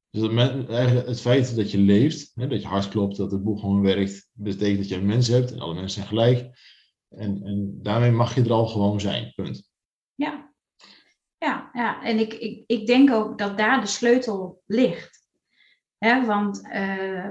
Dus 0.09 0.21
het, 0.21 0.69
eigenlijk 0.69 1.07
het 1.07 1.21
feit 1.21 1.55
dat 1.55 1.71
je 1.71 1.77
leeft, 1.77 2.31
hè, 2.33 2.47
dat 2.47 2.61
je 2.61 2.67
hart 2.67 2.89
klopt, 2.89 3.17
dat 3.17 3.31
het 3.31 3.43
boek 3.43 3.59
gewoon 3.59 3.81
werkt, 3.81 4.29
betekent 4.33 4.77
dat 4.77 4.87
je 4.87 4.95
een 4.95 5.05
mens 5.05 5.27
hebt 5.27 5.51
en 5.51 5.59
alle 5.59 5.73
mensen 5.73 5.91
zijn 5.91 6.07
gelijk. 6.07 6.59
En, 7.09 7.43
en 7.43 7.79
daarmee 7.81 8.11
mag 8.11 8.35
je 8.35 8.41
er 8.41 8.51
al 8.51 8.67
gewoon 8.67 8.99
zijn, 8.99 9.31
punt. 9.35 9.69
Ja, 10.15 10.50
ja, 11.45 11.69
ja. 11.73 12.03
en 12.03 12.19
ik, 12.19 12.33
ik, 12.33 12.63
ik 12.67 12.87
denk 12.87 13.11
ook 13.11 13.37
dat 13.37 13.57
daar 13.57 13.81
de 13.81 13.87
sleutel 13.87 14.61
ligt. 14.65 15.29
Hè, 15.97 16.25
want 16.25 16.61
uh, 16.73 17.27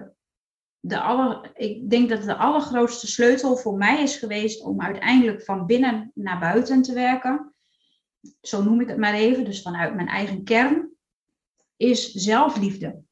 de 0.81 1.01
aller, 1.01 1.51
ik 1.55 1.91
denk 1.91 2.09
dat 2.09 2.23
de 2.23 2.37
allergrootste 2.37 3.07
sleutel 3.07 3.57
voor 3.57 3.77
mij 3.77 4.03
is 4.03 4.17
geweest 4.17 4.63
om 4.63 4.81
uiteindelijk 4.81 5.43
van 5.43 5.67
binnen 5.67 6.11
naar 6.15 6.39
buiten 6.39 6.83
te 6.83 6.93
werken. 6.93 7.55
Zo 8.41 8.63
noem 8.63 8.81
ik 8.81 8.89
het 8.89 8.99
maar 8.99 9.15
even, 9.15 9.45
dus 9.45 9.63
vanuit 9.63 9.95
mijn 9.95 10.09
eigen 10.09 10.45
kern 10.45 10.91
is 11.77 12.13
zelfliefde. 12.13 13.03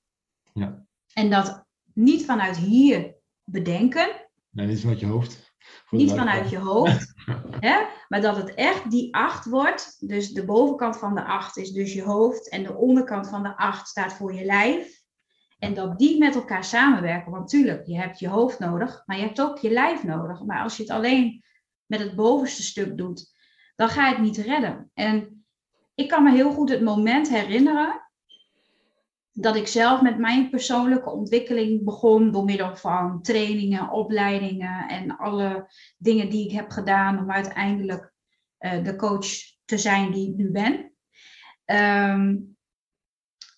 Ja. 0.52 0.86
En 1.14 1.30
dat 1.30 1.66
niet 1.94 2.24
vanuit 2.24 2.56
hier 2.56 3.14
bedenken. 3.44 4.28
Nee, 4.50 4.66
niet 4.66 4.80
vanuit 4.80 5.00
je 5.00 5.06
hoofd. 5.06 5.47
Niet 5.90 6.12
vanuit 6.12 6.50
je 6.50 6.58
hoofd. 6.58 7.12
hè? 7.66 7.76
Maar 8.08 8.20
dat 8.20 8.36
het 8.36 8.54
echt 8.54 8.90
die 8.90 9.14
acht 9.14 9.44
wordt. 9.44 10.08
Dus 10.08 10.32
de 10.32 10.44
bovenkant 10.44 10.98
van 10.98 11.14
de 11.14 11.24
acht 11.24 11.56
is 11.56 11.70
dus 11.70 11.92
je 11.92 12.02
hoofd. 12.02 12.48
En 12.48 12.62
de 12.62 12.74
onderkant 12.74 13.28
van 13.28 13.42
de 13.42 13.56
acht 13.56 13.88
staat 13.88 14.12
voor 14.12 14.34
je 14.34 14.44
lijf. 14.44 15.02
En 15.58 15.74
dat 15.74 15.98
die 15.98 16.18
met 16.18 16.34
elkaar 16.34 16.64
samenwerken. 16.64 17.32
Want 17.32 17.48
tuurlijk, 17.48 17.86
je 17.86 17.96
hebt 17.96 18.18
je 18.18 18.28
hoofd 18.28 18.58
nodig. 18.58 19.02
Maar 19.06 19.16
je 19.16 19.22
hebt 19.22 19.40
ook 19.40 19.58
je 19.58 19.70
lijf 19.70 20.04
nodig. 20.04 20.42
Maar 20.42 20.62
als 20.62 20.76
je 20.76 20.82
het 20.82 20.92
alleen 20.92 21.44
met 21.86 22.00
het 22.00 22.16
bovenste 22.16 22.62
stuk 22.62 22.96
doet. 22.96 23.36
Dan 23.76 23.88
ga 23.88 24.08
je 24.08 24.14
het 24.14 24.22
niet 24.22 24.36
redden. 24.36 24.90
En 24.94 25.44
ik 25.94 26.08
kan 26.08 26.22
me 26.22 26.30
heel 26.32 26.52
goed 26.52 26.70
het 26.70 26.82
moment 26.82 27.28
herinneren 27.28 28.07
dat 29.40 29.56
ik 29.56 29.66
zelf 29.66 30.02
met 30.02 30.18
mijn 30.18 30.50
persoonlijke 30.50 31.10
ontwikkeling 31.10 31.84
begon 31.84 32.30
door 32.30 32.44
middel 32.44 32.76
van 32.76 33.22
trainingen, 33.22 33.90
opleidingen 33.90 34.88
en 34.88 35.16
alle 35.16 35.72
dingen 35.96 36.30
die 36.30 36.44
ik 36.44 36.52
heb 36.52 36.70
gedaan 36.70 37.18
om 37.18 37.30
uiteindelijk 37.30 38.12
uh, 38.60 38.84
de 38.84 38.96
coach 38.96 39.26
te 39.64 39.78
zijn 39.78 40.12
die 40.12 40.30
ik 40.30 40.36
nu 40.36 40.50
ben. 40.50 40.92
Um, 41.64 42.56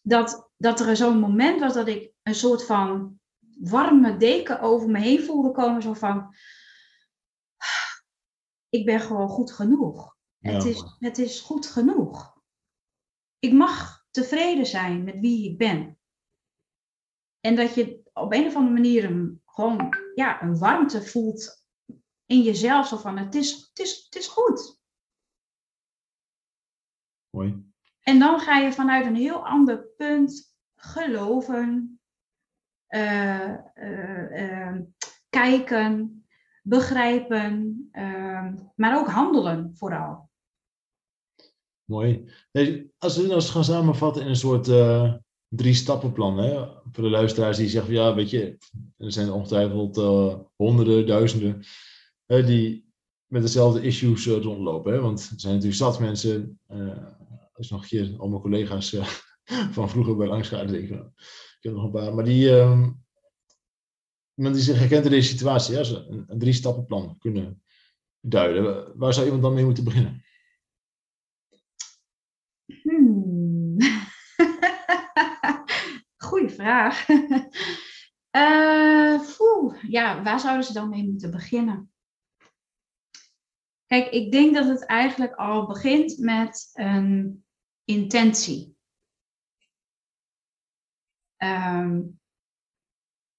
dat, 0.02 0.50
dat 0.56 0.80
er 0.80 0.96
zo'n 0.96 1.18
moment 1.18 1.60
was 1.60 1.74
dat 1.74 1.88
ik 1.88 2.12
een 2.22 2.34
soort 2.34 2.64
van 2.66 3.18
warme 3.60 4.16
deken 4.16 4.60
over 4.60 4.88
me 4.88 4.98
heen 4.98 5.22
voelde 5.22 5.50
komen. 5.50 5.82
Zo 5.82 5.92
van, 5.92 6.34
ik 8.68 8.84
ben 8.84 9.00
gewoon 9.00 9.28
goed 9.28 9.52
genoeg. 9.52 10.16
Het, 10.38 10.64
is, 10.64 10.84
het 10.98 11.18
is 11.18 11.40
goed 11.40 11.66
genoeg. 11.66 12.38
Ik 13.38 13.52
mag 13.52 13.99
tevreden 14.10 14.66
zijn 14.66 15.04
met 15.04 15.20
wie 15.20 15.50
ik 15.50 15.58
ben. 15.58 15.98
En 17.40 17.56
dat 17.56 17.74
je 17.74 18.10
op 18.12 18.32
een 18.32 18.46
of 18.46 18.54
andere 18.54 18.74
manier 18.74 19.04
een, 19.04 19.42
gewoon 19.46 19.96
ja, 20.14 20.42
een 20.42 20.58
warmte 20.58 21.02
voelt 21.02 21.64
in 22.26 22.42
jezelf. 22.42 22.86
Zo 22.86 22.96
van, 22.96 23.18
het 23.18 23.34
is, 23.34 23.52
het 23.68 23.78
is, 23.78 24.04
het 24.04 24.14
is 24.14 24.26
goed. 24.26 24.80
Mooi. 27.30 27.68
En 28.00 28.18
dan 28.18 28.40
ga 28.40 28.58
je 28.58 28.72
vanuit 28.72 29.06
een 29.06 29.16
heel 29.16 29.46
ander 29.46 29.86
punt 29.96 30.56
geloven, 30.74 32.00
uh, 32.88 33.56
uh, 33.74 34.76
kijken, 35.28 36.24
begrijpen, 36.62 37.90
maar 38.74 38.98
ook 38.98 39.08
handelen 39.08 39.76
vooral. 39.76 40.29
Mooi. 41.90 42.24
Als 42.98 43.16
we 43.16 43.26
dat 43.26 43.44
gaan 43.44 43.64
samenvatten 43.64 44.22
in 44.22 44.28
een 44.28 44.36
soort 44.36 44.68
uh, 44.68 45.14
drie 45.48 45.74
stappenplan, 45.74 46.38
hè? 46.38 46.66
voor 46.92 47.04
de 47.04 47.10
luisteraars 47.10 47.56
die 47.56 47.68
zeggen, 47.68 47.92
ja, 47.92 48.14
weet 48.14 48.30
je, 48.30 48.58
er 48.96 49.12
zijn 49.12 49.30
ongetwijfeld 49.30 49.98
uh, 49.98 50.34
honderden, 50.56 51.06
duizenden, 51.06 51.64
die 52.26 52.92
met 53.26 53.42
dezelfde 53.42 53.82
issues 53.82 54.26
rondlopen. 54.26 54.92
Hè? 54.92 55.00
Want 55.00 55.20
er 55.20 55.40
zijn 55.40 55.54
natuurlijk 55.54 55.80
zat 55.80 56.00
mensen, 56.00 56.60
als 57.52 57.70
nog 57.70 57.82
een 57.82 57.88
keer 57.88 58.14
al 58.18 58.28
mijn 58.28 58.42
collega's 58.42 58.96
van 59.76 59.90
vroeger 59.90 60.16
bij 60.16 60.26
langs 60.26 60.48
denk 60.48 60.70
ik, 60.70 60.90
ik 60.90 61.60
heb 61.60 61.72
nog 61.72 61.84
een 61.84 61.90
paar, 61.90 62.14
maar 62.14 62.24
die, 62.24 62.58
ehm, 62.58 62.90
iemand 64.34 64.54
die 64.54 64.64
zich 64.64 64.78
herkent 64.78 65.04
in 65.04 65.10
deze 65.10 65.28
situatie, 65.28 65.74
ja, 65.74 65.80
een, 65.80 66.24
een 66.26 66.38
drie 66.38 66.52
stappenplan 66.52 67.18
kunnen 67.18 67.62
duiden, 68.20 68.92
waar 68.98 69.12
zou 69.12 69.24
iemand 69.24 69.42
dan 69.42 69.54
mee 69.54 69.64
moeten 69.64 69.84
beginnen? 69.84 70.22
Vraag. 76.60 77.08
uh, 78.36 79.20
ja, 79.88 80.22
waar 80.22 80.40
zouden 80.40 80.64
ze 80.64 80.72
dan 80.72 80.88
mee 80.88 81.04
moeten 81.04 81.30
beginnen? 81.30 81.92
Kijk, 83.86 84.10
ik 84.10 84.32
denk 84.32 84.54
dat 84.54 84.68
het 84.68 84.86
eigenlijk 84.86 85.34
al 85.34 85.66
begint 85.66 86.18
met 86.18 86.70
een 86.72 87.44
intentie. 87.84 88.76
Um, 91.36 92.20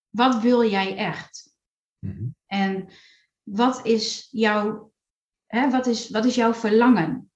wat 0.10 0.42
wil 0.42 0.70
jij 0.70 0.98
echt? 0.98 1.56
Mhm. 2.00 2.28
En 2.46 2.90
wat 3.44 3.86
is 3.86 4.28
jouw, 4.32 4.94
hè, 5.46 5.70
wat 5.70 5.86
is, 5.88 6.10
wat 6.10 6.26
is 6.26 6.36
jouw 6.36 6.54
verlangen? 6.54 7.32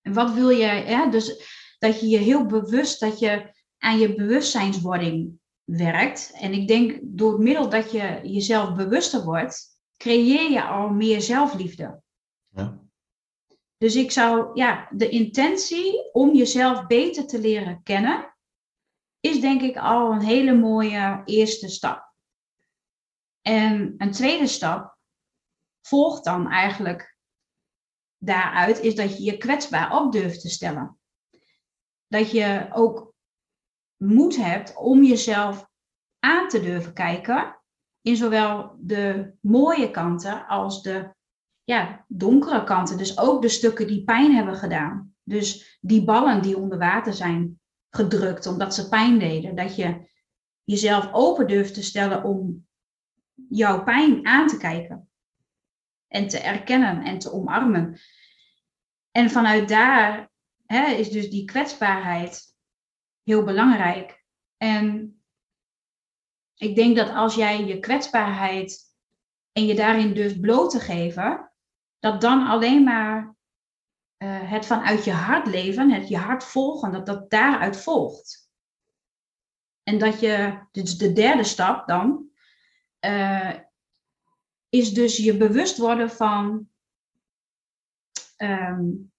En 0.00 0.12
wat 0.12 0.32
wil 0.32 0.48
je, 0.48 0.66
ja, 0.66 1.06
dus 1.06 1.54
dat 1.78 2.00
je 2.00 2.06
je 2.06 2.18
heel 2.18 2.46
bewust, 2.46 3.00
dat 3.00 3.18
je 3.18 3.55
aan 3.78 3.98
je 3.98 4.14
bewustzijnswording 4.14 5.38
werkt. 5.64 6.32
En 6.32 6.52
ik 6.52 6.68
denk 6.68 6.98
door 7.02 7.32
het 7.32 7.40
middel 7.40 7.68
dat 7.68 7.90
je 7.92 8.20
jezelf 8.22 8.74
bewuster 8.74 9.24
wordt, 9.24 9.80
creëer 9.96 10.50
je 10.50 10.64
al 10.64 10.88
meer 10.88 11.20
zelfliefde. 11.20 12.02
Ja. 12.48 12.84
Dus 13.78 13.94
ik 13.94 14.10
zou, 14.10 14.50
ja, 14.54 14.88
de 14.90 15.08
intentie 15.08 16.12
om 16.12 16.34
jezelf 16.34 16.86
beter 16.86 17.26
te 17.26 17.40
leren 17.40 17.82
kennen, 17.82 18.36
is 19.20 19.40
denk 19.40 19.62
ik 19.62 19.76
al 19.76 20.12
een 20.12 20.24
hele 20.24 20.54
mooie 20.54 21.22
eerste 21.24 21.68
stap. 21.68 22.14
En 23.42 23.94
een 23.98 24.10
tweede 24.10 24.46
stap 24.46 24.98
volgt 25.82 26.24
dan 26.24 26.50
eigenlijk 26.50 27.16
daaruit, 28.18 28.80
is 28.80 28.94
dat 28.94 29.16
je 29.16 29.24
je 29.24 29.36
kwetsbaar 29.36 29.96
op 29.96 30.12
durft 30.12 30.40
te 30.40 30.48
stellen. 30.48 30.98
Dat 32.06 32.30
je 32.30 32.68
ook 32.72 33.14
moed 33.96 34.36
hebt 34.36 34.76
om 34.76 35.04
jezelf 35.04 35.68
aan 36.18 36.48
te 36.48 36.60
durven 36.60 36.92
kijken 36.92 37.60
in 38.00 38.16
zowel 38.16 38.76
de 38.80 39.32
mooie 39.40 39.90
kanten 39.90 40.46
als 40.46 40.82
de 40.82 41.14
ja, 41.64 42.04
donkere 42.08 42.64
kanten. 42.64 42.98
Dus 42.98 43.18
ook 43.18 43.42
de 43.42 43.48
stukken 43.48 43.86
die 43.86 44.04
pijn 44.04 44.34
hebben 44.34 44.56
gedaan. 44.56 45.14
Dus 45.22 45.78
die 45.80 46.04
ballen 46.04 46.42
die 46.42 46.56
onder 46.56 46.78
water 46.78 47.12
zijn 47.12 47.60
gedrukt 47.90 48.46
omdat 48.46 48.74
ze 48.74 48.88
pijn 48.88 49.18
deden. 49.18 49.56
Dat 49.56 49.76
je 49.76 50.08
jezelf 50.64 51.12
open 51.12 51.46
durft 51.46 51.74
te 51.74 51.82
stellen 51.82 52.24
om 52.24 52.66
jouw 53.48 53.82
pijn 53.82 54.26
aan 54.26 54.46
te 54.46 54.56
kijken. 54.56 55.10
En 56.08 56.28
te 56.28 56.38
erkennen 56.38 57.02
en 57.02 57.18
te 57.18 57.32
omarmen. 57.32 57.98
En 59.10 59.30
vanuit 59.30 59.68
daar 59.68 60.30
hè, 60.66 60.86
is 60.86 61.10
dus 61.10 61.30
die 61.30 61.44
kwetsbaarheid 61.44 62.55
heel 63.26 63.44
belangrijk. 63.44 64.24
En 64.56 65.16
ik 66.54 66.74
denk 66.74 66.96
dat 66.96 67.10
als 67.10 67.34
jij 67.34 67.64
je 67.64 67.78
kwetsbaarheid 67.78 68.94
en 69.52 69.66
je 69.66 69.74
daarin 69.74 70.14
durft 70.14 70.40
bloot 70.40 70.70
te 70.70 70.80
geven, 70.80 71.52
dat 71.98 72.20
dan 72.20 72.46
alleen 72.46 72.84
maar 72.84 73.36
uh, 74.18 74.50
het 74.50 74.66
vanuit 74.66 75.04
je 75.04 75.12
hart 75.12 75.46
leven, 75.46 75.90
het 75.90 76.08
je 76.08 76.16
hart 76.16 76.44
volgen, 76.44 76.92
dat 76.92 77.06
dat 77.06 77.30
daaruit 77.30 77.76
volgt. 77.76 78.50
En 79.82 79.98
dat 79.98 80.20
je, 80.20 80.66
dus 80.72 80.98
de 80.98 81.12
derde 81.12 81.44
stap 81.44 81.86
dan, 81.86 82.30
uh, 83.00 83.54
is 84.68 84.92
dus 84.94 85.16
je 85.16 85.36
bewust 85.36 85.78
worden 85.78 86.10
van 86.10 86.68
um, 88.36 89.12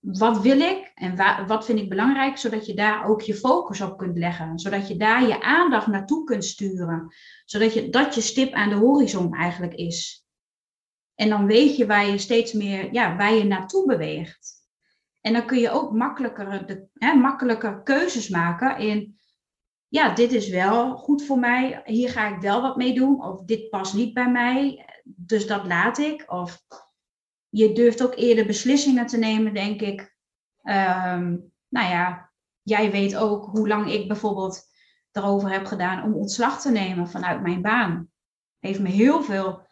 wat 0.00 0.40
wil 0.40 0.60
ik 0.60 0.92
en 0.94 1.46
wat 1.46 1.64
vind 1.64 1.78
ik 1.78 1.88
belangrijk, 1.88 2.36
zodat 2.36 2.66
je 2.66 2.74
daar 2.74 3.08
ook 3.08 3.20
je 3.20 3.34
focus 3.34 3.80
op 3.80 3.98
kunt 3.98 4.18
leggen. 4.18 4.58
Zodat 4.58 4.88
je 4.88 4.96
daar 4.96 5.26
je 5.26 5.42
aandacht 5.42 5.86
naartoe 5.86 6.24
kunt 6.24 6.44
sturen. 6.44 7.14
Zodat 7.44 7.74
je, 7.74 7.88
dat 7.88 8.14
je 8.14 8.20
stip 8.20 8.52
aan 8.52 8.68
de 8.68 8.74
horizon 8.74 9.34
eigenlijk 9.34 9.74
is. 9.74 10.26
En 11.14 11.28
dan 11.28 11.46
weet 11.46 11.76
je 11.76 11.86
waar 11.86 12.06
je 12.06 12.18
steeds 12.18 12.52
meer, 12.52 12.92
ja, 12.92 13.16
waar 13.16 13.34
je 13.34 13.44
naartoe 13.44 13.86
beweegt. 13.86 14.56
En 15.20 15.32
dan 15.32 15.46
kun 15.46 15.58
je 15.58 15.70
ook 15.70 15.92
makkelijker, 15.92 16.66
de, 16.66 16.86
hè, 16.94 17.14
makkelijker 17.14 17.82
keuzes 17.82 18.28
maken 18.28 18.78
in, 18.78 19.18
ja, 19.88 20.14
dit 20.14 20.32
is 20.32 20.48
wel 20.48 20.96
goed 20.96 21.24
voor 21.24 21.38
mij, 21.38 21.82
hier 21.84 22.10
ga 22.10 22.34
ik 22.34 22.40
wel 22.40 22.62
wat 22.62 22.76
mee 22.76 22.94
doen, 22.94 23.24
of 23.24 23.44
dit 23.44 23.70
past 23.70 23.94
niet 23.94 24.14
bij 24.14 24.30
mij, 24.30 24.86
dus 25.04 25.46
dat 25.46 25.64
laat 25.64 25.98
ik. 25.98 26.24
Of 26.26 26.62
je 27.48 27.72
durft 27.72 28.02
ook 28.02 28.14
eerder 28.16 28.46
beslissingen 28.46 29.06
te 29.06 29.18
nemen, 29.18 29.54
denk 29.54 29.80
ik. 29.80 30.00
Um, 30.62 31.52
nou 31.68 31.88
ja, 31.88 32.32
jij 32.62 32.90
weet 32.90 33.16
ook 33.16 33.44
hoe 33.44 33.68
lang 33.68 33.92
ik 33.92 34.08
bijvoorbeeld 34.08 34.66
erover 35.12 35.50
heb 35.50 35.66
gedaan 35.66 36.02
om 36.02 36.14
ontslag 36.14 36.60
te 36.60 36.70
nemen 36.70 37.08
vanuit 37.08 37.42
mijn 37.42 37.62
baan. 37.62 38.10
Heeft 38.58 38.80
me 38.80 38.88
heel 38.88 39.22
veel 39.22 39.66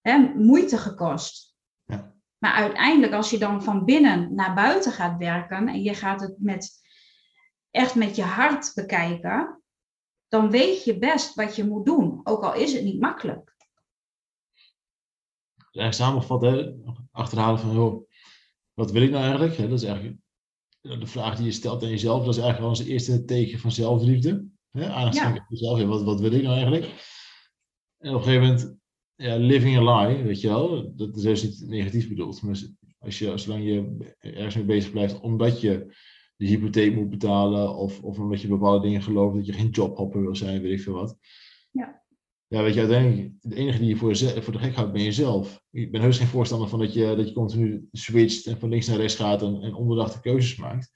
hè, 0.00 0.18
moeite 0.18 0.78
gekost. 0.78 1.56
Ja. 1.84 2.14
Maar 2.38 2.52
uiteindelijk, 2.52 3.12
als 3.12 3.30
je 3.30 3.38
dan 3.38 3.62
van 3.62 3.84
binnen 3.84 4.34
naar 4.34 4.54
buiten 4.54 4.92
gaat 4.92 5.18
werken 5.18 5.68
en 5.68 5.82
je 5.82 5.94
gaat 5.94 6.20
het 6.20 6.34
met, 6.38 6.80
echt 7.70 7.94
met 7.94 8.16
je 8.16 8.22
hart 8.22 8.72
bekijken, 8.74 9.62
dan 10.28 10.50
weet 10.50 10.84
je 10.84 10.98
best 10.98 11.34
wat 11.34 11.56
je 11.56 11.64
moet 11.64 11.86
doen, 11.86 12.20
ook 12.24 12.42
al 12.42 12.54
is 12.54 12.72
het 12.72 12.84
niet 12.84 13.00
makkelijk 13.00 13.56
eigenlijk 15.78 16.10
samenvatten, 16.10 16.82
achterhalen 17.10 17.60
van, 17.60 17.74
joh, 17.74 18.08
wat 18.74 18.90
wil 18.90 19.02
ik 19.02 19.10
nou 19.10 19.22
eigenlijk? 19.22 19.56
dat 19.56 19.72
is 19.72 19.82
eigenlijk 19.82 20.16
de 20.80 21.06
vraag 21.06 21.36
die 21.36 21.44
je 21.44 21.52
stelt 21.52 21.82
aan 21.82 21.88
jezelf, 21.88 22.24
dat 22.24 22.34
is 22.34 22.40
eigenlijk 22.42 22.58
wel 22.58 22.68
ons 22.68 22.90
eerste 22.90 23.24
teken 23.24 23.58
van 23.58 23.72
zelfliefde. 23.72 24.46
Hè? 24.70 24.88
Aandacht 24.88 25.16
ja. 25.16 25.46
jezelf, 25.48 25.82
wat, 25.82 26.02
wat 26.02 26.20
wil 26.20 26.32
ik 26.32 26.42
nou 26.42 26.54
eigenlijk? 26.54 26.84
En 27.98 28.14
op 28.14 28.16
een 28.16 28.22
gegeven 28.22 28.46
moment, 28.46 28.76
ja, 29.14 29.36
living 29.36 29.76
a 29.76 30.06
lie, 30.06 30.22
weet 30.22 30.40
je 30.40 30.48
wel, 30.48 30.96
dat 30.96 31.16
is 31.16 31.22
dus 31.22 31.42
niet 31.42 31.68
negatief 31.68 32.08
bedoeld, 32.08 32.42
maar 32.42 32.58
als 32.98 33.18
je, 33.18 33.38
zolang 33.38 33.64
je 33.64 33.96
ergens 34.20 34.54
mee 34.54 34.64
bezig 34.64 34.90
blijft, 34.90 35.20
omdat 35.20 35.60
je 35.60 35.96
de 36.36 36.46
hypotheek 36.46 36.94
moet 36.94 37.10
betalen, 37.10 37.76
of, 37.76 38.02
of 38.02 38.18
omdat 38.18 38.40
je 38.40 38.48
bepaalde 38.48 38.86
dingen 38.86 39.02
gelooft, 39.02 39.36
dat 39.36 39.46
je 39.46 39.52
geen 39.52 39.70
jobhopper 39.70 40.20
wil 40.20 40.36
zijn, 40.36 40.62
weet 40.62 40.72
ik 40.72 40.80
veel 40.80 40.94
wat. 40.94 41.18
Ja 41.70 42.06
ja, 42.48 42.62
weet 42.62 42.74
je, 42.74 42.80
uiteindelijk, 42.80 43.32
de 43.40 43.54
enige 43.54 43.78
die 43.78 43.88
je 43.88 43.96
voor, 43.96 44.16
voor 44.16 44.52
de 44.52 44.58
gek 44.58 44.74
houdt, 44.74 44.92
ben 44.92 45.02
jezelf. 45.02 45.62
Ik 45.70 45.92
ben 45.92 46.00
heus 46.00 46.18
geen 46.18 46.26
voorstander 46.26 46.68
van 46.68 46.78
dat 46.78 46.92
je, 46.92 47.14
dat 47.16 47.28
je 47.28 47.34
continu 47.34 47.88
switcht 47.92 48.46
en 48.46 48.58
van 48.58 48.68
links 48.68 48.86
naar 48.86 48.96
rechts 48.96 49.14
gaat 49.14 49.42
en, 49.42 49.62
en 49.62 49.74
onderdachte 49.74 50.20
keuzes 50.20 50.56
maakt. 50.56 50.92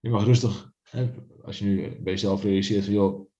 Je 0.00 0.10
mag 0.10 0.24
rustig, 0.24 0.72
hè, 0.82 1.10
als 1.42 1.58
je 1.58 1.64
nu 1.64 2.00
bij 2.00 2.12
jezelf 2.12 2.42
realiseert 2.42 2.84
van, 2.84 2.94
joh, 2.94 3.30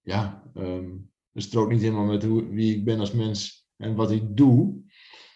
ja, 0.00 0.50
um, 0.54 1.12
het 1.32 1.42
strookt 1.42 1.72
niet 1.72 1.80
helemaal 1.80 2.04
met 2.04 2.24
hoe, 2.24 2.48
wie 2.48 2.76
ik 2.76 2.84
ben 2.84 3.00
als 3.00 3.12
mens 3.12 3.66
en 3.76 3.94
wat 3.94 4.10
ik 4.10 4.36
doe. 4.36 4.82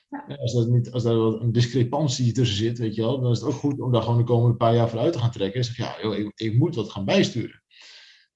Ja. 0.09 0.36
Als, 0.36 0.52
dat 0.52 0.68
niet, 0.68 0.90
als 0.90 1.02
daar 1.02 1.14
een 1.14 1.52
discrepantie 1.52 2.32
tussen 2.32 2.56
zit, 2.56 2.78
weet 2.78 2.94
je 2.94 3.00
wel, 3.00 3.20
dan 3.20 3.30
is 3.30 3.40
het 3.40 3.48
ook 3.48 3.54
goed 3.54 3.80
om 3.80 3.92
daar 3.92 4.02
gewoon 4.02 4.18
de 4.18 4.24
komende 4.24 4.56
paar 4.56 4.74
jaar 4.74 4.88
vooruit 4.88 5.12
te 5.12 5.18
gaan 5.18 5.30
trekken. 5.30 5.61
En 5.61 5.66
zeg 5.66 5.76
ja, 5.76 6.02
joh, 6.02 6.16
ik, 6.16 6.32
ik 6.34 6.54
moet 6.54 6.74
wat 6.74 6.90
gaan 6.90 7.04
bijsturen. 7.04 7.62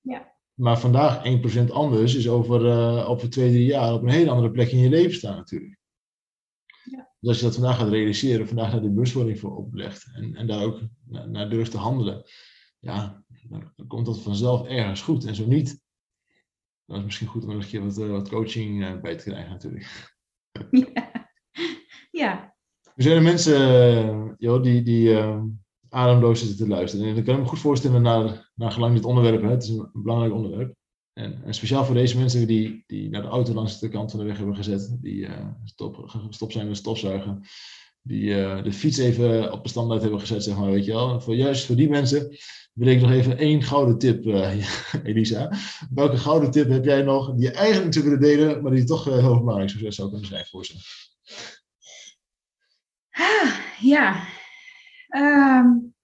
Ja. 0.00 0.32
Maar 0.55 0.78
vandaag 0.78 1.24
1% 1.68 1.70
anders 1.70 2.14
is 2.14 2.28
over, 2.28 2.64
uh, 2.64 3.11
over 3.11 3.30
twee, 3.30 3.50
drie 3.50 3.64
jaar 3.64 3.92
op 3.92 4.03
een 4.03 4.09
hele 4.09 4.30
andere 4.30 4.50
plek 4.50 4.70
in 4.70 4.78
je 4.78 4.88
leven 4.88 5.14
staan 5.14 5.36
natuurlijk. 5.36 5.78
Ja. 6.84 7.11
Dus 7.20 7.28
als 7.28 7.38
je 7.38 7.44
dat 7.44 7.55
vandaag 7.55 7.78
gaat 7.78 7.88
realiseren, 7.88 8.46
vandaag 8.46 8.72
naar 8.72 8.82
de 8.82 8.90
bewustwording 8.90 9.40
voor 9.40 9.57
oplegt 9.57 10.11
en, 10.14 10.34
en 10.34 10.46
daar 10.46 10.64
ook 10.64 10.80
naar, 11.05 11.30
naar 11.30 11.50
durft 11.50 11.70
te 11.70 11.76
handelen, 11.78 12.24
ja, 12.78 13.24
dan, 13.48 13.72
komt 13.86 14.07
dat 14.07 14.22
vanzelf 14.22 14.66
ergens 14.68 15.03
goed. 15.03 15.24
En 15.24 15.34
zo 15.34 15.46
niet, 15.46 15.68
dan 16.84 16.96
is 16.96 16.96
het 16.96 17.05
misschien 17.05 17.26
goed 17.26 17.44
om 17.44 17.50
een 17.50 17.66
keer 17.66 17.84
wat, 17.84 17.98
uh, 17.98 18.11
wat 18.11 18.28
coaching 18.28 18.82
uh, 18.82 19.00
bij 19.00 19.16
te 19.16 19.24
krijgen 19.24 19.50
natuurlijk. 19.50 20.11
Ja. 20.70 21.30
ja. 22.11 22.57
Er 22.94 23.03
zijn 23.03 23.16
er 23.16 23.22
mensen, 23.22 24.34
joh, 24.38 24.62
die, 24.62 24.82
die, 24.82 25.14
ademloos 25.93 26.38
zitten 26.38 26.57
te 26.57 26.66
luisteren. 26.66 27.07
En 27.07 27.16
ik 27.16 27.24
kan 27.24 27.38
me 27.38 27.47
goed 27.47 27.59
voorstellen 27.59 28.03
naar, 28.03 28.51
naar 28.55 28.72
gelang 28.72 28.95
dit 28.95 29.05
onderwerp, 29.05 29.43
hè, 29.43 29.51
het 29.51 29.62
is 29.62 29.68
een 29.68 29.90
belangrijk 29.93 30.34
onderwerp. 30.34 30.74
En, 31.12 31.43
en, 31.45 31.55
speciaal 31.55 31.84
voor 31.84 31.95
deze 31.95 32.18
mensen 32.18 32.47
die, 32.47 32.84
die 32.86 33.11
naar 33.11 33.22
de 33.22 33.28
auto 33.28 33.53
langs 33.53 33.80
de 33.80 33.88
kant 33.88 34.11
van 34.11 34.20
de 34.20 34.26
weg 34.26 34.36
hebben 34.36 34.57
gezet, 34.57 34.97
die 35.01 35.16
uh, 35.16 35.47
stop, 35.64 35.97
gestopt 36.07 36.53
zijn 36.53 36.68
met 36.68 36.76
stofzuigen, 36.76 37.43
die 38.03 38.22
uh, 38.22 38.62
de 38.62 38.72
fiets 38.72 38.99
even 38.99 39.53
op 39.53 39.62
de 39.62 39.68
standaard 39.68 40.03
hebben 40.03 40.20
gezet, 40.20 40.45
zeg 40.45 40.57
maar, 40.57 40.70
weet 40.70 40.84
je 40.84 40.93
wel. 40.93 41.20
Voor, 41.20 41.34
juist 41.34 41.66
voor 41.66 41.76
die 41.76 41.88
mensen 41.88 42.36
wil 42.72 42.88
ik 42.88 43.01
nog 43.01 43.11
even 43.11 43.38
één 43.38 43.62
gouden 43.62 43.99
tip, 43.99 44.26
uh, 44.26 44.66
Elisa. 45.05 45.53
Welke 45.90 46.16
gouden 46.16 46.51
tip 46.51 46.68
heb 46.68 46.84
jij 46.84 47.03
nog 47.03 47.34
die 47.34 47.43
je 47.43 47.51
eigenlijk 47.51 47.95
zou 47.95 48.05
willen 48.05 48.20
delen, 48.20 48.62
maar 48.62 48.72
die 48.72 48.84
toch 48.84 49.05
heel 49.05 49.38
belangrijk 49.38 49.93
zou 49.93 50.11
kunnen 50.11 50.28
zijn 50.28 50.47
voor 50.47 50.64
ze? 50.64 50.74
Ah, 53.11 53.55
ja, 53.80 54.24
Um, 55.14 55.94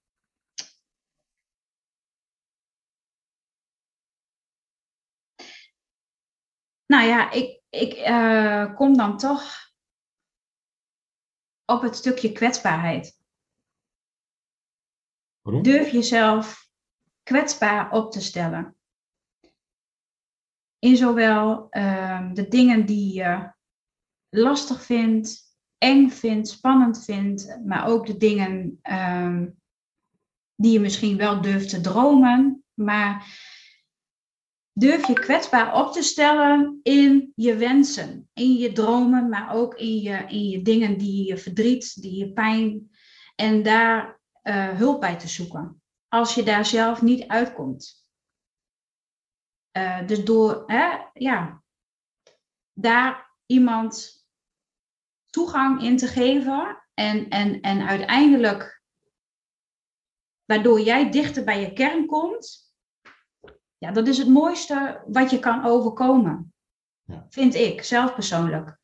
nou 6.86 7.06
ja, 7.06 7.30
ik, 7.30 7.62
ik 7.70 7.96
uh, 7.96 8.74
kom 8.74 8.96
dan 8.96 9.16
toch 9.16 9.72
op 11.64 11.82
het 11.82 11.96
stukje 11.96 12.32
kwetsbaarheid. 12.32 13.22
Waarom? 15.40 15.62
Durf 15.62 15.90
jezelf 15.90 16.70
kwetsbaar 17.22 17.92
op 17.92 18.12
te 18.12 18.20
stellen. 18.20 18.76
In 20.78 20.96
zowel 20.96 21.66
uh, 21.70 22.32
de 22.32 22.48
dingen 22.48 22.86
die 22.86 23.14
je 23.14 23.52
lastig 24.28 24.82
vindt, 24.82 25.47
eng 25.78 26.10
vindt, 26.10 26.48
spannend 26.48 27.04
vindt, 27.04 27.58
maar 27.64 27.88
ook 27.88 28.06
de 28.06 28.16
dingen 28.16 28.80
um, 28.82 29.60
die 30.54 30.72
je 30.72 30.80
misschien 30.80 31.16
wel 31.16 31.40
durft 31.40 31.68
te 31.68 31.80
dromen, 31.80 32.64
maar 32.74 33.26
durf 34.72 35.06
je 35.06 35.12
kwetsbaar 35.12 35.74
op 35.74 35.92
te 35.92 36.02
stellen 36.02 36.80
in 36.82 37.32
je 37.34 37.56
wensen, 37.56 38.28
in 38.32 38.52
je 38.54 38.72
dromen, 38.72 39.28
maar 39.28 39.54
ook 39.54 39.74
in 39.74 40.00
je, 40.00 40.24
in 40.28 40.48
je 40.48 40.62
dingen 40.62 40.98
die 40.98 41.26
je 41.26 41.36
verdriet, 41.36 42.02
die 42.02 42.18
je 42.18 42.32
pijn, 42.32 42.90
en 43.34 43.62
daar 43.62 44.20
uh, 44.42 44.68
hulp 44.68 45.00
bij 45.00 45.18
te 45.18 45.28
zoeken. 45.28 45.82
Als 46.08 46.34
je 46.34 46.42
daar 46.42 46.66
zelf 46.66 47.02
niet 47.02 47.26
uitkomt. 47.26 48.06
Eh, 49.70 50.06
dus 50.06 50.24
door 50.24 50.62
hè, 50.66 50.96
ja, 51.12 51.62
daar 52.72 53.36
iemand 53.46 54.17
toegang 55.30 55.82
in 55.82 55.96
te 55.96 56.06
geven 56.06 56.82
en, 56.94 57.28
en, 57.28 57.60
en 57.60 57.86
uiteindelijk 57.86 58.82
waardoor 60.44 60.80
jij 60.80 61.10
dichter 61.10 61.44
bij 61.44 61.60
je 61.60 61.72
kern 61.72 62.06
komt, 62.06 62.72
ja, 63.78 63.92
dat 63.92 64.08
is 64.08 64.18
het 64.18 64.28
mooiste 64.28 65.04
wat 65.06 65.30
je 65.30 65.38
kan 65.38 65.64
overkomen. 65.64 66.52
Ja. 67.04 67.26
Vind 67.28 67.54
ik, 67.54 67.82
zelf 67.82 68.14
persoonlijk. 68.14 68.78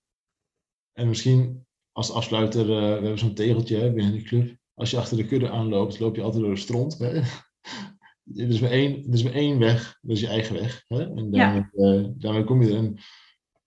En 0.93 1.09
misschien 1.09 1.67
als 1.93 2.13
afsluiter, 2.13 2.61
uh, 2.61 2.67
we 2.67 2.75
hebben 2.85 3.19
zo'n 3.19 3.35
tegeltje 3.35 3.77
hè, 3.77 3.93
binnen 3.93 4.13
de 4.13 4.23
club. 4.23 4.57
Als 4.75 4.91
je 4.91 4.97
achter 4.97 5.17
de 5.17 5.27
kudde 5.27 5.51
aanloopt, 5.51 5.99
loop 5.99 6.17
je 6.17 6.23
altijd 6.23 6.43
door 6.43 6.55
de 6.55 6.61
stront. 6.61 6.99
Hè? 6.99 7.11
er, 8.43 8.49
is 8.49 8.61
maar 8.61 8.71
één, 8.71 9.07
er 9.07 9.13
is 9.13 9.23
maar 9.23 9.33
één 9.33 9.59
weg, 9.59 9.99
dat 10.01 10.17
is 10.17 10.21
je 10.21 10.29
eigen 10.29 10.55
weg. 10.55 10.85
Hè? 10.89 11.03
En 11.03 11.31
daarmee, 11.31 11.69
ja. 11.73 12.13
daarmee 12.17 12.45
kom 12.45 12.63
je 12.63 12.71
er. 12.71 12.77
En 12.77 12.97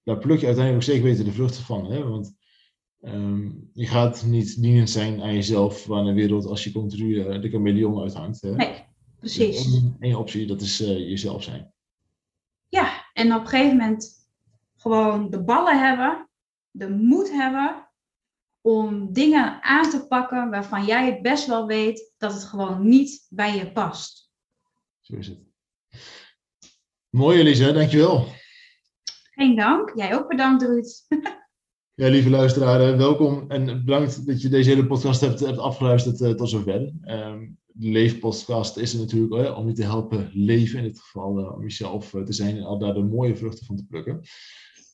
daar 0.03 0.17
pluk 0.17 0.39
je 0.39 0.45
uiteindelijk 0.45 0.85
zeker 0.85 1.03
weten 1.03 1.25
de 1.25 1.31
vruchten 1.31 1.63
van. 1.63 1.91
Hè? 1.91 2.03
Want 2.03 2.36
Ehm, 3.01 3.49
je 3.73 3.87
gaat 3.87 4.23
niet 4.25 4.61
dienend 4.61 4.89
zijn 4.89 5.21
aan 5.21 5.33
jezelf, 5.33 5.85
waar 5.85 6.03
de 6.03 6.13
wereld 6.13 6.45
als 6.45 6.63
je 6.63 6.71
continu 6.71 7.15
uh, 7.15 7.41
de 7.41 7.49
chameleon 7.49 8.01
uithangt. 8.01 8.41
Hè? 8.41 8.55
Nee, 8.55 8.83
precies. 9.19 9.81
Eén 9.99 10.15
optie, 10.15 10.47
dat 10.47 10.61
is 10.61 10.81
uh, 10.81 10.87
jezelf 10.87 11.43
zijn. 11.43 11.73
Ja, 12.67 13.09
en 13.13 13.33
op 13.33 13.41
een 13.41 13.47
gegeven 13.47 13.77
moment 13.77 14.29
gewoon 14.75 15.29
de 15.29 15.43
ballen 15.43 15.79
hebben, 15.79 16.29
de 16.71 16.89
moed 16.89 17.31
hebben 17.31 17.89
om 18.61 19.13
dingen 19.13 19.63
aan 19.63 19.89
te 19.89 20.07
pakken 20.07 20.49
waarvan 20.49 20.85
jij 20.85 21.05
het 21.05 21.21
best 21.21 21.47
wel 21.47 21.67
weet 21.67 22.13
dat 22.17 22.33
het 22.33 22.43
gewoon 22.43 22.87
niet 22.87 23.25
bij 23.29 23.55
je 23.55 23.71
past. 23.71 24.31
Zo 24.99 25.15
is 25.15 25.27
het. 25.27 25.39
Mooi 27.09 27.39
Elise, 27.39 27.71
dankjewel. 27.71 28.27
Geen 29.31 29.55
dank. 29.55 29.91
Jij 29.95 30.15
ook 30.15 30.27
bedankt 30.27 30.63
Ruud. 30.63 31.05
Ja, 31.99 32.09
lieve 32.09 32.29
luisteraar, 32.29 32.97
welkom 32.97 33.45
en 33.47 33.65
bedankt 33.65 34.25
dat 34.27 34.41
je 34.41 34.49
deze 34.49 34.69
hele 34.69 34.87
podcast 34.87 35.21
hebt, 35.21 35.39
hebt 35.39 35.57
afgeluisterd 35.57 36.19
uh, 36.19 36.29
tot 36.29 36.49
zover. 36.49 36.93
Um, 37.05 37.57
de 37.67 37.89
Leefpodcast 37.89 38.77
is 38.77 38.93
er 38.93 38.99
natuurlijk 38.99 39.57
om 39.57 39.67
je 39.67 39.73
te 39.73 39.83
helpen 39.83 40.29
leven, 40.33 40.77
in 40.77 40.83
dit 40.83 40.99
geval 40.99 41.39
uh, 41.39 41.53
om 41.53 41.61
jezelf 41.61 42.09
te 42.09 42.33
zijn 42.33 42.57
en 42.57 42.63
al 42.63 42.79
daar 42.79 42.93
de 42.93 43.03
mooie 43.03 43.35
vruchten 43.35 43.65
van 43.65 43.75
te 43.75 43.85
plukken. 43.85 44.21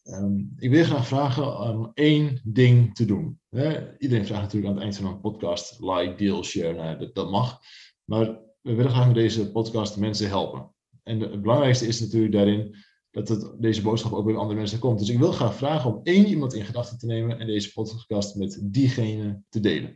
Um, 0.03 0.53
ik 0.57 0.69
wil 0.69 0.79
je 0.79 0.85
graag 0.85 1.07
vragen 1.07 1.59
om 1.59 1.91
één 1.93 2.41
ding 2.43 2.95
te 2.95 3.05
doen. 3.05 3.39
Hè? 3.49 3.97
Iedereen 3.97 4.25
vraagt 4.25 4.41
natuurlijk 4.41 4.67
aan 4.67 4.75
het 4.75 4.83
eind 4.83 4.97
van 4.97 5.05
een 5.05 5.21
podcast, 5.21 5.79
like, 5.79 6.15
deel, 6.17 6.43
share, 6.43 6.73
nou, 6.73 6.97
dat, 6.97 7.15
dat 7.15 7.31
mag. 7.31 7.59
Maar 8.03 8.39
we 8.61 8.73
willen 8.73 8.91
graag 8.91 9.05
met 9.05 9.15
deze 9.15 9.51
podcast 9.51 9.97
mensen 9.97 10.27
helpen. 10.27 10.71
En 11.03 11.19
het 11.19 11.41
belangrijkste 11.41 11.87
is 11.87 11.99
natuurlijk 11.99 12.33
daarin 12.33 12.75
dat 13.13 13.27
het, 13.27 13.51
deze 13.59 13.81
boodschap 13.81 14.13
ook 14.13 14.25
bij 14.25 14.35
andere 14.35 14.59
mensen 14.59 14.79
komt. 14.79 14.99
Dus 14.99 15.09
ik 15.09 15.19
wil 15.19 15.31
graag 15.31 15.55
vragen 15.55 15.93
om 15.93 15.99
één 16.03 16.25
iemand 16.25 16.53
in 16.53 16.65
gedachten 16.65 16.97
te 16.97 17.05
nemen 17.05 17.39
en 17.39 17.47
deze 17.47 17.71
podcast 17.71 18.35
met 18.35 18.59
diegene 18.61 19.41
te 19.49 19.59
delen. 19.59 19.93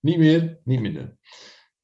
Niet 0.00 0.18
meer, 0.18 0.60
niet 0.64 0.80
minder. 0.80 1.16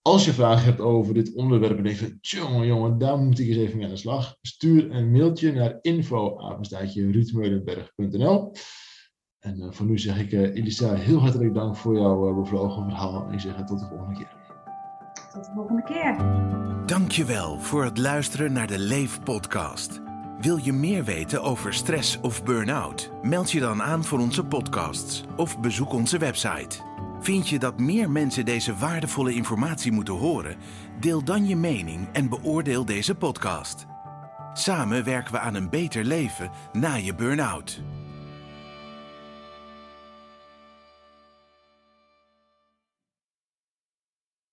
Als 0.03 0.25
je 0.25 0.33
vragen 0.33 0.65
hebt 0.65 0.81
over 0.81 1.15
dit 1.15 1.35
onderwerp 1.35 1.77
en 1.77 1.83
denkt 1.83 2.19
jongen, 2.21 2.67
jongen, 2.67 2.99
daar 2.99 3.19
moet 3.19 3.39
ik 3.39 3.49
eens 3.49 3.57
even 3.57 3.77
mee 3.77 3.87
aan 3.87 3.93
de 3.93 3.99
slag. 3.99 4.37
Stuur 4.43 4.91
een 4.91 5.11
mailtje 5.11 5.53
naar 5.53 5.79
info@ruudmeulenberg.nl. 5.81 8.53
En 9.39 9.59
uh, 9.59 9.67
voor 9.71 9.87
nu 9.87 9.99
zeg 9.99 10.21
ik 10.21 10.33
uh, 10.33 10.55
Elisa 10.55 10.95
heel 10.95 11.19
hartelijk 11.19 11.55
dank 11.55 11.77
voor 11.77 11.99
jouw 11.99 12.29
uh, 12.29 12.37
bevlogen 12.37 12.85
verhaal. 12.85 13.27
En 13.27 13.33
ik 13.33 13.41
zeg 13.41 13.65
tot 13.65 13.79
de 13.79 13.87
volgende 13.87 14.15
keer. 14.15 14.37
Tot 15.33 15.45
de 15.45 15.51
volgende 15.55 15.83
keer. 15.83 16.17
Dankjewel 16.87 17.59
voor 17.59 17.85
het 17.85 17.99
luisteren 17.99 18.53
naar 18.53 18.67
de 18.67 18.79
Leef 18.79 19.23
podcast. 19.23 20.10
Wil 20.41 20.57
je 20.57 20.73
meer 20.73 21.05
weten 21.05 21.43
over 21.43 21.75
stress 21.75 22.21
of 22.21 22.45
burn-out? 22.45 23.11
Meld 23.23 23.51
je 23.53 23.61
dan 23.61 23.83
aan 23.83 24.05
voor 24.05 24.19
onze 24.19 24.45
podcasts 24.45 25.25
of 25.37 25.61
bezoek 25.61 25.93
onze 25.93 26.19
website. 26.19 26.79
Vind 27.21 27.49
je 27.49 27.59
dat 27.59 27.79
meer 27.79 28.11
mensen 28.11 28.45
deze 28.45 28.77
waardevolle 28.77 29.35
informatie 29.35 29.93
moeten 29.93 30.15
horen? 30.15 30.57
Deel 31.01 31.25
dan 31.25 31.47
je 31.47 31.57
mening 31.57 32.09
en 32.13 32.29
beoordeel 32.29 32.85
deze 32.85 33.15
podcast. 33.15 33.87
Samen 34.53 35.05
werken 35.05 35.33
we 35.33 35.39
aan 35.39 35.55
een 35.55 35.71
beter 35.71 36.05
leven 36.05 36.51
na 36.73 36.95
je 36.95 37.15
burn-out. 37.15 37.83